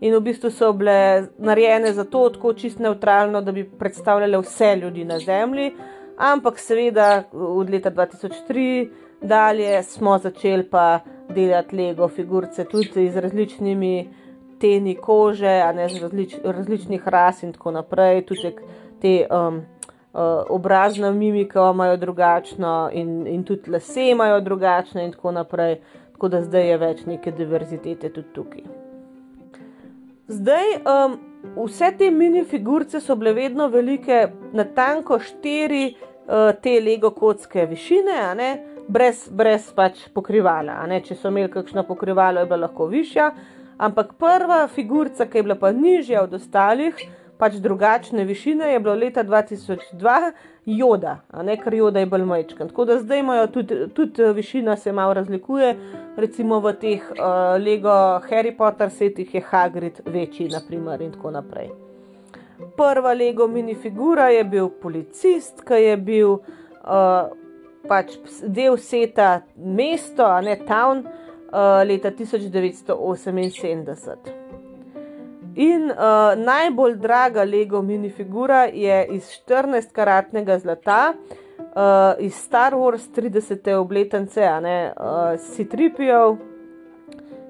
In 0.00 0.14
v 0.16 0.20
bistvu 0.30 0.50
so 0.50 0.72
bile 0.72 1.26
narejene 1.36 1.92
zato, 1.92 2.30
tako 2.32 2.54
čisto 2.56 2.82
neutralno, 2.82 3.42
da 3.44 3.52
bi 3.52 3.68
predstavljale 3.68 4.38
vse 4.40 4.76
ljudi 4.80 5.04
na 5.04 5.18
Zemlji. 5.18 5.74
Ampak 6.16 6.58
seveda 6.58 7.24
od 7.32 7.70
leta 7.70 7.90
2003 7.90 8.88
dalje 9.20 9.82
smo 9.82 10.18
začeli 10.18 10.64
pa 10.70 11.00
delati 11.28 11.76
Lego 11.76 12.08
figurice 12.08 12.64
tudi 12.64 13.10
z 13.10 13.16
različnimi 13.16 14.08
teni 14.60 14.94
kože, 14.94 15.56
ne 15.74 15.88
različ, 15.88 16.36
različnih 16.44 17.08
ras 17.08 17.42
in 17.42 17.52
tako 17.52 17.70
naprej. 17.70 18.24
Tudi 18.26 18.52
te 19.00 19.14
um, 19.30 19.62
uh, 20.12 20.20
obrazne 20.48 21.12
mimike 21.12 21.58
imajo 21.58 21.96
drugačno 21.96 22.90
in, 22.92 23.26
in 23.26 23.44
tudi 23.44 23.70
lase 23.70 24.10
imajo 24.10 24.40
drugačne 24.40 25.04
in 25.04 25.12
tako 25.12 25.32
naprej. 25.32 25.80
Tako 26.12 26.28
da 26.28 26.42
zdaj 26.42 26.68
je 26.68 26.78
več 26.78 27.04
neke 27.06 27.32
diverzitete 27.32 28.12
tudi 28.12 28.28
tukaj. 28.34 28.62
Zdaj, 30.28 30.66
um, 30.86 31.16
vse 31.64 31.88
te 31.98 32.10
minifigurice 32.10 33.00
so 33.00 33.16
bile 33.16 33.32
vedno 33.32 33.68
velike, 33.68 34.26
na 34.52 34.64
tanko 34.64 35.18
štiri 35.18 35.94
uh, 35.94 36.52
te 36.62 36.76
lego 36.80 37.10
kocke 37.10 37.64
višine, 37.66 38.20
brez, 38.88 39.24
brez 39.32 39.72
pač 39.74 40.04
pokrivala. 40.14 40.84
Če 41.02 41.16
so 41.16 41.32
imeli 41.32 41.50
kakšno 41.50 41.82
pokrivalo, 41.88 42.44
je 42.44 42.50
bila 42.50 42.66
lahko 42.66 42.86
višja. 42.86 43.30
Ampak 43.80 44.12
prva 44.20 44.66
figurica, 44.68 45.24
ki 45.26 45.38
je 45.38 45.42
bila 45.42 45.56
pa 45.56 45.72
nižja 45.72 46.20
od 46.22 46.34
ostalih, 46.36 46.98
pač 47.40 47.56
drugačne 47.64 48.26
višine, 48.28 48.72
je 48.74 48.80
bilo 48.80 48.94
leta 48.94 49.24
2002 49.24 50.32
joda, 50.66 51.14
ne 51.42 51.56
kar 51.56 51.74
joda 51.74 52.02
je 52.02 52.06
bolj 52.06 52.26
majčkan. 52.28 52.68
Tako 52.68 52.84
da 52.84 52.98
zdaj 53.00 53.22
imajo 53.22 53.46
tudi, 53.54 53.78
tudi 53.96 54.22
eh, 54.22 54.32
višina 54.36 54.76
se 54.76 54.92
malo 54.92 55.14
razlikuje, 55.16 55.74
recimo 56.16 56.60
v 56.60 56.72
teh 56.76 57.06
uh, 57.10 57.56
Lego 57.64 57.94
Harry 58.28 58.52
Potter 58.56 58.90
setih 58.90 59.34
je 59.34 59.40
Hagrid 59.40 60.02
večji, 60.04 60.50
naprimer, 60.52 61.00
in 61.00 61.12
tako 61.16 61.30
naprej. 61.30 61.70
Prva 62.76 63.14
Lego 63.16 63.46
minifigura 63.48 64.28
je 64.28 64.44
bil 64.44 64.68
policist, 64.68 65.64
ki 65.64 65.80
je 65.80 65.96
bil 65.96 66.34
uh, 66.36 67.32
pač 67.88 68.18
del 68.44 68.76
seta 68.76 69.40
mesto, 69.56 70.28
a 70.28 70.42
ne 70.44 70.58
town, 70.68 71.06
leta 71.86 72.10
1978. 72.10 74.50
In 75.54 75.90
uh, 75.90 75.96
najbolj 76.36 76.96
draga 76.96 77.44
Lego 77.44 77.82
minifigura 77.82 78.64
je 78.64 79.06
iz 79.10 79.24
14-karatnega 79.48 80.58
zlata, 80.58 81.12
uh, 81.58 81.64
iz 82.18 82.34
Star 82.34 82.74
Wars 82.74 83.08
30. 83.16 83.74
obletnice, 83.74 84.44
a 84.44 84.60
ne 84.60 84.92
uh, 84.96 85.02
Citripijo, 85.54 86.36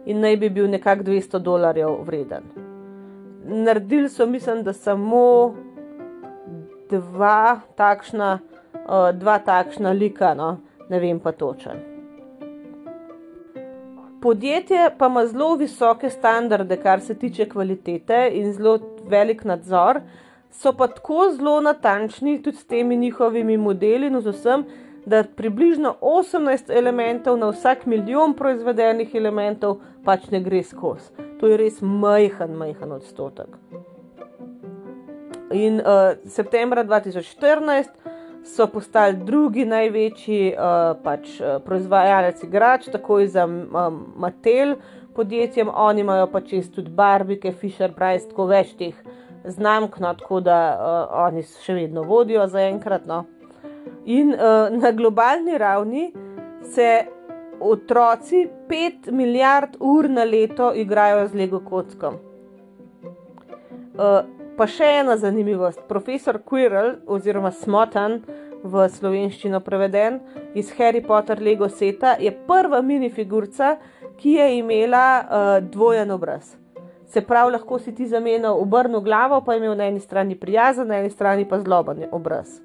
in 0.07 0.21
naj 0.21 0.37
bi 0.37 0.51
bil 0.51 0.71
nekako 0.71 1.03
200 1.03 1.39
dolarjev 1.39 1.97
vreden. 2.07 2.43
Naredili 3.45 4.09
so, 4.09 4.27
mislim, 4.27 4.63
da 4.63 4.73
samo 4.73 5.55
dva 6.91 7.61
takšna, 7.77 8.39
uh, 8.75 9.11
dva 9.15 9.39
takšna 9.39 9.93
lika, 9.93 10.35
no? 10.35 10.57
ne 10.89 11.01
vem 11.01 11.21
pa 11.21 11.33
točen. 11.33 11.90
Podjetje 14.23 14.91
pa 14.99 15.07
ima 15.07 15.27
zelo 15.27 15.55
visoke 15.55 16.11
standarde, 16.11 16.77
kar 16.77 17.01
se 17.01 17.15
tiče 17.15 17.49
kvalitete 17.49 18.31
in 18.33 18.53
zelo 18.53 18.79
velik 19.09 19.45
nadzor, 19.45 20.01
so 20.51 20.73
pa 20.73 20.87
tako 20.87 21.31
zelo 21.37 21.61
natančni 21.61 22.43
tudi 22.43 22.57
s 22.57 22.67
temi 22.67 22.97
njihovimi 22.97 23.57
modeli 23.57 24.07
in 24.07 24.21
z 24.21 24.31
vsem, 24.31 24.65
da 25.07 25.25
približno 25.37 25.95
18 26.01 26.79
elementov 26.79 27.39
na 27.39 27.49
vsak 27.49 27.87
milijon 27.87 28.35
proizvedenih 28.35 29.15
elementov 29.15 29.79
pač 30.05 30.29
ne 30.31 30.41
gre 30.41 30.63
skozi. 30.63 31.11
To 31.41 31.49
je 31.49 31.57
res 31.57 31.81
majhen, 31.81 32.53
majhen 32.57 32.93
odstotek. 32.93 33.57
In 35.53 35.81
uh, 35.81 36.13
septembra 36.29 36.85
2014 36.85 37.89
so 38.45 38.67
postali 38.67 39.17
drugi 39.17 39.65
največji 39.65 40.55
uh, 40.55 40.97
pač, 41.05 41.37
uh, 41.41 41.59
proizvajalec 41.65 42.43
igrač, 42.45 42.89
takoj 42.93 43.27
za 43.27 43.45
um, 43.47 44.07
Mattel 44.17 44.77
podjetjem. 45.17 45.71
Oni 45.75 46.01
imajo 46.01 46.27
pač 46.33 46.55
tudi 46.75 46.91
Barbike, 46.91 47.53
Fisher 47.53 47.93
Price, 47.93 48.29
tako 48.29 48.49
več 48.51 48.75
teh 48.79 48.97
znamk, 49.45 49.99
no, 50.01 50.15
tako 50.15 50.41
da 50.41 50.59
uh, 50.73 51.21
oni 51.27 51.43
še 51.43 51.77
vedno 51.77 52.03
vodijo 52.09 52.47
za 52.49 52.65
enkrat. 52.69 53.07
No. 53.07 53.25
In 54.05 54.35
uh, 54.35 54.69
na 54.73 54.93
globalni 54.93 55.59
ravni 55.59 56.11
se 56.75 56.91
otroci 57.61 58.49
5 58.69 59.11
milijard 59.13 59.77
ur 59.81 60.09
na 60.11 60.25
leto 60.25 60.73
igrajo 60.75 61.27
z 61.29 61.35
Lego 61.35 61.61
kockom. 61.61 62.17
Uh, 64.01 64.40
Pa 64.61 64.67
še 64.69 64.85
ena 65.01 65.15
zanimivost. 65.17 65.87
Profesor 65.89 66.37
Quirrell, 66.45 66.99
oziroma 67.09 67.49
Smotan 67.49 68.19
v 68.61 68.83
slovenščino 68.93 69.63
preveden 69.65 70.19
iz 70.53 70.75
Harry 70.77 71.01
Potter 71.01 71.41
Lego 71.41 71.71
seta, 71.73 72.19
je 72.21 72.29
prva 72.45 72.83
minifigurca, 72.85 73.79
ki 74.21 74.35
je 74.37 74.49
imela 74.59 75.07
uh, 75.17 75.53
dvojen 75.65 76.13
obraz. 76.13 76.59
Se 77.09 77.25
pravi, 77.25 77.55
lahko 77.57 77.81
si 77.81 77.95
ti 77.97 78.05
zamenjal 78.05 78.61
obrnjeno 78.61 79.01
glavo, 79.01 79.41
pa 79.41 79.57
je 79.57 79.65
imel 79.65 79.79
na 79.81 79.89
eni 79.89 80.05
strani 80.05 80.37
prijazen, 80.37 80.93
na 80.93 81.01
eni 81.01 81.09
strani 81.09 81.49
pa 81.49 81.57
zloben 81.65 82.05
obraz. 82.13 82.59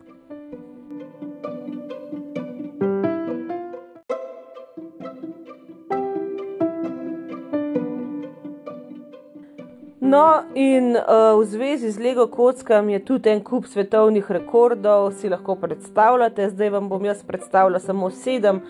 No, 10.16 10.44
in 10.54 10.96
uh, 10.96 11.36
v 11.40 11.46
zvezi 11.46 11.92
z 11.92 12.00
Lego 12.00 12.28
kockami 12.28 12.94
je 12.94 13.00
tudi 13.06 13.30
en 13.30 13.42
kup 13.44 13.66
svetovnih 13.68 14.32
rekordov, 14.32 15.12
si 15.12 15.28
lahko 15.30 15.58
predstavljate. 15.60 16.50
Zdaj 16.50 16.70
vam 16.72 16.88
bom 16.90 17.04
jaz 17.06 17.24
predstavila 17.28 17.80
samo 17.84 18.08
sedem 18.10 18.62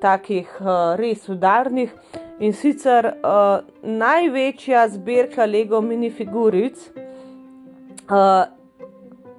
takih 0.00 0.48
uh, 0.60 0.94
res 0.96 1.28
udarnih. 1.28 1.92
In 2.40 2.56
sicer 2.56 3.10
uh, 3.10 3.60
največja 3.82 4.86
zbirka 4.94 5.44
Lego 5.44 5.82
minifiguric 5.84 6.80
uh, 6.88 8.48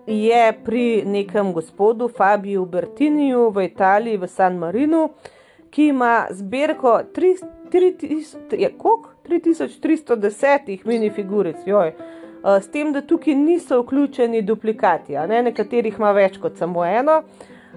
je 0.05 0.43
pri 0.65 1.01
nekem 1.05 1.49
gospodu 1.53 2.11
Fabiju 2.13 2.65
Bertiniju 2.65 3.49
v 3.49 3.65
Italiji, 3.71 4.21
v 4.21 4.29
San 4.29 4.61
Marinu, 4.61 5.09
ki 5.73 5.89
ima 5.95 6.27
zbirko 6.29 6.99
3000, 7.09 8.53
je 8.53 8.69
koliko? 8.77 9.14
3310 9.27 10.85
minifiguric, 10.85 11.65
joj. 11.65 11.93
Eh, 12.45 12.61
s 12.61 12.67
tem, 12.67 12.93
da 12.93 13.01
tukaj 13.01 13.35
niso 13.35 13.81
vključeni 13.81 14.41
duplikati, 14.41 15.13
ne? 15.27 15.41
nekaterih 15.43 15.95
ima 15.97 16.11
več 16.11 16.37
kot 16.37 16.57
samo 16.57 16.85
eno. 16.85 17.23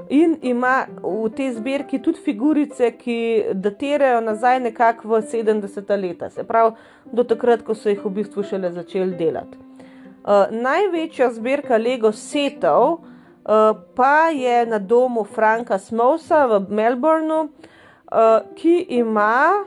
In 0.08 0.36
ima 0.42 0.86
v 1.02 1.30
tej 1.36 1.54
zbirki 1.56 1.98
tudi 2.02 2.20
figurice, 2.24 2.90
ki 3.00 3.16
datirajo 3.54 4.20
nazaj 4.20 4.60
nekako 4.60 5.08
v 5.08 5.22
70. 5.22 5.96
leta, 6.00 6.28
se 6.30 6.44
pravi 6.44 6.76
do 7.12 7.24
takrat, 7.24 7.64
ko 7.64 7.74
so 7.74 7.88
jih 7.88 8.04
v 8.04 8.12
bistvu 8.20 8.44
šele 8.44 8.70
začeli 8.72 9.16
delati. 9.16 9.58
Uh, 10.28 10.52
največja 10.52 11.30
zbirka 11.32 11.78
Lego 11.80 12.12
setov 12.12 12.84
uh, 12.92 13.72
pa 13.96 14.28
je 14.28 14.66
na 14.66 14.78
domu 14.78 15.24
Franka 15.24 15.78
Smousa 15.78 16.44
v 16.46 16.60
Melbournu, 16.68 17.40
uh, 17.48 18.44
ki 18.54 18.84
ima 19.00 19.64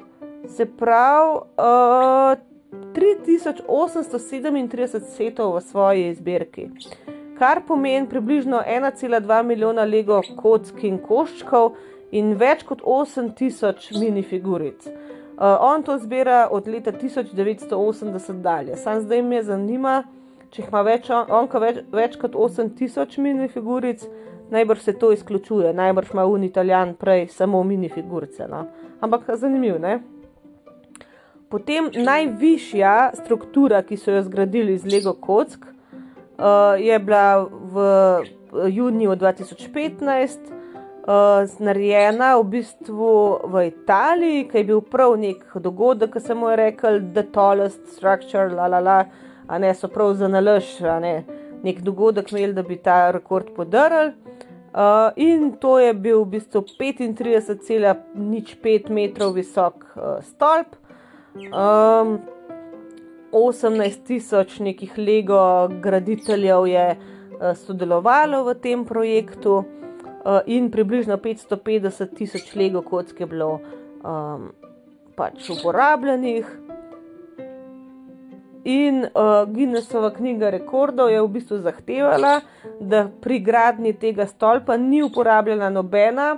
Se 0.48 0.66
pravi, 0.66 1.40
uh, 1.58 2.36
3837 2.94 5.00
setov 5.16 5.56
v 5.56 5.62
svoji 5.62 6.16
zbirki, 6.16 6.70
kar 7.40 7.62
pomeni 7.68 8.08
približno 8.08 8.62
1,2 8.68 9.44
milijona 9.44 9.84
lego 9.84 10.22
kock 10.36 10.84
in 10.84 10.98
koščkov 11.00 11.72
in 12.12 12.36
več 12.40 12.64
kot 12.64 12.82
8000 12.82 14.00
minifiguric. 14.00 14.88
Uh, 14.88 14.94
on 15.60 15.84
to 15.84 15.98
zbira 15.98 16.48
od 16.52 16.68
leta 16.68 16.92
1980 16.92 18.42
dalje. 18.42 18.76
Sam 18.78 19.02
zdaj 19.02 19.22
me 19.22 19.44
zanima, 19.44 20.04
če 20.52 20.64
ima 20.68 20.82
več, 20.86 21.10
on, 21.10 21.48
več, 21.64 21.78
več 21.92 22.18
kot 22.22 22.36
8000 22.36 23.20
minifiguric, 23.20 24.06
najbrž 24.52 24.80
se 24.80 24.94
to 25.00 25.12
izključuje, 25.12 25.74
najbrž 25.74 26.12
ima 26.14 26.26
un 26.26 26.44
italijan 26.44 26.94
prej 27.00 27.28
samo 27.28 27.64
minifigurice. 27.64 28.48
No? 28.52 28.66
Ampak 29.02 29.22
zanimivo, 29.36 29.80
ne? 29.80 30.02
Potem 31.52 31.90
najvišja 31.94 33.12
struktura, 33.20 33.82
ki 33.84 33.98
so 34.00 34.12
jo 34.12 34.22
zgradili 34.24 34.74
iz 34.74 34.86
Lego 34.88 35.14
kock, 35.14 35.66
uh, 35.66 35.68
je 36.80 37.00
bila 37.00 37.44
v 37.44 37.76
juniju 38.72 39.16
2015 39.20 40.40
uh, 40.48 40.54
narejena 41.60 42.38
v 42.40 42.44
bistvu 42.56 43.12
v 43.52 43.68
Italiji, 43.68 44.48
ki 44.48 44.58
je 44.58 44.64
bil 44.64 44.82
prav 44.82 45.18
nek 45.20 45.44
dogodek, 45.56 46.14
ki 46.14 46.20
se 46.24 46.34
mu 46.36 46.50
je 46.50 46.56
rekel 46.56 47.02
The 47.14 47.24
Tallest 47.34 47.88
Structure, 47.98 48.50
la 48.56 48.68
la 48.72 48.80
la, 48.80 49.06
a 49.48 49.60
ne 49.60 49.74
so 49.76 49.88
prav 49.92 50.14
za 50.16 50.28
nalož, 50.32 50.82
a 50.82 51.00
ne. 51.04 51.24
Nek 51.64 51.82
dogodek 51.86 52.32
imeli, 52.32 52.54
da 52.54 52.64
bi 52.64 52.78
ta 52.78 53.12
rekord 53.12 53.46
podarili. 53.56 54.14
Uh, 54.72 55.12
in 55.20 55.52
to 55.60 55.80
je 55.80 55.94
bil 55.94 56.24
v 56.24 56.30
bistvu 56.38 56.62
35,05 56.80 58.90
metrov 58.90 59.34
visok 59.36 59.84
uh, 59.84 60.24
stolp, 60.24 60.76
um, 61.36 62.20
18 63.32 64.04
tisoč 64.04 64.60
nekih 64.60 64.98
Lego 64.98 65.70
graditeljev 65.82 66.68
je 66.68 66.88
uh, 66.96 67.54
sodelovalo 67.58 68.44
v 68.44 68.56
tem 68.60 68.86
projektu. 68.86 69.64
Eh, 70.26 70.42
in 70.46 70.70
približno 70.72 71.18
550 71.18 72.14
tisoč 72.14 72.56
lego 72.56 72.82
kock 72.82 73.20
je 73.20 73.26
bilo 73.26 73.60
um, 74.06 74.52
pač 75.18 75.50
uporabljenih. 75.50 76.46
In 78.64 79.02
uh, 79.02 79.50
Guinnessova 79.50 80.12
knjiga 80.14 80.52
rekordov 80.54 81.10
je 81.10 81.22
v 81.22 81.30
bistvu 81.34 81.58
zahtevala, 81.66 82.42
da 82.78 83.08
pri 83.22 83.40
gradnji 83.42 83.96
tega 83.98 84.28
stolpa 84.30 84.78
ni 84.78 85.02
uporabljena 85.02 85.72
nobena 85.74 86.36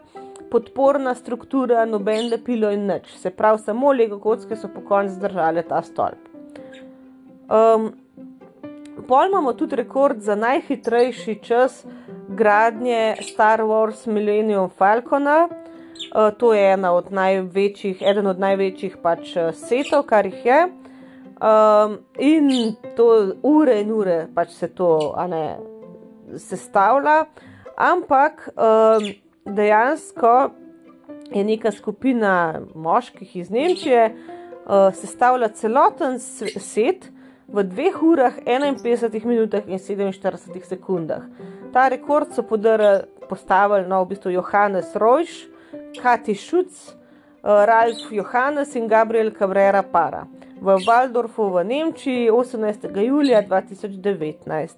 podporna 0.53 1.15
struktura, 1.17 1.85
noben 1.89 2.29
lepilo 2.29 2.69
in 2.73 2.85
nič. 2.87 3.09
Se 3.17 3.31
pravi, 3.33 3.63
samo 3.65 3.91
lego 3.91 4.19
kocke 4.21 4.55
so 4.55 4.69
po 4.69 4.85
koncu 4.85 5.17
zdržale 5.17 5.65
ta 5.65 5.81
stolp. 5.81 6.29
Um, 7.49 7.91
Pol 9.07 9.27
imamo 9.27 9.53
tudi 9.53 9.75
rekord 9.75 10.21
za 10.21 10.35
najhitrejši 10.35 11.39
čas 11.43 11.85
gradnje 12.29 13.15
Star 13.21 13.61
Wars 13.61 14.07
Millennium 14.07 14.69
Falcona. 14.69 15.47
Uh, 15.47 16.29
to 16.37 16.53
je 16.53 16.73
ena 16.73 16.93
od 16.93 17.11
največjih, 17.11 18.01
eden 18.01 18.27
od 18.27 18.39
največjih 18.39 18.97
pač 19.01 19.35
eh, 19.35 19.49
setov, 19.57 20.05
kar 20.05 20.25
jih 20.29 20.45
je. 20.45 20.59
Um, 21.43 21.97
in 22.19 22.75
to 22.95 23.33
ure 23.43 23.79
in 23.81 23.91
ure 23.91 24.27
pač 24.35 24.53
se 24.53 24.69
to 24.69 25.15
ne, 25.27 25.57
sestavlja, 26.37 27.25
ampak 27.75 28.47
um, 28.53 29.09
dejansko 29.45 30.49
je 31.31 31.43
neka 31.43 31.71
skupina 31.71 32.61
moških 32.75 33.35
iz 33.35 33.49
Nemčije 33.49 34.15
uh, 34.15 34.95
sestavila 34.95 35.49
celoten 35.49 36.19
set 36.19 37.09
v 37.47 37.63
2 37.63 37.91
urah, 38.01 38.33
51 38.45 39.25
minutah 39.25 39.67
in 39.67 39.79
47 39.79 40.63
sekundah. 40.69 41.23
Ta 41.73 41.87
rekord 41.87 42.33
so 42.33 42.43
postavili 43.29 43.87
no, 43.87 44.03
v 44.03 44.07
bistvu 44.07 44.31
Johannes 44.31 44.95
Rojš, 44.95 45.47
Kati 46.01 46.35
Šuc, 46.35 46.71
uh, 46.71 47.65
Ralf 47.65 48.11
Johannes 48.11 48.75
in 48.75 48.87
Gabriel 48.87 49.31
Cabrera 49.31 49.83
Para 49.83 50.27
v 50.63 50.79
Waldorfu 50.87 51.49
v 51.51 51.63
Nemčiji 51.63 52.31
18. 52.31 52.87
julija 53.03 53.43
2019. 53.43 54.75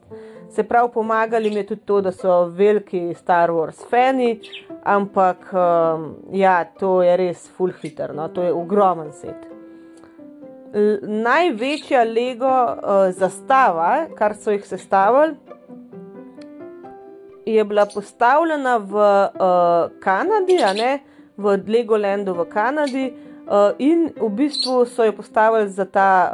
Se 0.50 0.64
pravi, 0.64 0.92
pomagali 0.94 1.50
mi 1.50 1.56
je 1.64 1.68
tudi 1.74 1.82
to, 1.86 2.02
da 2.02 2.12
so 2.12 2.46
veliki 2.46 3.14
Star 3.18 3.52
Wars 3.52 3.82
fani, 3.90 4.40
ampak 4.84 5.50
um, 5.54 6.16
ja, 6.32 6.64
to 6.80 7.02
je 7.04 7.18
res 7.18 7.50
full 7.58 7.74
hitter, 7.82 8.14
no? 8.16 8.30
to 8.30 8.44
je 8.44 8.54
ogromen 8.54 9.12
set 9.14 9.56
največja 11.02 12.04
Lego 12.04 12.50
uh, 12.50 13.10
zastava, 13.16 14.08
kar 14.18 14.36
so 14.36 14.52
jih 14.52 14.66
sestavili, 14.68 15.36
je 17.46 17.64
bila 17.64 17.86
postavljena 17.86 18.78
v 18.78 18.96
uh, 18.96 19.92
Kanadi, 20.00 20.58
ne, 20.76 21.00
v 21.38 21.58
Legolandu 21.68 22.34
v 22.34 22.46
Kanadi. 22.50 23.06
Uh, 23.46 23.78
in 23.78 24.10
v 24.18 24.30
bistvu 24.30 24.86
so 24.86 25.06
jo 25.06 25.14
postavili 25.14 25.70
za 25.70 25.86
ta 25.86 26.26
uh, 26.26 26.32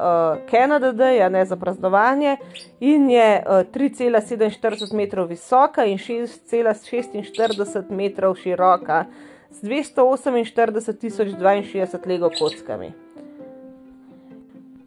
Canada 0.50 0.94
Day, 0.94 1.26
a 1.26 1.30
ne 1.30 1.46
za 1.46 1.56
praznovanje, 1.56 2.38
in 2.80 3.10
je 3.10 3.44
uh, 3.44 3.52
3,47 3.68 4.96
metrov 4.96 5.28
visoka 5.28 5.86
in 5.86 5.98
6,46 5.98 7.92
metrov 7.92 8.36
široka, 8.36 9.06
z 9.52 9.64
248.062 9.64 12.08
Lego 12.08 12.30
kockami. 12.40 12.94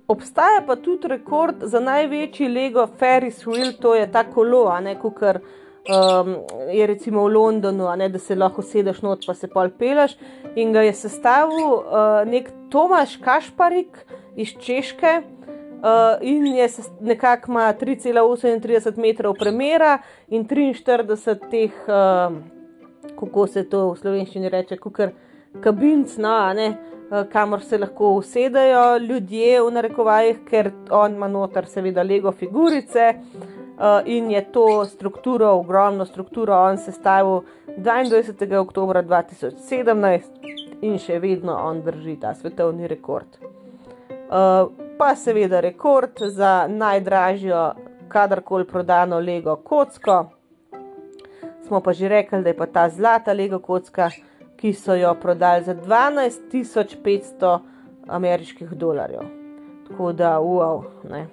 Obstaja 0.08 0.62
pa 0.66 0.76
tudi 0.76 1.08
rekord 1.08 1.54
za 1.60 1.80
največji 1.80 2.48
Lego 2.48 2.86
Ferris 2.98 3.46
wheel, 3.46 3.72
to 3.80 3.94
je 3.94 4.12
ta 4.12 4.24
kolo, 4.24 4.68
a 4.68 4.80
ne 4.80 4.96
kar 4.96 5.38
um, 5.88 6.36
je 6.72 6.86
recimo 6.86 7.24
v 7.24 7.32
Londonu, 7.32 7.88
ne, 7.96 8.08
da 8.08 8.18
se 8.18 8.34
lahko 8.34 8.62
sedeš 8.62 9.02
not, 9.02 9.26
pa 9.26 9.34
se 9.34 9.48
pol 9.48 9.70
peleš. 9.78 10.16
In 10.56 10.72
ga 10.72 10.82
je 10.82 10.92
sestavil 10.94 11.70
uh, 11.74 12.22
nek 12.26 12.50
Tomaš 12.70 13.16
Kašparik 13.16 14.06
iz 14.36 14.54
Češke. 14.60 15.22
Uh, 15.84 16.16
in 16.24 16.46
je 16.46 16.68
nekako 17.00 17.50
ima 17.52 17.74
3,38 17.80 18.96
metrov 18.96 19.34
premjera 19.36 19.98
in 20.28 20.46
43 20.48 21.50
teh, 21.50 21.72
uh, 21.88 22.32
kako 23.18 23.46
se 23.46 23.68
to 23.68 23.90
v 23.90 23.98
slovenščini 24.00 24.48
reče, 24.48 24.78
kukar 24.80 25.12
kabinc, 25.60 26.16
no, 26.16 26.38
ne, 26.56 26.70
Eh, 27.14 27.24
kamor 27.32 27.60
se 27.60 27.78
lahko 27.78 28.14
usedejo 28.14 28.98
ljudje, 28.98 29.62
v 29.62 29.70
narekovajih, 29.70 30.38
ker 30.48 30.70
on 30.90 31.14
ima 31.14 31.28
noter, 31.28 31.66
seveda, 31.68 32.02
lego 32.02 32.32
figurice 32.32 33.04
eh, 33.10 33.18
in 34.06 34.30
je 34.30 34.44
to 34.52 34.84
strukturo, 34.84 35.50
ogromno 35.50 36.04
strukturo, 36.06 36.54
on 36.54 36.78
sestavil 36.78 37.42
22. 37.76 38.56
oktober 38.56 39.02
2017 39.04 40.22
in 40.82 40.98
še 40.98 41.18
vedno 41.18 41.56
on 41.56 41.82
drži 41.82 42.16
ta 42.20 42.34
svetovni 42.34 42.86
rekord. 42.88 43.38
Eh, 43.40 44.66
pa 44.98 45.14
seveda 45.16 45.60
rekord 45.60 46.22
za 46.30 46.66
najdražjo, 46.68 47.72
kadarkoli 48.08 48.66
prodano 48.66 49.18
lego 49.18 49.56
kocko. 49.56 50.24
Smo 51.66 51.80
pa 51.80 51.92
že 51.92 52.08
rekli, 52.08 52.42
da 52.42 52.48
je 52.48 52.56
pa 52.56 52.66
ta 52.66 52.88
zlata 52.88 53.32
lego 53.32 53.58
kocka 53.58 54.10
ki 54.64 54.72
so 54.72 54.94
jo 54.94 55.14
prodali 55.14 55.64
za 55.64 55.74
12.500 55.74 57.58
ameriških 58.06 58.70
dolarjev. 58.70 59.20
Tako 59.88 60.12
da, 60.12 60.38
wow. 60.38 60.82
Ne. 61.10 61.26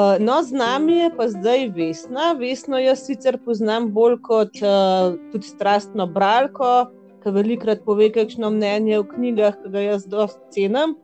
Uh, 0.00 0.16
no, 0.20 0.42
z 0.42 0.52
nami 0.52 0.96
je 0.96 1.10
pa 1.16 1.28
zdaj 1.28 1.68
Vesna. 1.76 2.32
Vesno 2.32 2.78
jaz 2.78 3.02
sicer 3.04 3.36
poznam 3.44 3.90
bolj 3.92 4.16
kot 4.24 4.60
uh, 4.62 5.16
tudi 5.32 5.44
strastno 5.44 6.06
bralko, 6.06 6.88
ki 7.20 7.32
velikrat 7.34 7.82
pove, 7.84 8.08
kakšno 8.14 8.48
mnenje 8.54 9.00
v 9.02 9.08
knjigah, 9.10 9.58
ki 9.60 9.72
ga 9.74 9.82
jaz 9.84 10.06
dosti 10.08 10.40
cenim. 10.54 10.94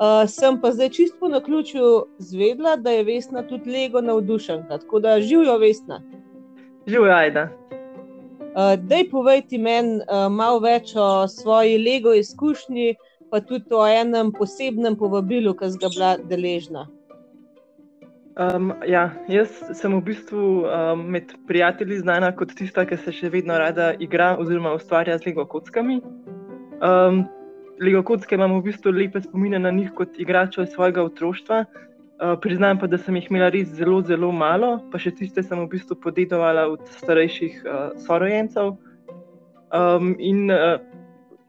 Uh, 0.00 0.24
sem 0.26 0.58
pa 0.58 0.72
zdaj 0.74 0.90
čisto 0.96 1.30
na 1.30 1.38
ključu 1.44 2.10
zvedla, 2.18 2.74
da 2.76 2.96
je 2.96 3.06
Vesna 3.06 3.44
tudi 3.46 3.70
Lego 3.70 4.00
navdušenka. 4.00 4.78
Tako 4.82 5.00
da 5.00 5.20
živijo 5.20 5.58
Vesna. 5.58 6.02
Živijo, 6.86 7.14
ajda. 7.14 7.48
Uh, 7.60 8.74
dej 8.82 9.10
povej 9.10 9.44
ti 9.46 9.58
meni 9.58 10.00
uh, 10.00 10.26
malo 10.32 10.58
več 10.64 10.96
o 10.96 11.28
svoji 11.28 11.78
Lego 11.78 12.16
izkušnji, 12.18 12.96
pa 13.30 13.44
tudi 13.44 13.70
o 13.70 13.86
enem 13.86 14.32
posebnem 14.32 14.96
povabilu, 14.96 15.54
ki 15.54 15.70
si 15.70 15.78
ga 15.78 15.92
bila 15.94 16.16
deležna. 16.24 16.88
Um, 18.38 18.70
ja, 18.86 19.10
jaz 19.26 19.50
sem 19.74 19.90
v 19.90 20.04
bistvu 20.06 20.62
um, 20.62 21.02
med 21.10 21.32
prijatelji 21.50 21.98
znana 21.98 22.30
kot 22.36 22.52
tista, 22.54 22.84
ki 22.86 23.00
se 23.02 23.10
še 23.12 23.30
vedno 23.32 23.56
rada 23.58 23.90
igra 23.98 24.36
oziroma 24.38 24.76
ustvarja 24.78 25.18
z 25.18 25.26
Lego 25.26 25.44
kockami. 25.50 25.98
Um, 26.78 27.24
Lego 27.82 28.04
kocke 28.06 28.38
imam 28.38 28.54
v 28.60 28.68
bistvu 28.68 28.94
lepe 28.94 29.24
spomine 29.24 29.58
na 29.58 29.74
njih 29.74 29.90
kot 29.98 30.14
igrača 30.22 30.66
svojega 30.70 31.02
otroštva. 31.10 31.64
Uh, 32.20 32.36
priznam 32.38 32.78
pa, 32.78 32.86
da 32.86 33.00
sem 33.02 33.18
jih 33.18 33.30
imela 33.32 33.50
res 33.50 33.74
zelo, 33.74 33.98
zelo 34.06 34.30
malo, 34.30 34.76
pa 34.92 35.00
še 35.02 35.10
tiste 35.18 35.42
sem 35.42 35.58
v 35.64 35.68
bistvu 35.74 35.98
podedovala 35.98 36.68
od 36.70 36.86
starejših 37.00 37.60
uh, 37.64 37.78
sorojencev. 38.06 38.76
Um, 39.74 40.14
in 40.22 40.46
uh, 40.54 40.78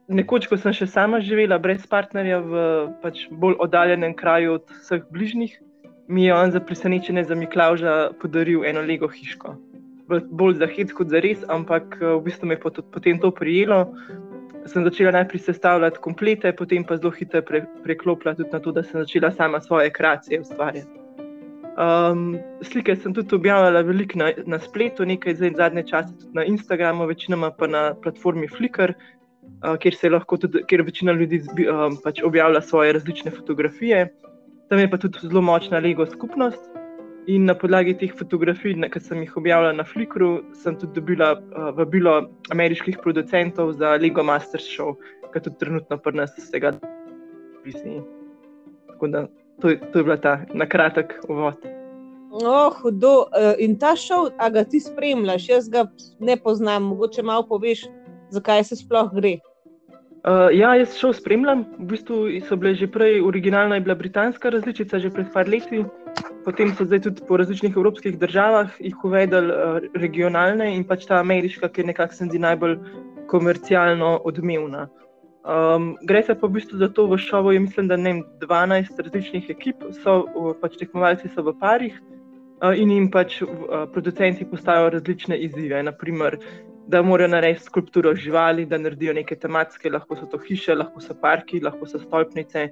nekoč, 0.10 0.50
ko 0.50 0.58
sem 0.58 0.74
še 0.74 0.90
sama 0.90 1.22
živela 1.22 1.62
brez 1.62 1.86
partnerja 1.90 2.42
v 2.42 2.70
pač 3.04 3.28
bolj 3.32 3.60
oddaljenem 3.62 4.18
kraju 4.18 4.58
od 4.60 4.80
vseh 4.82 5.06
bližnjih, 5.14 5.60
mi 6.12 6.26
je 6.26 6.36
on 6.36 6.51
za 6.51 6.59
presenečenje 6.59 7.24
za 7.24 7.36
Miklauža 7.36 8.12
podaril 8.22 8.66
eno 8.66 8.82
lego 8.82 9.07
hiško. 9.07 9.55
Bolj 10.32 10.57
za 10.59 10.68
hit 10.68 10.91
kot 10.93 11.07
za 11.07 11.22
res, 11.24 11.43
ampak 11.47 11.95
v 12.01 12.20
bistvu 12.26 12.47
me 12.47 12.57
je 12.59 12.82
potem 12.91 13.20
to 13.20 13.32
prijelo. 13.32 13.86
Sem 14.66 14.84
začela 14.84 15.12
najprej 15.16 15.39
sestavljati 15.39 16.01
komplete, 16.03 16.51
potem 16.55 16.84
pa 16.84 16.97
zelo 16.97 17.12
hitro 17.16 17.41
pre, 17.41 17.64
preklopila 17.84 18.36
tudi 18.36 18.51
na 18.53 18.59
to, 18.59 18.72
da 18.72 18.84
sem 18.84 18.99
začela 19.01 19.32
sama 19.32 19.62
svoje 19.62 19.89
kreacije 19.89 20.41
ustvarjati. 20.41 20.99
Um, 21.80 22.36
slike 22.62 22.95
sem 22.95 23.14
tudi 23.14 23.36
objavljala 23.36 23.82
veliko 23.82 24.20
na, 24.20 24.32
na 24.45 24.59
spletu, 24.59 25.05
nekaj 25.07 25.39
zdaj 25.39 25.53
zadnje 25.57 25.84
čase 25.88 26.14
tudi 26.20 26.36
na 26.36 26.43
Instagramu, 26.43 27.07
večinoma 27.07 27.51
pa 27.57 27.68
na 27.68 27.93
platformi 28.03 28.47
Flickr, 28.47 28.91
uh, 28.93 29.78
kjer 29.80 29.95
se 29.95 30.09
lahko 30.09 30.38
tudi, 30.38 30.66
kjer 30.68 30.84
večina 30.84 31.16
ljudi 31.16 31.39
zbi, 31.39 31.70
um, 31.72 31.95
pač 32.03 32.22
objavlja 32.28 32.62
svoje 32.62 32.93
različne 32.99 33.32
fotografije. 33.32 34.09
Tam 34.72 34.80
je 34.80 34.90
pa 34.90 34.98
tudi 34.98 35.20
zelo 35.22 35.42
močna 35.42 35.80
Lego 35.80 36.06
skupnost. 36.06 36.70
In 37.28 37.46
na 37.46 37.54
podlagi 37.56 37.92
teh 38.00 38.14
fotografij, 38.16 38.78
ki 38.94 39.00
sem 39.04 39.20
jih 39.20 39.34
objavila 39.38 39.74
na 39.76 39.84
Flickru, 39.84 40.46
sem 40.56 40.78
tudi 40.80 40.96
dobila 40.96 41.34
uh, 41.36 41.74
vabilo 41.76 42.14
ameriških 42.56 43.02
producentov 43.04 43.74
za 43.74 43.98
Lego 44.00 44.24
Masters 44.24 44.64
Show, 44.64 44.96
ki 45.34 45.44
tudi 45.44 45.60
trenutno 45.60 45.98
pri 45.98 46.16
nas 46.22 46.32
vsega 46.40 46.72
visi. 47.66 48.00
Tako 48.88 49.12
da 49.12 49.26
to, 49.60 49.76
to 49.92 50.00
je 50.00 50.04
bila 50.08 50.18
ta 50.18 50.40
na 50.54 50.66
kratek 50.66 51.20
uvod. 51.28 51.68
Oh, 52.32 52.72
hudo. 52.72 53.28
Eh, 53.36 53.56
in 53.68 53.76
ta 53.76 53.92
šov, 53.96 54.32
a 54.40 54.50
ga 54.50 54.64
ti 54.64 54.80
spremljaš, 54.80 55.50
jaz 55.50 55.68
ga 55.70 55.84
ne 56.20 56.40
poznam, 56.40 56.88
mogoče 56.96 57.28
malo 57.28 57.44
poveš, 57.44 57.90
zakaj 58.32 58.64
se 58.72 58.80
sploh 58.80 59.12
gre. 59.20 59.42
Uh, 60.22 60.52
ja, 60.54 60.76
jaz 60.78 60.94
šov 61.02 61.16
spremljam. 61.18 61.64
V 61.80 61.88
bistvu 61.96 62.18
so 62.46 62.54
bile 62.54 62.76
že 62.78 62.86
prej, 62.86 63.24
originalna 63.26 63.80
je 63.80 63.86
bila 63.88 63.96
britanska 63.98 64.52
različica, 64.54 65.00
že 65.02 65.10
pred 65.10 65.34
par 65.34 65.50
leti, 65.50 65.82
potem 66.46 66.70
so 66.78 66.86
zdaj 66.86 67.02
tudi 67.08 67.26
po 67.26 67.42
različnih 67.42 67.74
evropskih 67.74 68.20
državah 68.22 68.70
jih 68.78 69.02
uvedli 69.02 69.42
uh, 69.50 69.82
regionalne 69.98 70.70
in 70.76 70.86
pač 70.86 71.10
ta 71.10 71.18
ameriška, 71.26 71.72
ki 71.74 71.82
je 71.82 71.88
nekako 71.90 72.14
se 72.14 72.30
zdi 72.30 72.38
najbolj 72.38 72.78
komercialno 73.34 74.22
odmevna. 74.22 74.86
Um, 75.42 75.98
gre 76.06 76.22
se 76.22 76.38
pa 76.38 76.46
v 76.46 76.54
bistvu 76.54 76.78
za 76.78 76.94
to, 76.94 77.08
v 77.10 77.18
šovu 77.18 77.58
je 77.58 77.66
mislim, 77.66 77.90
da 77.90 77.98
ne 77.98 78.22
12 78.46 79.02
različnih 79.02 79.50
ekip, 79.50 79.82
so 80.06 80.54
pač 80.62 80.78
tekmovalci 80.78 81.34
so 81.34 81.42
v 81.42 81.58
parih 81.58 81.98
uh, 81.98 82.78
in 82.78 82.94
jim 82.94 83.10
pač 83.10 83.42
uh, 83.42 83.90
producenti 83.90 84.46
postavijo 84.46 84.94
različne 84.94 85.42
izzive. 85.50 85.82
Naprimer, 85.82 86.38
da 86.92 87.02
morajo 87.02 87.32
narediti 87.32 87.64
skulpturo 87.64 88.16
živali, 88.16 88.66
da 88.66 88.78
naredijo 88.78 89.14
neke 89.14 89.36
tematske, 89.36 89.89
lahko 89.89 90.16
so 90.20 90.28
to 90.32 90.39
hiše, 90.48 90.76
lahko 90.76 91.02
so 91.02 91.16
parki, 91.22 91.62
lahko 91.64 91.88
so 91.88 92.00
stolpnice. 92.00 92.68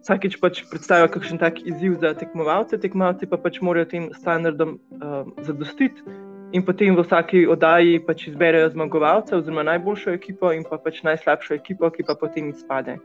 Vsakič 0.00 0.38
pač 0.40 0.62
predstavijo 0.70 1.10
kakšen 1.12 1.38
tak 1.38 1.60
izziv 1.68 1.98
za 2.00 2.14
tekmovalce, 2.16 2.80
tekmovalci 2.80 3.28
pa 3.30 3.38
pač 3.38 3.60
morajo 3.60 3.90
tem 3.92 4.08
standardom 4.16 4.78
uh, 4.78 5.22
zadostiti. 5.46 6.02
In 6.56 6.64
potem 6.66 6.96
v 6.96 7.04
vsaki 7.04 7.44
oddaji 7.46 8.00
pač 8.06 8.26
izberejo 8.32 8.72
zmagovalca, 8.72 9.36
oziroma 9.38 9.62
najboljšo 9.68 10.16
ekipo, 10.16 10.50
in 10.56 10.64
pa 10.66 10.80
pač 10.82 11.04
najslabšo 11.06 11.54
ekipo, 11.54 11.92
ki 11.94 12.06
pa 12.08 12.16
potem 12.18 12.48
izpade. 12.50 12.96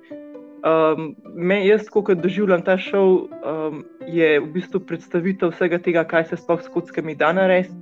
Um, 0.65 1.11
me, 1.35 1.59
jaz, 1.67 1.85
ko 1.93 2.01
doživljam 2.01 2.63
ta 2.65 2.73
šov, 2.81 3.11
um, 3.29 3.83
je 4.09 4.39
v 4.39 4.47
bistvu 4.55 4.81
predstavitev 4.89 5.53
vsega 5.53 5.77
tega, 5.77 6.07
kaj 6.09 6.31
se 6.31 6.39
sploh 6.41 6.63
s 6.63 6.71
kockami 6.73 7.13
da 7.19 7.29
narediti, 7.37 7.75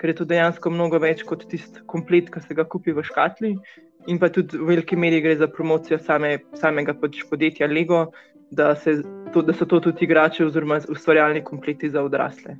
ker 0.00 0.10
je 0.10 0.16
to 0.22 0.24
dejansko 0.24 0.72
mnogo 0.72 0.98
več 1.02 1.22
kot 1.28 1.44
tisti 1.50 1.84
komplet, 1.90 2.30
ki 2.32 2.40
se 2.40 2.56
ga 2.56 2.64
kupi 2.64 2.94
v 2.96 3.04
škatli. 3.04 3.52
In 4.08 4.18
pa 4.18 4.30
tudi 4.32 4.56
v 4.56 4.70
veliki 4.72 4.96
meri 4.96 5.20
gre 5.20 5.36
za 5.36 5.48
promocijo 5.50 5.98
same, 6.00 6.38
samega 6.56 6.94
pač 6.96 7.20
podjetja 7.28 7.68
Lego, 7.68 8.06
da, 8.50 8.72
se, 8.74 8.96
to, 9.34 9.42
da 9.44 9.52
so 9.52 9.68
to 9.68 9.82
tudi 9.84 10.08
igrače 10.08 10.46
oziroma 10.46 10.80
ustvarjalni 10.88 11.44
kompleti 11.44 11.90
za 11.92 12.02
odrasle. 12.02 12.56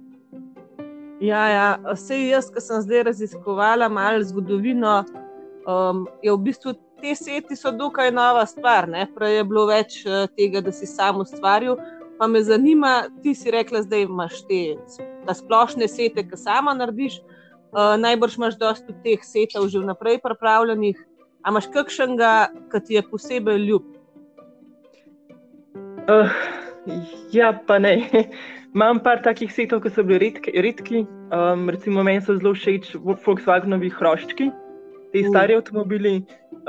Ja, 1.20 1.48
ja. 1.48 1.64
vse 1.92 2.20
jaz, 2.28 2.50
ki 2.52 2.60
sem 2.64 2.84
zdaj 2.84 3.08
raziskovala 3.10 3.88
malo 3.92 4.20
zgodovino, 4.24 5.00
um, 5.68 6.06
je 6.22 6.32
v 6.32 6.38
bistvu 6.44 6.76
te 7.00 7.14
seti 7.16 7.56
so 7.56 7.72
dokaj 7.72 8.12
nova 8.12 8.44
stvar. 8.48 8.88
Ne? 8.88 9.06
Prej 9.16 9.40
je 9.40 9.48
bilo 9.48 9.64
več 9.68 10.02
uh, 10.04 10.28
tega, 10.36 10.60
da 10.64 10.72
si 10.72 10.88
sam 10.88 11.24
ustvaril. 11.24 11.80
Pa 12.20 12.26
me 12.28 12.42
zanima, 12.44 13.08
ti 13.22 13.32
si 13.34 13.50
rekla, 13.50 13.80
da 13.88 13.96
imaš 13.96 14.42
te 14.44 14.76
splošne 15.34 15.88
sete, 15.88 16.26
ki 16.28 16.36
sama 16.36 16.74
narediš. 16.76 17.22
Uh, 17.70 17.94
najbrž 18.02 18.36
imaš 18.36 18.58
dosta 18.60 18.92
teh 19.04 19.22
setov 19.24 19.70
že 19.72 19.80
vnaprej 19.80 20.18
pripravljenih. 20.20 20.98
A 21.40 21.54
imaš 21.54 21.70
kakšnega, 21.72 22.50
ki 22.68 22.80
ti 22.84 22.98
je 22.98 23.02
posebej 23.08 23.62
ljub? 23.64 23.86
Uh, 26.10 26.28
ja, 27.32 27.54
pa 27.66 27.78
ne. 27.78 27.94
Imam 28.74 29.00
par 29.00 29.22
takih 29.24 29.48
setov, 29.48 29.80
ki 29.80 29.94
so 29.94 30.04
bili 30.04 30.20
redki. 30.26 30.52
redki. 30.60 31.06
Um, 31.32 31.70
recimo, 31.72 32.04
meni 32.04 32.20
so 32.20 32.36
zelo 32.36 32.52
všeč 32.52 32.92
Volkswagenovi 33.00 33.88
hroščki, 33.96 34.50
ti 35.14 35.24
uh. 35.24 35.32
stari 35.32 35.56
avtomobili. 35.56 36.20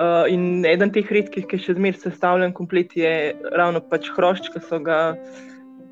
Uh, 0.02 0.26
in 0.26 0.66
eden 0.66 0.90
teh 0.90 1.06
redkih, 1.14 1.46
ki 1.46 1.60
je 1.60 1.66
še 1.68 1.74
zmeraj 1.78 2.00
sestavljen, 2.02 2.56
komplet 2.58 2.96
je 2.98 3.12
ravno 3.54 3.84
pač 3.86 4.08
hrošč, 4.16 4.48
ki 4.50 4.62
so 4.66 4.80
ga 4.82 5.02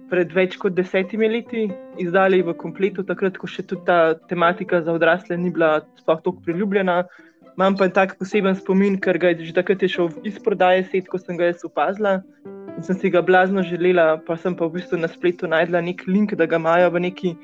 pred 0.09 0.31
več 0.33 0.55
kot 0.57 0.73
desetimi 0.73 1.29
leti 1.29 1.67
izdali 2.01 2.39
v 2.41 2.55
kompletu, 2.57 3.05
takrat, 3.05 3.37
ko 3.37 3.45
še 3.45 3.67
tudi 3.69 3.85
ta 3.85 4.15
tematika 4.31 4.81
za 4.81 4.95
odrasle 4.97 5.37
ni 5.37 5.53
bila 5.53 5.83
sploh 6.01 6.23
tako 6.25 6.41
priljubljena. 6.47 7.03
Imam 7.53 7.77
pa 7.77 7.89
tak 7.93 8.17
poseben 8.17 8.57
spomin, 8.57 8.97
ker 8.97 9.19
ga 9.21 9.35
je 9.35 9.51
že 9.51 9.53
takrat 9.59 9.85
je 9.85 9.91
šel 9.93 10.09
iz 10.25 10.41
prodaje 10.41 10.87
set, 10.89 11.05
ko 11.11 11.21
sem 11.21 11.37
ga 11.37 11.51
jaz 11.51 11.61
opazila 11.67 12.17
in 12.79 12.83
sem 12.87 12.97
si 12.97 13.13
ga 13.13 13.21
blazno 13.21 13.61
želela, 13.61 14.17
pa 14.25 14.37
sem 14.39 14.55
pa 14.55 14.65
v 14.65 14.79
bistvu 14.79 14.97
na 14.97 15.09
spletu 15.11 15.45
najdla 15.51 15.83
nek 15.85 16.07
link, 16.07 16.33
da 16.39 16.47
ga 16.47 16.57
imajo 16.57 16.89
v 16.95 17.05
neki 17.09 17.35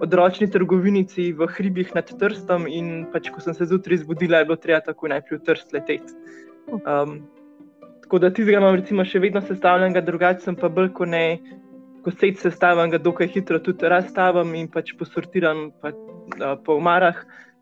odročni 0.00 0.50
trgovinici 0.50 1.32
v 1.32 1.46
hribih 1.46 1.94
nad 1.94 2.10
Trstom. 2.10 2.66
In 2.66 3.06
pač, 3.12 3.30
ko 3.34 3.42
sem 3.44 3.54
se 3.54 3.68
zjutraj 3.68 4.04
zbudila, 4.04 4.42
je 4.42 4.50
bilo 4.50 4.58
treba 4.60 4.80
tako 4.84 5.10
najprej 5.12 5.38
v 5.38 5.44
Trst 5.46 5.74
leteti. 5.76 6.14
Um, 6.68 7.24
tako 8.04 8.20
da 8.22 8.30
tistega 8.30 8.60
imam 8.60 8.76
recimo 8.76 9.04
še 9.04 9.20
vedno 9.22 9.42
sestavljenega, 9.44 10.04
drugače 10.04 10.44
sem 10.44 10.56
pa 10.56 10.70
bolj 10.72 10.92
kot 10.96 11.10
ne. 11.12 11.40
Ko 12.04 12.14
se 12.14 12.30
sestavljam, 12.38 12.92
ga 12.94 13.02
dokaj 13.02 13.28
hitro 13.34 13.58
tudi 13.58 13.88
razstavim 13.90 14.54
in 14.54 14.68
pač 14.70 14.94
posortiram 14.96 15.68
pa, 15.82 15.90
uh, 15.90 16.54
po 16.64 16.78
omarah 16.78 17.18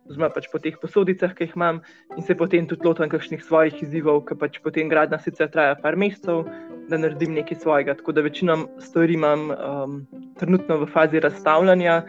oziroma 0.07 0.31
pač 0.31 0.47
po 0.53 0.61
teh 0.63 0.77
posodicah, 0.79 1.35
ki 1.35 1.49
jih 1.49 1.57
imam, 1.57 1.81
in 2.17 2.23
se 2.23 2.37
potem 2.39 2.67
tudi 2.71 2.87
lotim 2.87 3.11
kakšnih 3.11 3.43
svojih 3.43 3.83
izzivov, 3.83 4.23
ki 4.29 4.39
pač 4.39 4.61
potem 4.63 4.91
gradna 4.93 5.19
sicer 5.23 5.51
traja 5.51 5.75
par 5.83 5.99
mesecev, 5.99 6.47
da 6.89 6.99
naredim 6.99 7.35
nekaj 7.35 7.59
svojega. 7.63 7.95
Tako 7.95 8.13
da 8.13 8.21
večino 8.21 8.59
stvari 8.79 9.15
imam 9.15 9.51
um, 9.51 10.07
trenutno 10.39 10.79
v 10.79 10.87
fazi 10.93 11.21
razstavljanja, 11.21 12.03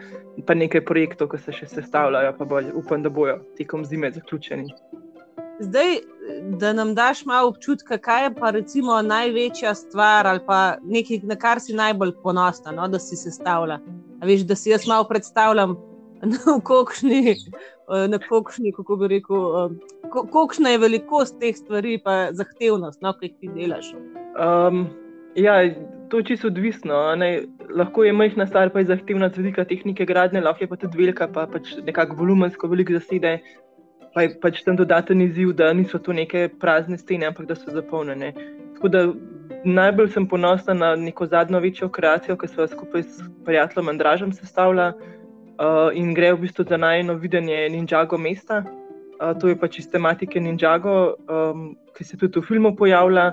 pa 0.46 0.54
nekaj 0.54 0.84
projektov, 0.84 1.28
ki 1.32 1.42
se 1.42 1.52
še 1.52 1.66
sestavljajo, 1.66 2.34
pa 2.38 2.44
bolj 2.44 2.70
upam, 2.74 3.02
da 3.02 3.10
bojo 3.10 3.38
tekom 3.58 3.84
zime 3.84 4.10
zaključeni. 4.14 4.70
Zdaj, 5.60 5.96
da 6.60 6.72
nam 6.72 6.94
daš 6.94 7.24
malo 7.26 7.48
občutka, 7.48 7.98
kaj 7.98 8.24
je 8.24 8.34
pa 8.34 8.50
recimo 8.50 9.02
največja 9.02 9.74
stvar 9.74 10.26
ali 10.26 10.40
pa 10.46 10.76
nekaj, 10.82 11.20
na 11.26 11.36
kar 11.36 11.60
si 11.60 11.74
najbolj 11.74 12.12
ponosna, 12.22 12.72
no, 12.72 12.86
da 12.88 12.98
si 12.98 13.16
sestavlja. 13.16 13.80
Veš, 14.22 14.46
da 14.46 14.54
si 14.54 14.70
jaz 14.70 14.86
malo 14.86 15.08
predstavljam, 15.08 15.74
na 16.32 16.60
kakšni, 16.66 17.34
eh, 17.34 18.08
na 18.08 18.18
kakšni, 18.18 18.72
kako 18.76 18.96
bi 18.96 19.08
rekel, 19.08 19.44
eh, 19.64 20.22
kakšna 20.32 20.70
je 20.70 20.78
velikost 20.78 21.38
teh 21.40 21.56
stvari, 21.56 21.98
pa 22.04 22.28
zahtevnost, 22.32 23.02
no, 23.02 23.14
ki 23.18 23.30
jih 23.30 23.36
ti 23.40 23.52
delaš. 23.54 23.92
Um, 24.38 24.86
ja, 25.34 25.62
to 26.08 26.18
je 26.18 26.24
čisto 26.24 26.46
odvisno. 26.46 27.14
Ne? 27.16 27.42
Lahko 27.70 28.04
je 28.04 28.12
majhna 28.12 28.46
stvar, 28.46 28.70
pa 28.70 28.78
je 28.78 28.84
zahtevna 28.84 29.28
z 29.28 29.36
vidika 29.36 29.64
tehnike 29.64 30.06
gradnje, 30.06 30.40
lahko 30.40 30.64
je 30.64 30.68
pa 30.68 30.76
tudi 30.76 30.98
velika, 30.98 31.28
pa 31.28 31.46
pač 31.46 31.74
nekako 31.86 32.16
volumensko 32.16 32.68
veliko 32.68 32.92
zasede. 32.92 33.38
Pa 34.14 34.22
je 34.22 34.38
pač 34.40 34.62
tam 34.64 34.76
dodaten 34.76 35.20
izziv, 35.20 35.52
da 35.52 35.72
niso 35.72 35.98
to 35.98 36.12
neke 36.12 36.48
prazne 36.60 36.98
stene, 36.98 37.26
ampak 37.26 37.46
da 37.46 37.54
so 37.54 37.70
zapolnjene. 37.70 38.32
Najbolj 39.64 40.08
sem 40.14 40.26
ponosna 40.28 40.74
na 40.74 40.96
neko 40.96 41.26
zadnjo 41.26 41.60
večjo 41.60 41.88
kreacijo, 41.88 42.36
ki 42.38 42.48
smo 42.48 42.62
jo 42.62 42.68
skupaj 42.68 43.02
s 43.02 43.22
prijateljem 43.44 43.88
Andražem 43.88 44.32
sestavljali 44.32 44.94
uh, 45.58 45.90
in 45.94 46.14
gre 46.14 46.32
v 46.32 46.40
bistvu 46.46 46.64
za 46.68 46.76
najno 46.76 47.14
videnje 47.14 47.68
Ninjago 47.68 48.18
mesta. 48.18 48.62
Uh, 49.18 49.34
to 49.40 49.48
je 49.48 49.58
pač 49.58 49.78
iz 49.78 49.90
tematike 49.90 50.40
Ninjago, 50.40 51.14
um, 51.26 51.74
ki 51.96 52.04
se 52.04 52.16
tudi 52.16 52.40
v 52.40 52.46
filmu 52.46 52.76
pojavlja. 52.76 53.32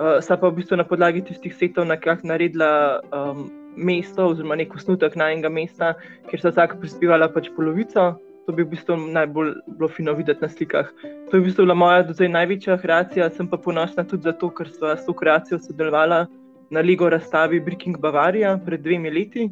Uh, 0.00 0.16
sta 0.24 0.36
pa 0.40 0.48
v 0.48 0.56
bistvu 0.56 0.80
na 0.80 0.84
podlagi 0.88 1.20
tistih 1.20 1.52
setov 1.52 1.84
nekako 1.84 2.24
naredila 2.24 3.04
um, 3.12 3.50
mesto, 3.76 4.32
oziroma 4.32 4.56
nek 4.56 4.72
osnutek 4.72 5.12
najnega 5.12 5.52
mesta, 5.52 5.92
kjer 6.30 6.40
so 6.40 6.52
vsak 6.54 6.78
prispevala 6.80 7.28
pač 7.28 7.52
polovico. 7.52 8.14
To 8.48 8.56
bi 8.56 8.64
v 8.64 8.72
bistvu 8.72 8.96
najbolj 9.12 9.52
bilo 9.76 9.88
fino 9.92 10.16
videti 10.16 10.40
na 10.40 10.48
slikah. 10.48 10.88
To 11.28 11.36
je 11.36 11.42
v 11.42 11.50
bistvu 11.50 11.68
bila 11.68 11.76
moja 11.76 12.06
do 12.08 12.16
zdaj 12.16 12.32
največja 12.32 12.80
kreacija, 12.80 13.28
sem 13.36 13.44
pa 13.46 13.60
ponosna 13.60 14.02
tudi 14.08 14.24
zato, 14.24 14.48
ker 14.48 14.72
smo 14.72 14.96
s 14.96 15.04
to 15.04 15.12
kreacijo 15.12 15.60
sodelovali 15.60 16.24
na 16.72 16.80
Ligo 16.80 17.10
razstavi 17.12 17.60
Breaking 17.60 18.00
Bavaria 18.00 18.56
pred 18.64 18.80
dvemi 18.80 19.12
leti. 19.12 19.50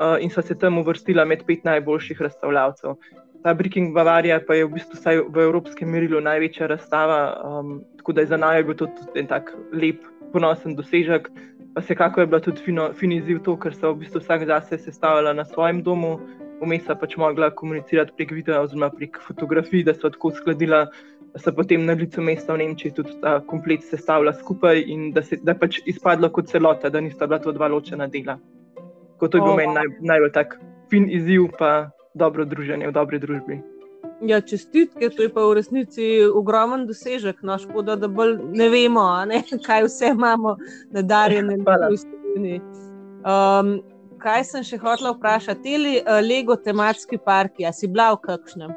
Eh, 0.00 0.22
in 0.22 0.30
so 0.30 0.42
se 0.42 0.58
tam 0.58 0.78
uvrstila 0.78 1.24
med 1.24 1.44
pet 1.46 1.64
najboljših 1.64 2.22
razstavljavcev. 2.22 2.96
Ta 3.44 3.52
Breaking 3.52 3.92
Bavaria 3.92 4.40
pa 4.40 4.56
je 4.56 4.64
v 4.64 4.72
bistvu 4.72 4.96
v 5.28 5.36
evropskem 5.44 5.84
merilu 5.84 6.20
največja 6.24 6.64
razstava, 6.66 7.36
um, 7.44 7.82
tako 8.00 8.12
da 8.16 8.24
je 8.24 8.32
za 8.32 8.38
naj 8.40 8.64
bil 8.64 8.74
to 8.74 8.88
tudi 8.88 9.20
en 9.20 9.28
tak 9.28 9.52
lep, 9.72 10.00
ponosen 10.32 10.72
dosežek. 10.74 11.28
Pa 11.74 11.82
se 11.82 11.94
kako 11.94 12.20
je 12.20 12.26
bila 12.26 12.40
tudi 12.40 12.62
fino, 12.64 12.88
fin 12.96 13.12
izziv 13.12 13.42
to, 13.44 13.58
ker 13.60 13.74
so 13.74 13.92
v 13.92 14.00
bistvu 14.00 14.22
vsak 14.22 14.46
zase 14.48 14.78
sestavljala 14.78 15.34
na 15.36 15.44
svojem 15.44 15.82
domu, 15.82 16.16
vmes 16.62 16.88
pač 16.88 17.16
mogla 17.20 17.50
komunicirati 17.50 18.14
prek 18.16 18.32
videa 18.32 18.62
oziroma 18.64 18.88
prek 18.88 19.18
fotografij, 19.20 19.84
da 19.84 19.92
so 19.92 20.08
tako 20.08 20.32
skladila, 20.32 20.86
da 21.34 21.42
so 21.42 21.52
potem 21.52 21.84
na 21.84 21.92
licu 21.92 22.24
mesta 22.24 22.54
v 22.54 22.62
Nemčiji 22.62 22.94
tudi 22.96 23.12
ta 23.20 23.42
komplet 23.44 23.84
sestavila 23.84 24.32
skupaj 24.32 24.80
in 24.88 25.10
da, 25.12 25.20
se, 25.20 25.36
da 25.42 25.52
pač 25.52 25.82
izpadlo 25.84 26.30
kot 26.32 26.48
celota, 26.48 26.88
da 26.88 27.02
nista 27.02 27.28
bila 27.28 27.42
to 27.42 27.52
dva 27.52 27.68
ločena 27.68 28.08
dela. 28.08 28.38
Kot 29.20 29.34
to 29.34 29.42
je 29.42 29.44
bil 29.44 29.58
meni 29.58 29.74
naj, 29.76 29.92
najbolj 30.00 30.32
tak 30.32 30.56
fin 30.88 31.10
izziv, 31.12 31.50
pa 31.58 31.90
dobro 32.14 32.44
druženje 32.44 32.88
v 32.88 32.92
dobri 32.92 33.18
družbi. 33.18 33.60
Ja, 34.22 34.40
čestitke, 34.40 35.10
to 35.10 35.26
je 35.26 35.30
pa 35.32 35.42
v 35.42 35.58
resnici 35.58 36.04
ogromen 36.22 36.86
dosežek, 36.86 37.42
no, 37.42 37.58
škoda, 37.58 37.96
da 37.98 38.08
bolj 38.08 38.38
ne 38.54 38.68
vemo, 38.70 39.02
ne, 39.26 39.42
kaj 39.66 39.88
vse 39.88 40.12
imamo 40.14 40.56
na 40.94 41.02
darjene 41.02 41.58
ljudi. 41.58 42.60
Um, 43.24 43.80
kaj 44.22 44.44
sem 44.48 44.64
še 44.64 44.78
hotela 44.80 45.14
vprašati, 45.16 45.76
ali 45.76 45.94
uh, 45.98 46.20
Lego 46.22 46.56
tematski 46.56 47.18
parki, 47.18 47.66
a 47.66 47.72
si 47.72 47.90
bila 47.90 48.12
v 48.14 48.22
kakšnem? 48.28 48.72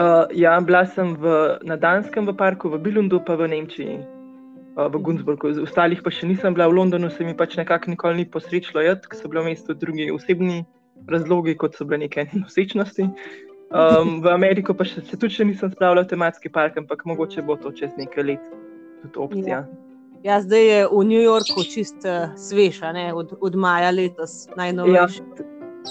Uh, 0.00 0.26
ja, 0.34 0.56
bila 0.64 0.82
sem 0.86 1.14
v, 1.20 1.36
na 1.66 1.76
Danskem 1.76 2.26
v 2.26 2.34
parku, 2.36 2.70
v 2.72 2.80
Bilundu, 2.82 3.20
pa 3.22 3.36
v 3.36 3.50
Nemčiji, 3.52 4.00
uh, 4.00 4.88
v 4.88 4.98
Gunzburgu. 4.98 5.52
Z 5.54 5.62
ostalih 5.62 6.02
pa 6.02 6.10
še 6.10 6.26
nisem 6.26 6.56
bila 6.56 6.66
v 6.72 6.80
Londonu, 6.80 7.12
se 7.12 7.24
mi 7.24 7.36
pač 7.36 7.54
nekako 7.60 7.94
nikoli 7.94 8.22
ni 8.22 8.26
posrečilo, 8.26 8.82
ker 8.82 9.16
so 9.18 9.30
bile 9.30 9.44
v 9.44 9.52
mestu 9.52 9.76
drugi 9.76 10.10
osebni 10.10 10.64
razlogi, 11.08 11.56
kot 11.56 11.76
so 11.76 11.84
bile 11.84 12.04
neke 12.06 12.26
nosečnosti. 12.32 13.08
Um, 13.70 14.18
v 14.22 14.32
Ameriko 14.34 14.74
pa 14.74 14.82
še, 14.82 15.04
se 15.06 15.14
tudi 15.14 15.36
še 15.36 15.46
nisem 15.46 15.70
spravila 15.70 16.02
v 16.02 16.10
tematski 16.10 16.50
park, 16.50 16.80
ampak 16.80 17.04
mogoče 17.06 17.44
bo 17.46 17.54
to 17.54 17.70
čez 17.70 17.94
nekaj 17.94 18.26
let 18.26 18.48
tudi 19.04 19.22
opcija. 19.22 19.60
Ja. 19.62 20.24
ja, 20.26 20.40
zdaj 20.42 20.66
je 20.66 20.80
v 20.90 21.04
New 21.06 21.22
Yorku 21.22 21.62
čist 21.62 22.02
uh, 22.02 22.34
svež, 22.34 22.82
od, 23.14 23.38
od 23.38 23.54
maja 23.54 23.94
letos 23.94 24.48
najnovejši. 24.58 25.22
Ja. 25.22 25.46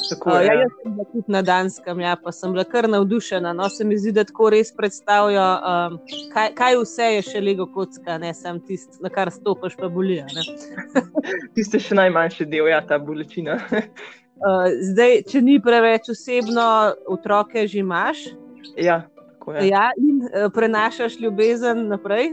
Tako, 0.09 0.29
uh, 0.29 0.43
ja, 0.43 0.53
jaz 0.53 0.75
sem 0.81 0.91
bila 0.93 1.05
tudi 1.13 1.31
na 1.31 1.41
Danskem, 1.41 2.03
ja, 2.03 2.17
pa 2.19 2.31
sem 2.35 2.51
bila 2.51 2.67
kar 2.67 2.89
navdušena. 2.89 3.55
No, 3.55 3.69
se 3.71 3.87
mi 3.87 3.97
zdi, 3.97 4.11
da 4.11 4.27
tako 4.27 4.51
res 4.53 4.75
predstavljajo, 4.75 5.47
um, 5.71 5.97
kaj, 6.35 6.51
kaj 6.59 6.77
vse 6.83 7.09
je 7.15 7.25
še 7.31 7.41
lego 7.41 7.65
kocka, 7.73 8.19
ne 8.19 8.35
samo 8.35 8.59
tisto, 8.67 8.99
na 8.99 9.09
kar 9.09 9.31
stopiš, 9.31 9.79
pa 9.79 9.87
boli. 9.87 10.19
Tisti 11.55 11.79
še 11.79 11.95
najmanjši 11.95 12.51
del, 12.51 12.69
ja, 12.69 12.83
ta 12.85 12.99
bolečina. 12.99 13.55
Uh, 14.39 14.69
zdaj, 14.91 15.17
če 15.27 15.41
ni 15.43 15.57
preveč 15.59 16.07
osebno, 16.13 16.65
otroke 17.11 17.65
že 17.67 17.81
imaš. 17.81 18.29
Ja, 18.79 19.01
tako 19.33 19.57
je. 19.57 19.67
Ja, 19.67 19.89
in 19.99 20.21
uh, 20.23 20.47
prenašaš 20.55 21.17
ljubezen 21.19 21.89
naprej. 21.91 22.31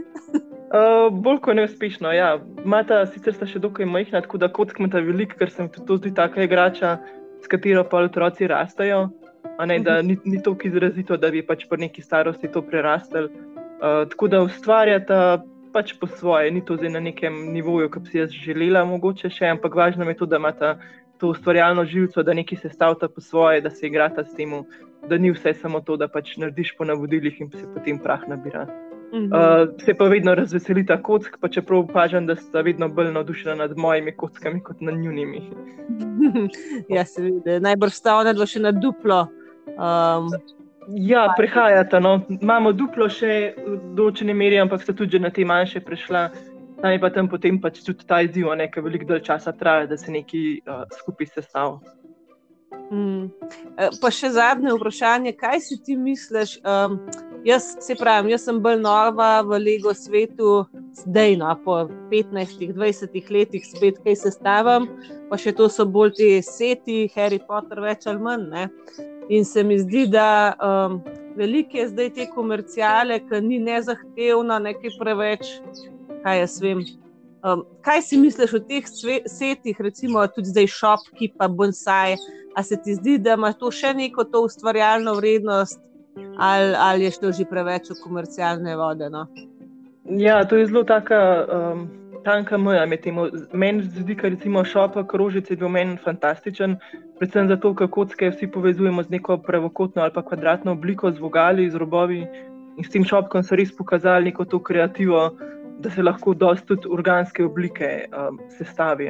uh, 0.71 1.11
bolj 1.23 1.41
kot 1.43 1.59
neuspešno. 1.59 2.13
Ja. 2.15 2.37
Mata 2.63 3.01
sicer 3.11 3.35
sta 3.35 3.47
še 3.49 3.59
dokaj 3.59 3.89
majhna, 3.89 4.23
tako 4.23 4.39
da 4.39 4.47
kot 4.47 4.71
kmeta 4.77 5.03
velik, 5.03 5.35
ker 5.35 5.51
se 5.51 5.67
mi 5.67 5.71
to 5.87 5.99
zdi 5.99 6.13
taka 6.15 6.47
igrača, 6.47 6.95
s 7.43 7.51
katero 7.51 7.83
pa 7.83 8.05
otroci 8.07 8.47
rastejo. 8.47 9.09
Ne, 9.67 9.79
da 9.81 9.99
ni, 10.05 10.15
ni 10.23 10.39
tako 10.43 10.69
izrazito, 10.69 11.17
da 11.17 11.31
bi 11.33 11.41
pač 11.43 11.65
po 11.67 11.75
neki 11.75 12.03
starosti 12.05 12.51
to 12.53 12.61
prerastel. 12.63 13.27
Uh, 13.77 14.05
tako 14.07 14.31
da 14.31 14.41
ustvarjata 14.45 15.41
pač 15.75 15.93
po 15.99 16.07
svoje, 16.07 16.51
ni 16.51 16.63
to 16.65 16.77
zdaj 16.79 16.95
na 16.95 17.01
nekem 17.03 17.51
nivoju, 17.53 17.89
ki 17.91 17.99
bi 17.99 18.09
si 18.13 18.21
jaz 18.21 18.31
želela, 18.33 18.85
mogoče 18.87 19.29
še, 19.33 19.51
ampak 19.53 19.75
važno 19.75 20.07
je 20.07 20.15
to, 20.17 20.25
da 20.29 20.39
imata 20.39 20.77
to 21.19 21.29
ustvarjalno 21.29 21.85
živce, 21.85 22.23
da 22.23 22.33
nekaj 22.33 22.57
se 22.57 22.69
stavlja 22.69 23.09
po 23.15 23.21
svoje, 23.21 23.61
da 23.61 23.69
se 23.69 23.87
igrata 23.87 24.23
s 24.25 24.35
tem, 24.35 24.51
da 25.09 25.17
ni 25.17 25.31
vse 25.31 25.53
samo 25.53 25.81
to, 25.81 25.97
da 25.97 26.07
pač 26.07 26.37
narediš 26.37 26.75
po 26.77 26.85
navodilih 26.85 27.41
in 27.41 27.51
se 27.51 27.65
potem 27.73 27.99
prah 27.99 28.27
nabira. 28.27 28.67
Uh 29.11 29.19
-huh. 29.19 29.63
uh, 29.67 29.73
se 29.85 29.93
pa 29.93 30.05
vedno 30.05 30.35
razveseli 30.35 30.85
ta 30.85 31.01
kock, 31.03 31.37
pa 31.41 31.47
čeprav 31.47 31.79
opažam, 31.79 32.25
da 32.27 32.35
sta 32.35 32.61
vedno 32.61 32.89
bolj 32.89 33.11
navdušena 33.11 33.55
nad 33.55 33.77
mojimi 33.77 34.15
kockami 34.15 34.63
kot 34.63 34.81
nad 34.81 34.95
njunimi. 34.95 35.51
ja, 36.95 37.05
se 37.05 37.21
vidi, 37.21 37.59
najbrž 37.59 37.93
sta 37.93 38.15
ona 38.15 38.33
dva 38.33 38.45
še 38.45 38.59
na 38.59 38.71
duplo. 38.71 39.27
Um, 39.67 40.31
ja, 40.87 41.33
prehajata. 41.37 41.99
No. 41.99 42.21
Imamo 42.41 42.71
duplo 42.71 43.09
še 43.09 43.53
v 43.67 43.79
določeni 43.95 44.33
meri, 44.33 44.59
ampak 44.59 44.81
sta 44.81 44.93
tudi 44.93 45.19
na 45.19 45.29
te 45.29 45.45
manjše 45.45 45.79
prešla. 45.79 46.29
Tam 46.81 46.91
je 46.91 46.99
pa 47.01 47.09
tam 47.09 47.29
potem 47.29 47.57
pač 47.61 47.81
tudi 47.85 48.05
ta 48.05 48.21
izziv, 48.21 48.51
ki 48.73 48.81
veliko 48.85 49.05
dalj 49.09 49.23
časa 49.25 49.51
traja, 49.51 49.87
da 49.89 49.97
se 49.97 50.11
nekaj 50.11 50.45
uh, 50.61 50.83
skupaj 50.99 51.33
sestavlja. 51.33 51.97
Mm. 52.91 53.31
Pa 54.01 54.11
še 54.13 54.29
zadnje 54.35 54.75
vprašanje, 54.75 55.33
kaj 55.39 55.59
si 55.63 55.77
ti 55.83 55.97
misliš? 55.99 56.57
Um, 56.63 56.99
jaz 57.47 57.73
se 57.83 57.95
pravim, 57.99 58.29
jaz 58.31 58.45
sem 58.47 58.61
bolj 58.63 58.79
nova 58.83 59.41
v 59.47 59.59
Lego 59.59 59.93
svetu, 59.95 60.61
zdaj, 61.01 61.35
no, 61.41 61.51
po 61.65 61.81
15-20 62.11 63.31
letih, 63.33 63.65
spet 63.65 63.99
kaj 64.05 64.19
sestavljam, 64.23 64.87
pa 65.31 65.39
še 65.39 65.55
to 65.57 65.67
so 65.71 65.87
bolj 65.89 66.15
ti 66.19 66.29
seti, 66.45 67.05
Harry 67.15 67.41
Potter, 67.43 67.81
več 67.83 68.07
ali 68.07 68.23
manj. 68.23 68.47
Ne? 68.53 68.67
In 69.33 69.43
se 69.43 69.63
mi 69.67 69.79
zdi, 69.81 70.05
da 70.11 70.55
um, 70.55 71.01
velike 71.35 71.81
je 71.81 71.89
zdaj 71.91 72.13
te 72.15 72.29
komercijale, 72.31 73.19
ki 73.27 73.43
ni 73.43 73.59
nezahtevno, 73.63 74.61
nekaj 74.63 74.95
preveč 74.99 75.51
kaj 76.27 76.39
jaz 76.43 76.61
vem. 76.61 76.83
Um, 77.47 77.63
kaj 77.85 78.01
si 78.03 78.17
misliš 78.19 78.57
o 78.57 78.59
teh 78.59 78.87
setih, 79.31 79.77
recimo 79.79 80.25
tudi 80.35 80.51
zdaj 80.51 80.67
šopki, 80.75 81.31
pa 81.37 81.47
bonsai? 81.47 82.17
A 82.57 82.63
se 82.63 82.79
ti 82.83 82.95
zdi, 82.97 83.19
da 83.21 83.37
ima 83.37 83.53
to 83.53 83.69
še 83.71 83.93
neko 83.95 84.25
to 84.31 84.41
ustvarjalno 84.47 85.13
vrednost, 85.19 85.79
ali, 86.41 86.73
ali 86.87 87.05
je 87.05 87.11
to 87.21 87.31
že 87.31 87.45
preveč 87.45 87.91
komercialne 88.01 88.75
vode? 88.75 89.09
No? 89.13 89.27
Ja, 90.09 90.41
to 90.43 90.57
je 90.57 90.65
zelo 90.67 90.83
taka, 90.83 91.19
um, 91.45 91.85
tanka 92.25 92.57
meja 92.57 92.85
med 92.89 93.05
tem. 93.05 93.21
Meni 93.53 93.85
se 93.85 94.01
zdi, 94.01 94.17
da 94.17 94.59
je 94.59 94.65
šopa 94.73 95.05
krožice 95.07 95.55
bil 95.55 95.69
meni 95.69 95.99
fantastičen, 96.03 96.75
predvsem 97.21 97.47
zato, 97.53 97.75
kako 97.75 98.01
kocke 98.01 98.33
vsi 98.33 98.49
povezujemo 98.51 99.03
z 99.03 99.15
neko 99.15 99.37
pravokotno 99.37 100.01
ali 100.01 100.11
pa 100.15 100.25
kvadratno 100.25 100.73
obliko, 100.73 101.11
z 101.11 101.21
vogali, 101.21 101.69
z 101.69 101.75
robovi. 101.75 102.25
In 102.77 102.83
s 102.83 102.91
tem 102.93 103.05
šopkom 103.05 103.43
so 103.43 103.55
res 103.55 103.71
pokazali 103.73 104.31
neko 104.31 104.45
to 104.45 104.59
kreativo 104.59 105.31
da 105.79 105.89
se 105.89 106.03
lahko 106.03 106.33
dosta 106.33 106.65
tudi 106.65 106.89
organske 106.89 107.45
oblike 107.45 108.05
um, 108.11 108.39
sestavi. 108.57 109.09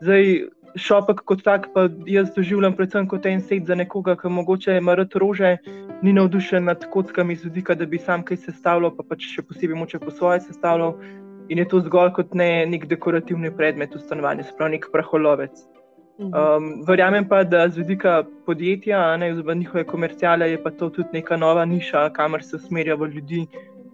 Zdaj, 0.00 0.46
šopek 0.76 1.22
kot 1.24 1.42
tak, 1.44 1.70
pa 1.74 1.88
jaz 2.06 2.32
doživljam 2.36 2.76
predvsem 2.76 3.08
kot 3.08 3.26
en 3.26 3.40
set 3.40 3.66
za 3.66 3.74
nekoga, 3.74 4.16
ki 4.16 4.28
mogoče 4.28 4.76
ima 4.76 4.94
rad 4.94 5.14
rože, 5.14 5.56
ni 6.02 6.12
navdušen 6.12 6.64
nad 6.64 6.84
kockami 6.90 7.36
z 7.36 7.48
vidika, 7.48 7.74
da 7.74 7.86
bi 7.86 7.98
sam 7.98 8.24
kaj 8.24 8.42
sestavljal, 8.48 8.92
pa 8.96 9.06
pač 9.08 9.24
še 9.32 9.46
posebej 9.46 9.78
moče 9.78 10.02
po 10.02 10.10
svoje 10.10 10.42
sestavljal. 10.44 10.98
In 11.48 11.62
je 11.62 11.68
to 11.70 11.80
zgolj 11.80 12.12
kot 12.12 12.34
ne, 12.34 12.66
nek 12.66 12.88
dekorativni 12.90 13.52
predmet 13.54 13.94
v 13.94 14.02
stanovanju, 14.02 14.44
spravo 14.48 14.74
nek 14.74 14.88
praholovec. 14.92 15.64
Mhm. 16.18 16.32
Um, 16.32 16.68
verjamem 16.88 17.26
pa, 17.28 17.42
da 17.44 17.68
z 17.68 17.84
vidika 17.84 18.24
podjetja, 18.46 19.16
ne 19.16 19.34
z 19.36 19.54
njihove 19.54 19.84
komercijale, 19.84 20.50
je 20.50 20.62
pa 20.62 20.70
to 20.70 20.88
tudi 20.90 21.08
neka 21.12 21.36
nova 21.36 21.64
niša, 21.64 22.10
kamor 22.16 22.42
se 22.42 22.56
usmerja 22.56 22.96
v 22.96 23.10
ljudi, 23.14 23.46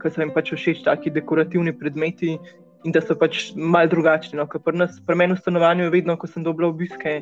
ker 0.03 0.12
so 0.12 0.22
jim 0.22 0.34
pač 0.34 0.53
všeč 0.57 0.82
taki 0.84 1.12
dekorativni 1.14 1.72
predmeti 1.78 2.36
in 2.84 2.92
da 2.92 3.00
so 3.00 3.14
pač 3.18 3.53
mal 3.55 3.88
drugačni. 3.88 4.38
No? 4.40 4.46
Pri 4.46 4.76
nas, 4.76 4.98
pri 5.07 5.16
meni 5.18 5.36
v 5.36 5.42
stanovanju, 5.42 5.86
je 5.86 5.94
vedno, 5.94 6.16
ko 6.18 6.26
sem 6.26 6.44
dobil 6.44 6.68
obiske, 6.68 7.20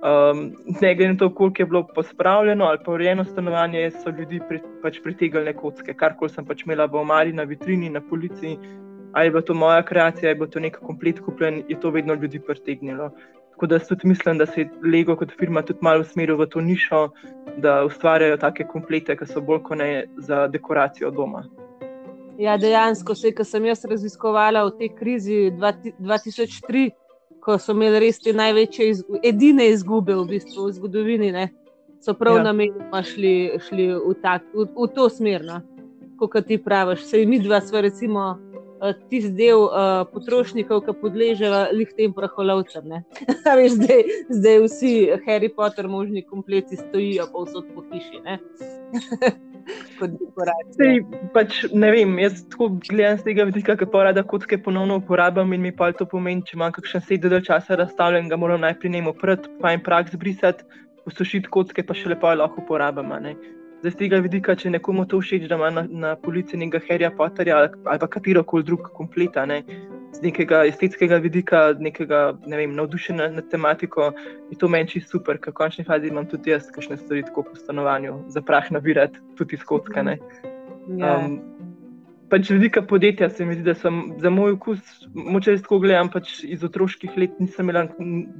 um, 0.00 0.46
ne 0.80 0.94
glede 0.94 1.12
na 1.12 1.18
to, 1.20 1.28
koliko 1.34 1.62
je 1.62 1.66
bilo 1.66 1.84
pospravljeno 1.94 2.64
ali 2.64 2.80
pa 2.84 2.92
urejeno 2.92 3.24
stanovanje, 3.24 3.90
so 4.00 4.14
ljudi 4.18 4.40
pri, 4.48 4.62
pač 4.82 5.00
pritegali 5.04 5.54
kocke, 5.56 5.94
karkoli 5.94 6.32
sem 6.32 6.46
pač 6.48 6.64
imela 6.64 6.88
v 6.88 7.00
omari, 7.02 7.36
na 7.36 7.44
vitrini, 7.44 7.92
na 7.92 8.00
polici. 8.00 8.56
Ali 9.14 9.30
je 9.30 9.44
to 9.46 9.54
moja 9.54 9.82
kreacija, 9.86 10.32
ali 10.32 10.40
je 10.42 10.50
to 10.50 10.60
nek 10.60 10.80
komplet 10.82 11.20
kupljen, 11.20 11.62
je 11.68 11.78
to 11.80 11.90
vedno 11.94 12.14
ljudi 12.14 12.40
pritegnilo. 12.40 13.12
Tako 13.54 13.66
da 13.70 13.78
tudi 13.78 14.08
mislim, 14.08 14.38
da 14.38 14.46
se 14.46 14.60
je 14.60 14.70
Lego 14.82 15.14
kot 15.16 15.30
firma 15.38 15.62
tudi 15.62 15.78
malo 15.82 16.00
usmeril 16.00 16.36
v 16.36 16.46
to 16.50 16.60
nišo, 16.60 17.08
da 17.62 17.84
ustvarjajo 17.86 18.36
take 18.42 18.66
komplete, 18.66 19.14
ki 19.16 19.28
so 19.30 19.40
bolj 19.40 19.62
kot 19.62 19.78
ne 19.78 20.06
za 20.18 20.48
dekoracijo 20.50 21.10
doma. 21.14 21.44
Ja, 22.38 22.56
dejansko, 22.58 23.14
vse, 23.14 23.30
kar 23.34 23.46
sem 23.46 23.66
jaz 23.68 23.84
raziskovala 23.86 24.64
v 24.66 24.72
tej 24.78 24.90
krizi 24.98 25.36
2003, 25.54 26.88
ko 27.44 27.58
so 27.60 27.74
imeli 27.76 28.00
res 28.06 28.18
te 28.22 28.32
največje, 28.34 28.88
iz, 28.90 29.02
edine 29.22 29.68
izgube 29.70 30.16
v, 30.16 30.24
bistvu, 30.32 30.66
v 30.66 30.74
zgodovini, 30.78 31.30
ne, 31.34 31.48
so 32.02 32.14
prav 32.18 32.40
ja. 32.40 32.46
namenoma 32.48 33.02
šli, 33.06 33.34
šli 33.68 33.86
v, 33.94 34.16
tak, 34.22 34.46
v, 34.54 34.66
v 34.66 34.88
to 34.96 35.06
smer. 35.12 35.44
No. 35.46 35.60
Kot 36.18 36.46
ti 36.48 36.58
praviš, 36.62 37.04
se 37.10 37.22
mi 37.26 37.40
dva 37.42 37.60
smo, 37.60 37.82
recimo, 37.84 38.26
tisti 39.08 39.32
del 39.38 39.64
uh, 39.66 40.02
potrošnikov, 40.12 40.84
ki 40.86 40.96
podležejo 41.00 41.62
lih 41.72 41.90
tem 41.96 42.12
praholovcem. 42.12 42.92
zdaj, 43.76 44.04
zdaj 44.28 44.60
vsi 44.66 44.94
Harry 45.26 45.50
Potter, 45.54 45.88
možni 45.88 46.24
kompleti, 46.26 46.76
stojijo 46.76 47.26
povsod 47.32 47.70
po 47.74 47.84
hiši. 47.92 48.22
dekoracija. 50.00 51.00
Pač, 51.34 51.64
ne 51.72 51.90
vem, 51.94 52.18
jaz 52.20 52.42
tako 52.50 52.68
gledam 52.84 53.18
z 53.18 53.28
tega 53.28 53.46
vidika, 53.48 53.76
kako 53.80 54.04
rada 54.08 54.22
kocke 54.22 54.58
ponovno 54.62 54.98
uporabljam 55.00 55.52
in 55.52 55.62
mi 55.62 55.72
pa 55.76 55.92
to 55.92 56.06
pomeni, 56.06 56.44
če 56.46 56.56
imam 56.58 56.72
kakšen 56.74 57.04
sedem 57.08 57.42
časa 57.44 57.78
razstavljen, 57.80 58.28
ga 58.28 58.36
moram 58.40 58.60
najprej 58.64 58.92
njemu 58.96 59.14
prati, 59.20 59.50
pa 59.60 59.72
jim 59.72 59.82
prak 59.84 60.12
zbrisati, 60.12 60.64
posušiti 61.04 61.50
kocke, 61.50 61.84
pa 61.86 61.96
še 61.96 62.12
lepo 62.12 62.32
lahko 62.34 62.64
uporabljam. 62.64 63.36
Zdaj, 63.84 63.92
z 63.92 63.98
tega 64.00 64.18
vidika, 64.24 64.54
če 64.56 64.70
nekomu 64.72 65.02
to 65.04 65.18
všeč, 65.20 65.42
da 65.44 65.58
ima 65.58 65.68
na, 65.68 65.82
na 65.84 66.10
policiji 66.16 66.56
nekega 66.56 66.86
Harryja 66.86 67.10
Potterja 67.12 67.58
ali, 67.58 67.68
ali 67.84 68.00
pa 68.00 68.06
katero 68.08 68.40
koli 68.40 68.64
drug 68.64 68.86
kompleta, 68.96 69.42
ne, 69.44 69.58
z 70.16 70.22
nekega 70.24 70.62
estetskega 70.70 71.18
vidika, 71.20 71.58
nekega 71.76 72.22
ne 72.48 72.62
vem, 72.62 72.72
navdušenja 72.78 73.26
nad 73.34 73.50
tematiko, 73.52 74.06
je 74.48 74.56
to 74.56 74.70
meni 74.72 74.88
čisto 74.88 75.18
super, 75.18 75.36
ker 75.36 75.52
v 75.52 75.58
končni 75.58 75.84
fazi 75.84 76.08
imam 76.08 76.24
tudi 76.24 76.54
jaz, 76.54 76.70
kakšne 76.72 76.96
stvari 76.96 77.26
tako 77.28 77.44
po 77.50 77.60
stanovanju, 77.60 78.14
za 78.32 78.40
prah 78.40 78.70
nabirati, 78.72 79.20
tudi 79.36 79.60
skotkane. 79.60 80.16
Ja. 80.96 81.18
Um, 81.18 81.36
pač 82.32 82.54
vidika 82.56 82.80
podjetja 82.88 83.28
se 83.28 83.44
mi 83.44 83.58
zdi, 83.58 83.66
da 83.68 83.74
sem 83.76 84.14
za 84.24 84.32
moj 84.32 84.56
okus, 84.56 84.80
moče 85.12 85.58
res 85.58 85.66
tako 85.68 85.82
gledam, 85.84 86.08
pač 86.08 86.38
iz 86.48 86.64
otroških 86.64 87.20
let 87.20 87.36
nisem 87.36 87.68
imela 87.68 87.84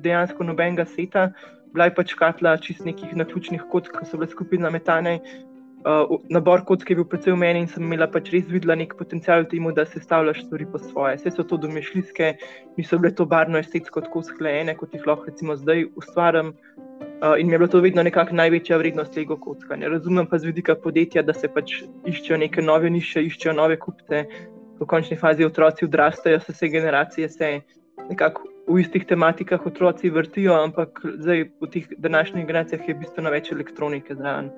dejansko 0.09 0.49
nobenega 0.49 0.89
seta, 0.89 1.35
bila 1.75 1.91
je 1.91 1.95
pač 1.95 2.15
katla 2.15 2.55
čist 2.63 2.87
nekih 2.87 3.17
naključnih 3.19 3.67
kotk, 3.73 3.97
ki 3.99 4.07
so 4.07 4.21
bile 4.21 4.31
skupaj 4.31 4.63
nametane. 4.63 5.19
Uh, 5.85 6.15
nabor 6.33 6.63
kotk 6.65 6.89
je 6.89 6.97
bil 6.97 7.05
predvsem 7.05 7.35
v 7.35 7.41
meni 7.43 7.61
in 7.61 7.67
sem 7.69 7.83
imela 7.85 8.07
pač 8.09 8.31
res 8.33 8.47
videla 8.49 8.73
nek 8.79 8.95
potencial 8.97 9.43
v 9.43 9.51
tem, 9.51 9.67
da 9.77 9.85
se 9.85 10.01
stavljaš 10.01 10.47
stvari 10.47 10.65
po 10.73 10.81
svoje. 10.81 11.19
Vse 11.19 11.35
so 11.35 11.45
to 11.45 11.59
domišljijske, 11.61 12.31
niso 12.79 12.99
bile 13.03 13.11
to 13.13 13.27
barno 13.29 13.61
estetsko 13.61 14.01
tako 14.07 14.23
sklejene, 14.25 14.77
kot 14.79 14.95
jih 14.97 15.05
lahko 15.05 15.29
recimo 15.29 15.59
zdaj 15.61 15.85
ustvarjam. 16.01 16.55
Uh, 16.55 17.35
in 17.37 17.51
mi 17.51 17.59
je 17.59 17.59
bilo 17.59 17.69
to 17.69 17.83
vedno 17.85 18.07
nekakšna 18.07 18.45
največja 18.45 18.79
vrednost 18.81 19.13
tega 19.13 19.37
kockanja. 19.37 19.93
Razumem 19.93 20.31
pa 20.31 20.39
z 20.39 20.49
vidika 20.55 20.79
podjetja, 20.79 21.27
da 21.27 21.35
se 21.37 21.53
pač 21.53 21.83
iščejo 22.09 22.41
neke 22.41 22.65
nove 22.65 22.89
niše, 22.89 23.27
iščejo 23.29 23.53
nove 23.59 23.77
kupce. 23.83 24.25
V 24.81 24.89
končni 24.89 25.21
fazi 25.21 25.45
otroci 25.45 25.85
odrastajo, 25.85 26.41
se 26.41 26.55
vse 26.55 26.73
generacije 26.73 27.29
se 27.29 27.53
nekako 28.09 28.54
v 28.69 28.81
istih 28.81 29.05
tematikah 29.05 29.67
otroci 29.67 30.11
vrtijo, 30.11 30.55
ampak 30.57 31.01
zdaj 31.19 31.45
v 31.61 31.69
teh 31.73 31.89
današnjih 31.99 32.47
generacijah 32.47 32.89
je 32.89 32.95
bistveno 32.95 33.31
več 33.31 33.53
elektronike 33.53 34.15
zraven. 34.15 34.51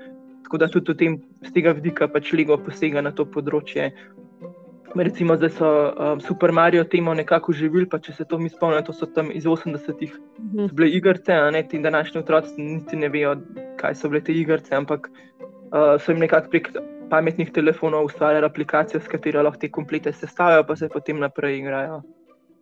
Tako 0.46 0.58
da 0.58 0.68
tudi 0.68 0.94
tem, 0.94 1.18
z 1.42 1.52
tega 1.52 1.72
vidika 1.74 2.08
pač 2.08 2.32
Lego 2.32 2.58
posega 2.58 3.02
na 3.02 3.10
to 3.10 3.26
področje. 3.26 3.90
Recimo, 4.96 5.34
da 5.36 5.50
so 5.50 5.68
um, 5.68 6.20
Super 6.20 6.52
Mario 6.52 6.84
temo 6.84 7.12
nekako 7.14 7.52
živeli, 7.52 7.84
pa 7.90 7.98
če 7.98 8.14
se 8.16 8.24
to 8.24 8.38
mi 8.38 8.48
spomnimo, 8.48 8.80
to 8.86 8.94
so 8.96 9.06
tam 9.06 9.28
iz 9.34 9.44
80-ih 9.44 10.14
Mhm. 10.38 10.68
bile 10.72 10.88
igrice, 10.88 11.32
a 11.32 11.50
ne 11.50 11.62
ti 11.68 11.78
današnji 11.78 12.20
otroci 12.20 12.62
niti 12.62 12.96
ne 12.96 13.08
vejo, 13.08 13.36
kaj 13.76 13.94
so 13.94 14.08
bile 14.08 14.22
te 14.24 14.32
igrice, 14.32 14.74
ampak 14.74 15.10
uh, 15.10 15.98
so 16.00 16.12
jim 16.12 16.20
nekako 16.20 16.48
prek 16.50 16.70
pametnih 17.10 17.50
telefonov 17.52 18.04
ustvarjali 18.04 18.46
aplikacijo, 18.46 19.00
s 19.00 19.08
katero 19.08 19.42
lahko 19.42 19.60
te 19.60 19.68
komplete 19.68 20.12
sestavljajo, 20.12 20.64
pa 20.66 20.76
se 20.76 20.88
potem 20.88 21.18
naprej 21.18 21.58
igrajo. 21.58 22.02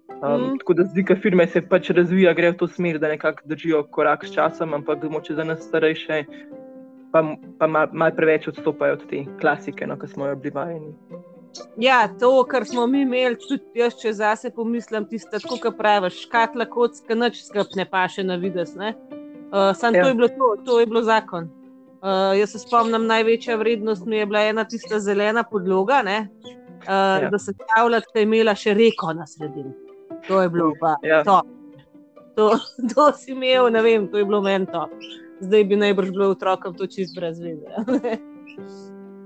Um, 0.09 0.43
mm. 0.43 0.59
Tako 0.59 0.75
da 0.75 0.85
zdi, 0.85 1.03
da 1.09 1.17
firme 1.17 1.47
se 1.47 1.63
pač 1.69 1.91
razvija, 1.91 2.33
grejo 2.33 2.53
v 2.53 2.57
to 2.57 2.69
smer, 2.69 2.99
da 2.99 3.09
nekako 3.09 3.43
držijo 3.45 3.83
korak 3.91 4.25
s 4.25 4.35
časom, 4.35 4.75
ampak 4.75 5.03
moče 5.11 5.35
za 5.35 5.45
nas 5.45 5.65
starejše, 5.69 6.25
pa, 7.13 7.23
pa 7.59 7.67
malo 7.67 7.89
mal 7.93 8.13
preveč 8.17 8.49
odstopajo 8.49 8.99
od 8.99 9.07
te 9.11 9.25
klasike, 9.41 9.87
no, 9.87 9.99
ki 9.99 10.09
smo 10.09 10.27
jo 10.27 10.37
bili 10.37 10.55
vajeni. 10.55 10.93
Ja, 11.79 12.09
to, 12.21 12.45
kar 12.51 12.65
smo 12.67 12.87
mi 12.87 13.03
imeli, 13.03 13.39
tudi 13.49 13.79
jaz, 13.79 13.95
če 14.01 14.13
zase 14.13 14.51
pomislim, 14.55 15.07
tisto, 15.09 15.39
tako 15.39 15.59
kot 15.63 15.77
praviš, 15.79 16.25
škatla 16.27 16.67
kocka, 16.71 17.15
noč 17.15 17.45
skrb 17.47 17.77
ne 17.79 17.87
paše 17.91 18.25
na 18.27 18.37
vides. 18.37 18.75
Uh, 18.75 19.71
Sam 19.77 19.95
Ja. 19.95 20.03
to 20.03 20.09
je 20.09 20.15
bilo 20.15 20.29
to, 20.29 20.57
to 20.65 20.81
je 20.81 20.87
bilo 20.87 21.03
zakon. 21.03 21.49
Uh, 22.03 22.35
jaz 22.39 22.53
se 22.53 22.59
spomnim, 22.59 23.07
največja 23.07 23.57
vrednost 23.57 24.07
mi 24.07 24.17
je 24.17 24.27
bila 24.27 24.43
ena 24.51 24.65
tista 24.65 24.99
zelena 25.01 25.43
podloga, 25.43 26.03
ne, 26.03 26.29
uh, 26.45 27.23
Ja. 27.23 27.31
da 27.31 27.39
se 27.39 27.53
stavljati, 27.53 28.07
da 28.15 28.21
je 28.21 28.25
imela 28.25 28.55
še 28.55 28.75
reko 28.75 29.13
na 29.13 29.27
sredini. 29.27 29.84
To 30.29 30.43
je 30.43 30.49
bilo 30.49 30.72
pa 30.81 30.97
Ja. 31.03 31.25
to. 31.25 31.43
To, 32.35 32.59
to 32.95 33.12
si 33.12 33.33
imel, 33.33 33.70
ne 33.70 33.83
vem, 33.83 34.09
to 34.11 34.18
je 34.18 34.25
bilo 34.25 34.41
meni 34.43 34.66
to. 34.66 34.89
Zdaj 35.41 35.64
bi 35.64 35.77
najbrž 35.77 36.11
bilo 36.11 36.31
otrokom 36.35 36.75
to 36.75 36.87
čist 36.87 37.14
brez 37.14 37.39
veze. 37.41 37.68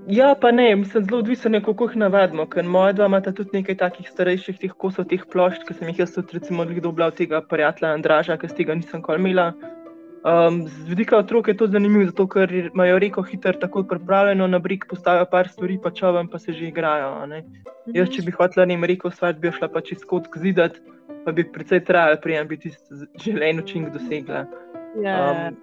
Ja, 0.09 0.35
pa 0.41 0.51
ne, 0.51 0.75
mislim, 0.75 1.05
zelo 1.05 1.19
odvisno 1.19 1.57
je, 1.57 1.63
kako 1.63 1.85
jih 1.85 1.97
navadimo. 1.97 2.45
Ker 2.49 2.65
moja 2.65 2.93
dva 2.97 3.05
imata 3.05 3.31
tudi 3.31 3.49
nekaj 3.53 3.77
takih 3.77 4.09
starejših 4.09 4.57
teh 4.57 4.71
kosov, 4.73 5.05
teh 5.05 5.21
plošč, 5.31 5.61
ki 5.67 5.73
sem 5.77 5.91
jih 5.91 5.99
jaz 6.01 6.15
tudi, 6.15 6.39
recimo, 6.39 6.65
dobila 6.65 7.11
od 7.11 7.17
tega 7.17 7.41
prijatelja 7.45 7.93
Andraža, 7.93 8.37
ker 8.37 8.49
z 8.49 8.57
tega 8.57 8.75
nisem 8.75 9.03
kol 9.05 9.21
imela. 9.21 9.51
Um, 10.19 10.67
z 10.67 10.89
vidika 10.89 11.17
otrok 11.17 11.47
je 11.47 11.57
to 11.57 11.67
zanimivo, 11.67 12.05
zato 12.05 12.25
ker 12.27 12.51
imajo 12.51 12.99
reko 12.99 13.21
hitro 13.23 13.53
tako 13.53 13.83
pripravljeno 13.87 14.47
na 14.47 14.59
brik, 14.59 14.85
postavijo 14.89 15.25
par 15.31 15.47
stvari, 15.47 15.79
pa 15.83 15.91
čovem, 15.91 16.27
pa 16.27 16.39
se 16.39 16.53
že 16.53 16.67
igrajo. 16.67 17.13
a 17.23 17.25
ne. 17.25 17.43
Jaz, 17.95 18.09
če 18.09 18.25
bi 18.27 18.31
hotela 18.35 18.65
ne 18.65 18.75
reko 18.87 19.07
ustvariti, 19.07 19.39
bi 19.39 19.51
šla 19.51 19.71
pa 19.71 19.81
čez 19.81 20.03
kot 20.03 20.27
zidat, 20.35 20.81
pa 21.25 21.31
bi 21.31 21.47
precej 21.47 21.85
trajala, 21.87 22.19
prijem 22.19 22.47
bi 22.47 22.59
tisti 22.59 23.07
želen 23.23 23.63
učinek 23.63 23.93
dosegla. 23.93 24.45
ja. 24.99 25.15
Um, 25.31 25.57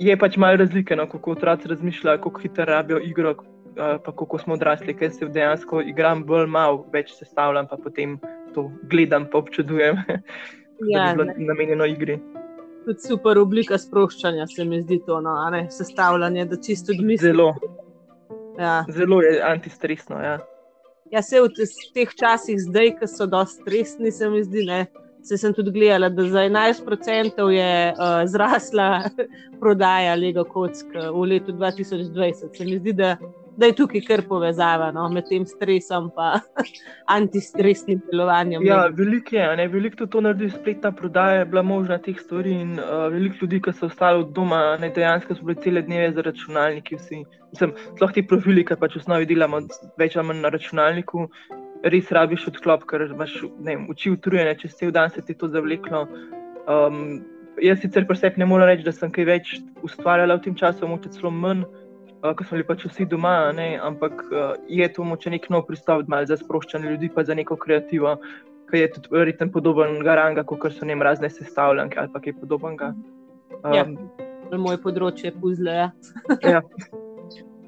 je 0.00 0.16
pač 0.16 0.36
malo 0.40 0.56
razlike, 0.56 0.96
no, 0.96 1.04
kako 1.08 1.36
otroci 1.36 1.68
razmišljajo, 1.68 2.18
kako 2.24 2.40
hitro 2.40 2.64
rabijo 2.64 2.98
igro, 3.04 3.34
uh, 3.36 4.00
pa 4.04 4.12
kako 4.12 4.38
smo 4.38 4.54
odrasli, 4.54 4.96
ker 4.96 5.12
se 5.12 5.28
dejansko 5.28 5.82
igram 5.84 6.24
bolj 6.24 6.46
malo, 6.46 6.86
več 6.92 7.12
sestavljam, 7.12 7.68
pa 7.68 7.76
potem 7.76 8.16
to 8.54 8.70
gledam, 8.88 9.28
pa 9.28 9.38
občudujem, 9.38 10.00
ja, 10.88 11.12
da 11.16 11.24
bi 11.24 11.28
ne. 11.28 11.34
bilo 11.34 11.48
namenjeno 11.52 11.84
igri. 11.84 12.20
Tudi 12.90 13.06
super 13.06 13.38
oblika 13.38 13.78
sproščanja, 13.78 14.46
se 14.50 14.64
mi 14.64 14.82
zdi 14.82 15.00
to, 15.06 15.20
no, 15.20 15.34
ne, 15.50 15.64
sestavljanje, 15.70 16.44
da 16.50 16.58
čisto 16.58 16.92
odmisliš. 16.92 17.30
Zelo, 17.30 17.52
Ja. 18.58 18.84
zelo 18.88 19.22
je 19.22 19.38
antistresno. 19.42 20.18
Ja. 20.20 20.38
ja, 21.10 21.22
se 21.22 21.40
v 21.40 21.48
te- 21.48 21.64
teh 21.94 22.10
časih, 22.14 22.58
zdaj, 22.60 22.90
ki 22.98 23.06
so 23.08 23.26
dosti 23.26 23.62
stresni, 23.62 24.10
se 24.12 24.28
mi 24.28 24.42
zdi, 24.44 24.66
ne. 24.66 24.80
Se 25.22 25.36
sem 25.36 25.52
tudi 25.52 25.70
gledala, 25.70 26.08
da 26.08 26.24
za 26.24 26.42
11% 26.48 27.48
je 27.48 27.72
uh, 27.92 28.22
zrasla 28.24 29.02
prodaja 29.60 30.14
Lego 30.16 30.44
kock 30.44 30.94
eh, 30.94 31.10
v 31.10 31.24
letu 31.28 31.52
2020. 31.52 32.56
Se 32.56 32.64
mi 32.64 32.78
zdi, 32.78 32.92
da, 32.92 33.16
da 33.60 33.68
je 33.68 33.76
tukaj 33.76 34.00
kar 34.06 34.22
povezava 34.28 34.88
no, 34.94 35.04
med 35.12 35.26
tem 35.28 35.44
stresom 35.46 36.08
in 36.10 36.74
antistresnim 37.16 38.00
delovanjem. 38.10 38.64
Ja, 38.66 38.86
veliko 38.96 39.36
je, 39.36 39.46
ne? 39.56 39.66
veliko 39.68 40.00
tudi 40.00 40.12
to 40.14 40.22
naredi 40.24 40.50
spletna 40.54 40.92
prodaja, 40.96 41.42
je 41.42 41.48
bila 41.52 41.62
možna 41.62 41.98
teh 41.98 42.16
stvari 42.20 42.54
in 42.64 42.78
uh, 42.78 43.06
veliko 43.12 43.42
ljudi, 43.42 43.60
ki 43.66 43.74
so 43.76 43.90
ostali 43.90 44.24
od 44.24 44.32
doma, 44.36 44.62
ne 44.80 44.90
dejansko 44.96 45.36
so 45.36 45.44
bili 45.44 45.60
cele 45.64 45.82
dneve 45.82 46.12
za 46.16 46.24
računalniki. 46.26 46.96
Vsi. 47.00 47.24
Mislim, 47.52 47.74
sploh 47.96 48.14
ti 48.14 48.26
profili, 48.26 48.64
ki 48.64 48.78
pač 48.80 48.96
v 48.96 49.02
osnovi 49.02 49.28
delamo 49.28 49.60
več 50.00 50.16
ali 50.16 50.30
manj 50.30 50.40
na 50.46 50.54
računalniku, 50.54 51.26
res 51.92 52.12
rabiš 52.16 52.48
odklop, 52.54 52.86
ker 52.88 53.08
imaš 53.10 53.36
ne 53.66 53.76
oči 53.92 54.14
utrujene, 54.14 54.56
čez 54.60 54.78
cel 54.78 54.94
dan 54.94 55.12
se 55.12 55.24
ti 55.26 55.36
to 55.36 55.50
zavleklo. 55.52 56.06
Um, 56.70 57.20
jaz 57.60 57.82
sicer 57.84 58.06
pri 58.08 58.16
sebi 58.16 58.40
ne 58.40 58.48
morem 58.48 58.70
reči, 58.70 58.86
da 58.86 58.94
sem 58.96 59.12
kaj 59.12 59.28
več 59.28 59.54
ustvarjala 59.84 60.38
v 60.38 60.48
tem 60.48 60.56
času, 60.56 60.88
moče 60.88 61.12
celo 61.18 61.34
manj. 61.34 61.66
Uh, 61.66 61.79
ko 62.20 62.44
smo 62.44 62.58
bili 62.58 62.66
pač 62.68 62.84
vsi 62.84 63.06
doma, 63.08 63.52
ne, 63.56 63.78
ampak 63.82 64.24
uh, 64.28 64.54
je 64.68 64.88
to 64.92 65.04
moče 65.04 65.32
nek 65.32 65.48
nov 65.50 65.66
pristop 65.68 66.08
malo 66.08 66.28
za 66.28 66.36
sproščanje 66.36 66.94
ljudi, 66.94 67.10
pa 67.14 67.24
za 67.24 67.34
neko 67.34 67.56
kreativo, 67.56 68.16
ki 68.70 68.84
je 68.84 68.90
tudi 68.96 69.12
verjetno 69.14 69.48
podoben 69.52 69.98
garanga, 70.04 70.44
kot 70.44 70.72
so 70.72 70.86
ne 70.86 70.94
razne 70.94 71.30
sestavljanke 71.30 71.98
ali 71.98 72.12
pa 72.12 72.20
kaj 72.20 72.36
podobnega. 72.40 72.94
Ja. 73.74 73.84
Um, 73.84 73.96
Moj 74.50 74.80
področje 74.82 75.30
puzle. 75.38 75.76
Ja. 75.76 75.90
ja. 76.56 76.62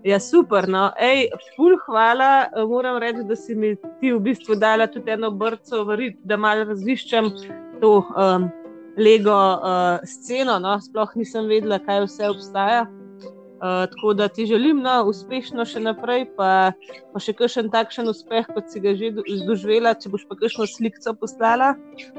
Ja, 0.03 0.19
super. 0.19 0.67
No. 0.67 0.89
Ej, 0.99 1.29
ful, 1.55 1.77
hvala. 1.87 2.49
Eh, 2.51 2.65
Moram 2.67 2.99
reči, 2.99 3.23
da 3.23 3.37
si 3.39 3.55
mi 3.55 3.77
ti 4.01 4.11
v 4.11 4.19
bistvu 4.19 4.57
dala 4.59 4.89
tudi 4.91 5.15
eno 5.15 5.31
brco, 5.31 5.85
varit, 5.87 6.19
da 6.27 6.37
malo 6.37 6.67
raziščem 6.73 7.31
to 7.79 7.93
um, 8.03 8.49
Lego 8.99 9.31
uh, 9.31 10.03
sceno. 10.03 10.59
No. 10.59 10.75
Sploh 10.83 11.15
nisem 11.15 11.47
vedela, 11.47 11.79
kaj 11.87 12.03
vse 12.09 12.33
obstaja. 12.35 12.83
Uh, 13.63 13.87
tako 13.87 14.15
da 14.15 14.27
ti 14.29 14.43
želim 14.47 14.81
no, 14.83 15.05
uspešno 15.07 15.63
še 15.71 15.79
naprej, 15.85 16.25
pa, 16.35 16.73
pa 17.13 17.21
še 17.23 17.31
kakšen 17.39 17.69
takšen 17.71 18.11
uspeh, 18.11 18.49
kot 18.51 18.73
si 18.73 18.83
ga 18.83 18.91
že 18.99 19.13
do- 19.15 19.23
doživela. 19.47 19.95
Če 19.95 20.11
boš 20.11 20.25
pa 20.27 20.35
kakšno 20.41 20.67
sliko 20.67 21.15
poslala, 21.21 21.77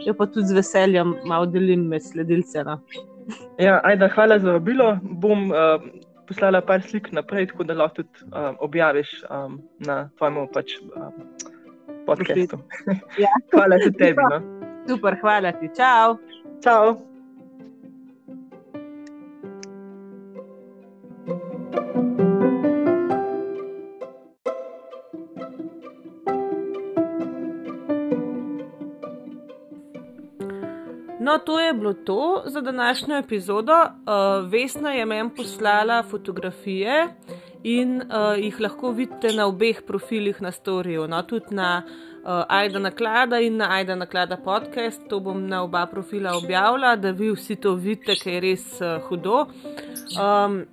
jo 0.08 0.16
pa 0.16 0.24
tudi 0.24 0.48
z 0.48 0.56
veseljem 0.62 1.12
malo 1.28 1.50
delim 1.52 1.90
med 1.92 2.06
sledilce. 2.08 2.64
No. 2.64 2.80
ja, 3.60 3.82
ajda, 3.84 4.08
hvala 4.16 4.40
za 4.40 4.56
vabilo. 4.56 4.94
Bom 5.04 5.52
uh, 5.52 5.84
poslala 6.32 6.64
par 6.64 6.80
slik 6.82 7.12
naprej, 7.12 7.52
tako 7.52 7.68
da 7.68 7.76
lahko 7.76 8.04
tudi 8.04 8.32
uh, 8.32 8.56
objaviš 8.64 9.24
um, 9.28 9.60
na 9.84 10.08
tvojem 10.16 10.48
pač, 10.56 10.80
um, 10.96 11.24
podkastu. 12.08 12.64
Ja. 13.20 13.36
hvala 13.56 13.84
tudi 13.84 13.98
tebi. 14.00 14.30
No. 14.32 14.40
Super, 14.88 15.20
hvala 15.20 15.52
ti. 15.60 15.68
Čau! 15.76 16.22
Čau! 16.64 17.13
No, 31.34 31.40
to 31.40 31.60
je 31.60 31.74
bilo 31.74 31.94
to 31.94 32.44
za 32.46 32.62
današnjo 32.62 33.18
epizodo. 33.18 33.74
Uh, 33.74 34.50
Vesna 34.50 34.92
je 34.92 35.06
meni 35.06 35.30
poslala 35.38 36.04
fotografije 36.04 37.08
in 37.64 37.98
uh, 37.98 38.38
jih 38.38 38.60
lahko 38.60 38.92
vidite 38.92 39.34
na 39.34 39.46
obeh 39.46 39.82
profilih 39.88 40.42
na 40.42 40.52
storju, 40.52 41.08
no, 41.08 41.22
tudi 41.24 41.46
na 41.50 41.84
uh, 41.88 42.30
Aida 42.48 42.80
Naklada 42.80 43.40
in 43.40 43.58
na 43.58 43.68
Aida 43.72 43.96
Naklada 43.96 44.38
podcast. 44.38 45.02
To 45.10 45.20
bom 45.20 45.48
na 45.48 45.64
oba 45.64 45.86
profila 45.86 46.38
objavila, 46.38 46.96
da 46.96 47.12
vi 47.12 47.32
vsi 47.32 47.56
to 47.56 47.74
vidite, 47.74 48.16
ker 48.16 48.34
je 48.34 48.40
res 48.40 48.82
uh, 48.82 49.02
hudo. 49.10 49.48
Um, 50.22 50.66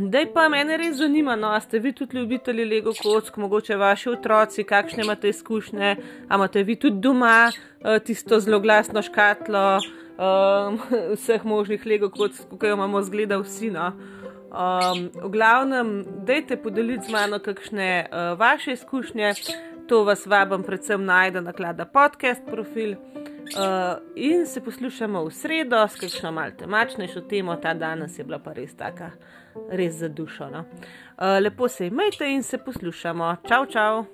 Dej 0.00 0.28
pa 0.30 0.46
mene 0.52 0.76
res 0.78 0.98
zanima, 1.00 1.34
no, 1.36 1.50
ste 1.60 1.80
vi 1.82 1.92
tudi 1.92 2.18
ljubitelji 2.18 2.64
Lego 2.64 2.92
kock, 2.94 3.36
mogoče 3.36 3.76
vaši 3.76 4.10
otroci, 4.10 4.64
kakšne 4.64 5.02
imate 5.02 5.28
izkušnje, 5.28 5.96
imate 6.34 6.62
vi 6.62 6.76
tudi 6.76 7.00
doma 7.02 7.50
uh, 7.50 7.98
tisto 8.04 8.38
zelo 8.40 8.60
glasno 8.60 9.02
škatlo 9.02 9.64
um, 9.78 10.78
vseh 11.16 11.44
možnih 11.44 11.86
Lego 11.86 12.10
kock, 12.10 12.34
kot 12.50 12.68
jo 12.68 12.76
imamo 12.76 13.02
zgleda 13.02 13.40
vsi. 13.42 13.70
No. 13.74 13.92
Um, 14.48 15.08
v 15.14 15.30
glavnem, 15.32 16.04
dejte 16.26 16.56
podeliti 16.56 17.08
z 17.08 17.12
mano 17.12 17.38
kakšne 17.42 18.06
uh, 18.06 18.38
vaše 18.38 18.72
izkušnje, 18.78 19.34
to 19.88 20.04
vas 20.04 20.26
vabim 20.26 20.62
predvsem 20.62 21.04
najde 21.04 21.40
na 21.40 21.52
klada 21.52 21.84
podcast 21.84 22.46
profil. 22.46 22.94
Uh, 23.48 23.98
in 24.14 24.46
se 24.46 24.60
poslušamo 24.60 25.24
v 25.24 25.30
sredo 25.32 25.80
s 25.88 25.96
kakšno 25.96 26.32
malce 26.32 26.58
temačnejšo 26.60 27.20
temo, 27.20 27.56
ta 27.56 27.72
danes 27.74 28.18
je 28.18 28.24
bila 28.24 28.38
pa 28.38 28.52
res 28.52 28.74
taka 28.76 29.10
res 29.70 29.94
za 29.94 30.08
dušo. 30.08 30.50
No? 30.50 30.58
Uh, 30.58 31.42
lepo 31.42 31.68
se 31.68 31.86
imejte 31.86 32.30
in 32.30 32.42
se 32.42 32.58
poslušamo. 32.58 33.36
Čau, 33.48 33.66
čau! 33.66 34.04